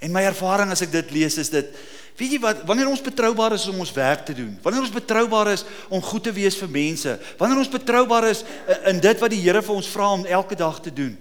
En 0.00 0.12
my 0.12 0.22
ervaring 0.22 0.70
as 0.70 0.82
ek 0.82 0.92
dit 0.92 1.10
lees 1.10 1.38
is 1.38 1.50
dit 1.50 1.72
weet 2.18 2.34
jy 2.34 2.40
wat 2.42 2.64
wanneer 2.66 2.88
ons 2.90 3.02
betroubaar 3.02 3.54
is 3.54 3.68
om 3.70 3.78
ons 3.78 3.92
werk 3.94 4.24
te 4.26 4.34
doen, 4.34 4.56
wanneer 4.62 4.82
ons 4.82 4.94
betroubaar 4.94 5.52
is 5.52 5.64
om 5.88 6.02
goed 6.02 6.24
te 6.26 6.32
wees 6.34 6.56
vir 6.58 6.70
mense, 6.70 7.14
wanneer 7.38 7.60
ons 7.62 7.70
betroubaar 7.70 8.26
is 8.30 8.42
in 8.90 8.98
dit 8.98 9.22
wat 9.22 9.30
die 9.30 9.42
Here 9.42 9.62
vir 9.62 9.74
ons 9.76 9.90
vra 9.92 10.10
om 10.16 10.26
elke 10.26 10.58
dag 10.58 10.80
te 10.82 10.90
doen, 10.90 11.14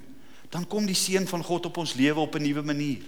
dan 0.50 0.66
kom 0.66 0.88
die 0.90 0.98
seën 0.98 1.28
van 1.30 1.44
God 1.46 1.70
op 1.70 1.78
ons 1.84 1.94
lewe 1.94 2.20
op 2.20 2.36
'n 2.36 2.42
nuwe 2.42 2.64
manier. 2.64 3.04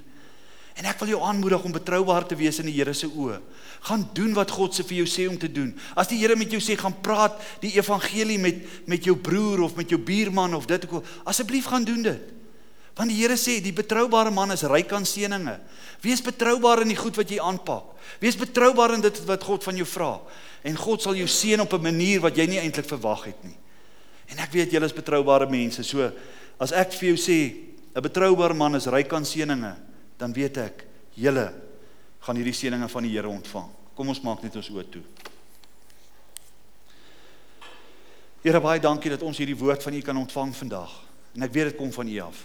En 0.79 0.87
ek 0.87 1.01
wil 1.01 1.11
jou 1.11 1.19
aanmoedig 1.27 1.63
om 1.67 1.73
betroubaar 1.75 2.23
te 2.27 2.37
wees 2.39 2.61
in 2.61 2.69
die 2.69 2.77
Here 2.77 2.93
se 2.95 3.09
oë. 3.09 3.41
Gaan 3.89 4.05
doen 4.15 4.31
wat 4.37 4.51
God 4.55 4.75
se 4.75 4.85
vir 4.87 5.01
jou 5.01 5.07
sê 5.11 5.25
om 5.27 5.35
te 5.39 5.49
doen. 5.51 5.73
As 5.99 6.07
die 6.07 6.21
Here 6.21 6.37
met 6.39 6.51
jou 6.55 6.61
sê 6.63 6.77
gaan 6.79 6.95
praat 7.03 7.35
die 7.59 7.73
evangelie 7.75 8.39
met 8.39 8.61
met 8.87 9.03
jou 9.03 9.17
broer 9.19 9.65
of 9.67 9.75
met 9.75 9.91
jou 9.91 9.99
buurman 9.99 10.55
of 10.55 10.69
dit 10.69 10.87
ook, 10.87 11.03
asseblief 11.27 11.67
gaan 11.67 11.83
doen 11.83 12.05
dit. 12.05 12.31
Want 12.95 13.11
die 13.11 13.19
Here 13.19 13.35
sê 13.35 13.57
die 13.63 13.75
betroubare 13.75 14.31
man 14.31 14.55
is 14.55 14.63
ryk 14.63 14.93
aan 14.95 15.07
seëninge. 15.07 15.57
Wees 16.03 16.23
betroubaar 16.23 16.85
in 16.85 16.93
die 16.93 16.99
goed 16.99 17.19
wat 17.19 17.31
jy 17.31 17.41
aanpak. 17.43 17.91
Wees 18.23 18.39
betroubaar 18.39 18.95
in 18.95 19.03
dit 19.03 19.19
wat 19.27 19.43
God 19.43 19.67
van 19.67 19.75
jou 19.75 19.87
vra. 19.87 20.13
En 20.63 20.79
God 20.79 21.03
sal 21.03 21.19
jou 21.19 21.27
seën 21.27 21.59
op 21.59 21.73
'n 21.73 21.83
manier 21.91 22.21
wat 22.23 22.37
jy 22.37 22.47
nie 22.47 22.59
eintlik 22.59 22.87
verwag 22.87 23.25
het 23.25 23.43
nie. 23.43 23.57
En 24.31 24.39
ek 24.39 24.51
weet 24.51 24.71
julle 24.71 24.85
is 24.85 24.93
betroubare 24.93 25.49
mense. 25.49 25.83
So 25.83 26.11
as 26.59 26.71
ek 26.71 26.93
vir 26.93 27.15
jou 27.15 27.17
sê 27.17 27.55
'n 27.95 28.01
betroubare 28.01 28.53
man 28.53 28.75
is 28.75 28.87
ryk 28.87 29.13
aan 29.13 29.25
seëninge, 29.25 29.88
dan 30.19 30.35
weet 30.35 30.59
ek 30.59 30.85
julle 31.15 31.47
gaan 32.25 32.39
hierdie 32.39 32.55
seëninge 32.55 32.89
van 32.91 33.05
die 33.07 33.13
Here 33.15 33.31
ontvang. 33.31 33.69
Kom 33.95 34.11
ons 34.11 34.21
maak 34.23 34.43
net 34.43 34.57
ons 34.59 34.69
oë 34.73 34.85
toe. 34.91 35.03
Here 38.43 38.59
baie 38.63 38.79
dankie 38.83 39.11
dat 39.11 39.23
ons 39.23 39.39
hierdie 39.39 39.57
woord 39.59 39.83
van 39.83 39.95
U 39.95 40.01
kan 40.03 40.19
ontvang 40.19 40.53
vandag. 40.55 40.91
En 41.35 41.43
ek 41.47 41.55
weet 41.55 41.71
dit 41.71 41.79
kom 41.79 41.91
van 41.95 42.11
U 42.11 42.19
af. 42.27 42.43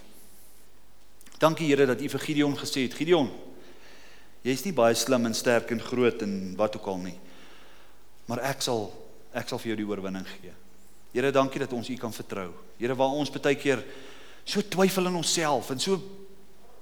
Dankie 1.42 1.68
Here 1.70 1.86
dat 1.90 2.02
U 2.02 2.08
vir 2.14 2.24
Gideon 2.28 2.56
gesê 2.58 2.86
het, 2.86 2.94
Gideon, 2.94 3.30
jy's 4.46 4.64
nie 4.66 4.74
baie 4.76 4.94
slim 4.98 5.26
en 5.26 5.34
sterk 5.34 5.70
en 5.74 5.82
groot 5.82 6.22
en 6.22 6.54
wat 6.58 6.78
ook 6.78 6.90
al 6.90 7.00
nie. 7.08 7.16
Maar 8.30 8.46
ek 8.54 8.62
sal 8.62 8.90
ek 9.34 9.50
sal 9.50 9.58
vir 9.58 9.72
jou 9.72 9.80
die 9.80 9.88
oorwinning 9.90 10.26
gee. 10.30 10.52
Here, 11.14 11.32
dankie 11.34 11.62
dat 11.62 11.72
ons 11.74 11.88
U 11.90 11.94
kan 11.98 12.12
vertrou. 12.14 12.52
Here, 12.78 12.94
waar 12.94 13.14
ons 13.18 13.32
baie 13.34 13.58
keer 13.58 13.82
so 14.46 14.62
twyfel 14.62 15.10
in 15.10 15.18
onsself 15.18 15.72
en 15.74 15.82
so 15.82 15.98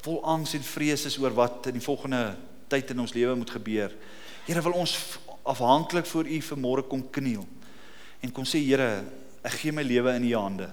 vol 0.02 0.18
angs 0.26 0.56
en 0.58 0.64
vrees 0.66 1.06
is 1.06 1.18
oor 1.22 1.34
wat 1.36 1.68
in 1.70 1.78
die 1.78 1.84
volgende 1.84 2.34
tyd 2.72 2.90
in 2.90 3.02
ons 3.04 3.14
lewe 3.14 3.36
moet 3.38 3.50
gebeur. 3.54 3.92
Here 4.48 4.62
wil 4.64 4.74
ons 4.82 4.96
afhanklik 5.46 6.08
voor 6.10 6.26
U 6.26 6.38
vanmôre 6.48 6.86
kom 6.88 7.04
kniel 7.14 7.44
en 8.22 8.32
kom 8.34 8.46
sê 8.46 8.60
Here, 8.62 9.02
ek 9.42 9.60
gee 9.60 9.74
my 9.74 9.82
lewe 9.86 10.14
in 10.18 10.26
U 10.30 10.34
hande. 10.38 10.68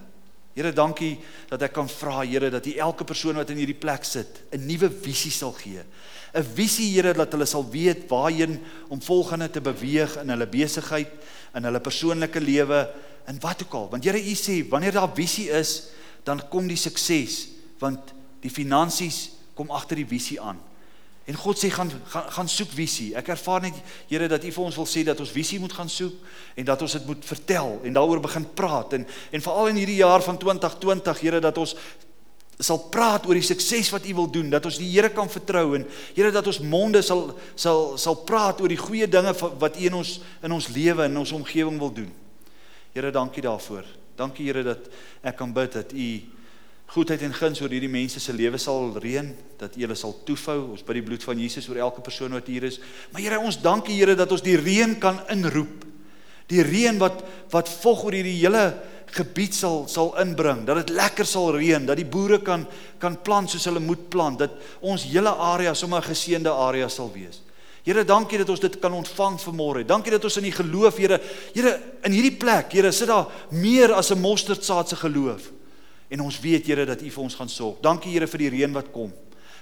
Here, 0.58 0.72
dankie 0.74 1.16
dat 1.50 1.62
ek 1.66 1.76
kan 1.78 1.90
vra 1.90 2.24
Here 2.24 2.50
dat 2.54 2.66
U 2.66 2.74
elke 2.82 3.06
persoon 3.06 3.38
wat 3.42 3.54
in 3.54 3.62
hierdie 3.62 3.78
plek 3.78 4.06
sit 4.06 4.42
'n 4.54 4.66
nuwe 4.66 4.90
visie 4.90 5.32
sal 5.32 5.54
gee. 5.54 5.82
'n 6.34 6.44
Visie 6.44 6.94
Here 6.94 7.14
dat 7.14 7.32
hulle 7.32 7.46
sal 7.46 7.66
weet 7.70 8.10
waarheen 8.10 8.60
om 8.90 9.02
volgende 9.02 9.50
te 9.50 9.62
beweeg 9.62 10.18
in 10.22 10.30
hulle 10.30 10.48
besigheid, 10.48 11.10
in 11.56 11.64
hulle 11.64 11.80
persoonlike 11.80 12.40
lewe 12.40 12.90
en 13.26 13.40
wat 13.42 13.62
ook 13.62 13.74
al. 13.74 13.90
Want 13.90 14.04
Here, 14.04 14.18
U 14.18 14.36
sê 14.36 14.68
wanneer 14.70 14.92
daar 14.92 15.14
visie 15.14 15.50
is, 15.50 15.90
dan 16.24 16.42
kom 16.50 16.68
die 16.68 16.78
sukses 16.78 17.48
want 17.80 18.19
Die 18.44 18.52
finansies 18.52 19.30
kom 19.58 19.72
agter 19.76 20.00
die 20.00 20.08
visie 20.08 20.40
aan. 20.42 20.60
En 21.30 21.38
God 21.38 21.60
sê 21.62 21.70
gaan 21.70 21.92
gaan 22.10 22.30
gaan 22.34 22.50
soek 22.50 22.72
visie. 22.74 23.12
Ek 23.20 23.28
ervaar 23.36 23.62
net 23.68 23.78
Here 24.10 24.28
dat 24.32 24.44
U 24.48 24.52
vir 24.56 24.66
ons 24.66 24.78
wil 24.80 24.88
sê 24.90 25.04
dat 25.06 25.20
ons 25.22 25.34
visie 25.34 25.60
moet 25.62 25.74
gaan 25.76 25.90
soek 25.92 26.16
en 26.58 26.66
dat 26.66 26.82
ons 26.82 26.96
dit 26.98 27.06
moet 27.06 27.26
vertel 27.26 27.76
en 27.86 27.98
daaroor 28.00 28.22
begin 28.24 28.48
praat 28.58 28.96
en 28.98 29.06
en 29.06 29.44
veral 29.46 29.70
in 29.70 29.82
hierdie 29.84 30.00
jaar 30.00 30.26
van 30.26 30.40
2020 30.42 31.22
Here 31.22 31.42
dat 31.44 31.60
ons 31.62 31.76
sal 32.60 32.80
praat 32.92 33.28
oor 33.28 33.38
die 33.38 33.46
sukses 33.46 33.92
wat 33.94 34.08
U 34.10 34.16
wil 34.18 34.32
doen, 34.32 34.50
dat 34.52 34.66
ons 34.66 34.80
die 34.82 34.90
Here 34.90 35.12
kan 35.14 35.30
vertrou 35.30 35.76
en 35.78 35.86
Here 36.16 36.32
dat 36.34 36.50
ons 36.50 36.60
monde 36.66 37.04
sal 37.06 37.30
sal 37.54 37.94
sal 38.02 38.18
praat 38.26 38.64
oor 38.64 38.72
die 38.72 38.82
goeie 38.82 39.08
dinge 39.08 39.36
wat 39.62 39.78
U 39.78 39.86
in 39.86 40.00
ons 40.02 40.18
in 40.42 40.56
ons 40.56 40.72
lewe 40.74 41.06
en 41.06 41.14
in 41.14 41.22
ons 41.22 41.36
omgewing 41.38 41.78
wil 41.80 41.94
doen. 42.02 42.10
Here, 42.94 43.12
dankie 43.14 43.46
daarvoor. 43.46 43.86
Dankie 44.18 44.50
Here 44.50 44.66
dat 44.66 44.90
ek 45.22 45.38
kan 45.38 45.54
bid 45.54 45.78
dat 45.78 45.94
U 45.94 46.10
goedheid 46.90 47.22
en 47.22 47.34
guns 47.38 47.62
oor 47.62 47.70
hierdie 47.70 47.92
mense 47.92 48.22
se 48.22 48.34
lewe 48.34 48.58
sal 48.58 48.96
reën, 48.98 49.28
dat 49.60 49.76
U 49.78 49.84
hulle 49.84 49.98
sal 49.98 50.16
toefou, 50.26 50.72
ons 50.74 50.86
by 50.86 50.96
die 50.98 51.04
bloed 51.06 51.26
van 51.26 51.38
Jesus 51.38 51.68
oor 51.70 51.82
elke 51.86 52.02
persoon 52.06 52.34
wat 52.34 52.50
hier 52.50 52.66
is. 52.66 52.80
Maar 53.14 53.22
Here, 53.22 53.42
ons 53.42 53.60
dankie 53.62 53.98
Here 54.00 54.16
dat 54.18 54.32
ons 54.34 54.46
die 54.46 54.58
reën 54.58 54.96
kan 55.02 55.20
inroep. 55.30 55.86
Die 56.50 56.64
reën 56.66 56.98
wat 57.02 57.22
wat 57.54 57.70
vog 57.70 58.08
oor 58.08 58.18
hierdie 58.18 58.40
hele 58.40 58.64
gebied 59.14 59.54
sal 59.58 59.84
sal 59.90 60.16
inbring, 60.22 60.64
dat 60.66 60.82
dit 60.82 60.96
lekker 60.98 61.26
sal 61.30 61.52
reën, 61.56 61.86
dat 61.86 61.98
die 61.98 62.08
boere 62.10 62.42
kan 62.46 62.66
kan 63.02 63.20
plant 63.26 63.54
soos 63.54 63.70
hulle 63.70 63.82
moet 63.82 64.10
plant, 64.10 64.42
dat 64.42 64.58
ons 64.82 65.06
hele 65.12 65.30
area 65.30 65.76
sommer 65.78 66.02
geseënde 66.06 66.50
area 66.50 66.90
sal 66.90 67.14
wees. 67.14 67.44
Here, 67.86 68.04
dankie 68.06 68.42
dat 68.42 68.50
ons 68.50 68.62
dit 68.62 68.76
kan 68.82 68.94
ontvang 68.94 69.38
vanmôre. 69.42 69.86
Dankie 69.88 70.12
dat 70.12 70.26
ons 70.26 70.38
in 70.42 70.50
die 70.50 70.58
geloof, 70.58 70.98
Here, 70.98 71.22
Here, 71.54 71.78
in 72.06 72.18
hierdie 72.18 72.36
plek, 72.38 72.74
Here, 72.74 72.92
sit 72.92 73.14
daar 73.14 73.30
meer 73.54 73.94
as 73.94 74.12
'n 74.12 74.22
mosterdsaad 74.22 74.90
se 74.90 74.96
geloof. 74.96 75.52
En 76.10 76.22
ons 76.26 76.40
weet, 76.42 76.68
Here, 76.68 76.86
dat 76.86 77.02
U 77.02 77.10
vir 77.10 77.24
ons 77.24 77.36
gaan 77.38 77.50
sorg. 77.50 77.82
Dankie, 77.86 78.12
Here, 78.16 78.28
vir 78.28 78.46
die 78.46 78.54
reën 78.58 78.74
wat 78.74 78.92
kom. 78.94 79.14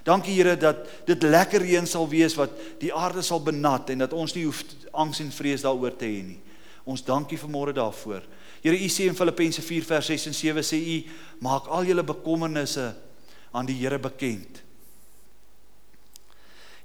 Dankie 0.08 0.38
Here 0.38 0.56
dat 0.56 0.86
dit 1.08 1.24
lekker 1.24 1.66
reën 1.66 1.88
sal 1.88 2.08
wees 2.08 2.36
wat 2.40 2.54
die 2.80 2.94
aarde 2.96 3.22
sal 3.26 3.42
benat 3.44 3.90
en 3.92 4.06
dat 4.06 4.14
ons 4.16 4.36
nie 4.38 4.46
hoef 4.48 4.64
angs 4.96 5.20
en 5.20 5.34
vrees 5.36 5.66
daaroor 5.66 5.98
te 6.00 6.08
hê 6.08 6.22
nie. 6.24 6.40
Ons 6.88 7.04
dankie 7.04 7.40
vanmôre 7.40 7.74
daarvoor. 7.76 8.24
Here, 8.64 8.78
U 8.78 8.88
sê 8.92 9.10
in 9.12 9.18
Filippense 9.18 9.62
4 9.62 9.88
vers 9.90 10.08
6 10.14 10.30
en 10.32 10.38
7 10.38 10.64
sê 10.64 10.80
U 10.80 10.96
maak 11.44 11.68
al 11.68 11.90
julle 11.90 12.06
bekommernisse 12.08 12.88
aan 13.52 13.68
die 13.68 13.76
Here 13.82 14.00
bekend. 14.00 14.64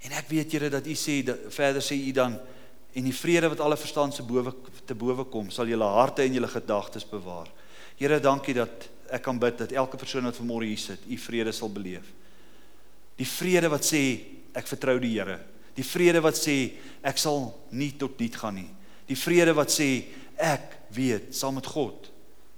En 0.02 0.18
ek 0.18 0.26
weet 0.32 0.56
Here 0.56 0.72
dat 0.72 0.88
U 0.90 0.96
sê 0.98 1.20
dat, 1.26 1.46
verder 1.54 1.84
sê 1.84 1.94
U 1.94 2.10
dan 2.16 2.40
en 2.92 3.06
die 3.06 3.14
vrede 3.14 3.48
wat 3.54 3.62
alle 3.64 3.78
verstand 3.80 4.12
se 4.12 4.24
bowe 4.26 4.50
te 4.84 4.96
bowe 4.98 5.24
kom 5.30 5.46
sal 5.54 5.70
julle 5.70 5.86
harte 5.94 6.26
en 6.26 6.34
julle 6.34 6.50
gedagtes 6.50 7.06
bewaar. 7.08 7.46
Here, 7.96 8.18
dankie 8.20 8.56
dat 8.58 8.90
ek 9.12 9.22
kan 9.24 9.38
bid 9.38 9.58
dat 9.60 9.74
elke 9.76 10.00
persoon 10.00 10.26
wat 10.28 10.38
vanmôre 10.40 10.68
hier 10.68 10.80
sit, 10.80 11.02
U 11.06 11.18
vrede 11.20 11.52
sal 11.52 11.70
beleef. 11.72 12.06
Die 13.18 13.28
vrede 13.28 13.68
wat 13.72 13.84
sê 13.86 14.02
ek 14.56 14.68
vertrou 14.70 14.96
die 15.02 15.12
Here. 15.18 15.38
Die 15.76 15.86
vrede 15.86 16.20
wat 16.24 16.36
sê 16.36 16.56
ek 17.04 17.20
sal 17.20 17.50
nie 17.72 17.92
tot 18.00 18.16
dit 18.18 18.34
gaan 18.36 18.56
nie. 18.56 18.70
Die 19.08 19.18
vrede 19.18 19.54
wat 19.56 19.72
sê 19.72 19.90
ek 20.40 20.78
weet 20.92 21.32
saam 21.36 21.56
met 21.60 21.68
God 21.68 22.12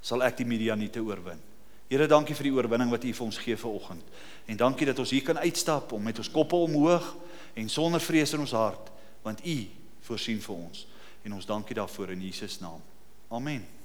sal 0.05 0.23
ek 0.27 0.37
die 0.43 0.49
Midianiete 0.49 1.01
oorwin. 1.01 1.41
Here, 1.89 2.09
dankie 2.09 2.37
vir 2.37 2.49
die 2.49 2.55
oorwinning 2.57 2.91
wat 2.93 3.05
U 3.07 3.13
vir 3.13 3.27
ons 3.27 3.39
gee 3.41 3.57
vanoggend. 3.61 4.05
En 4.51 4.59
dankie 4.61 4.89
dat 4.89 4.99
ons 5.01 5.13
hier 5.15 5.25
kan 5.25 5.41
uitstap 5.41 5.95
om 5.97 6.03
met 6.05 6.19
ons 6.21 6.33
koppe 6.33 6.59
omhoog 6.67 7.07
en 7.57 7.71
sonder 7.73 8.03
vrees 8.03 8.35
in 8.37 8.45
ons 8.45 8.57
hart, 8.57 8.91
want 9.25 9.41
U 9.45 9.57
voorsien 10.09 10.43
vir 10.45 10.57
ons. 10.57 10.85
En 11.25 11.39
ons 11.39 11.49
dankie 11.49 11.77
daarvoor 11.77 12.13
in 12.17 12.27
Jesus 12.29 12.59
naam. 12.61 12.85
Amen. 13.33 13.84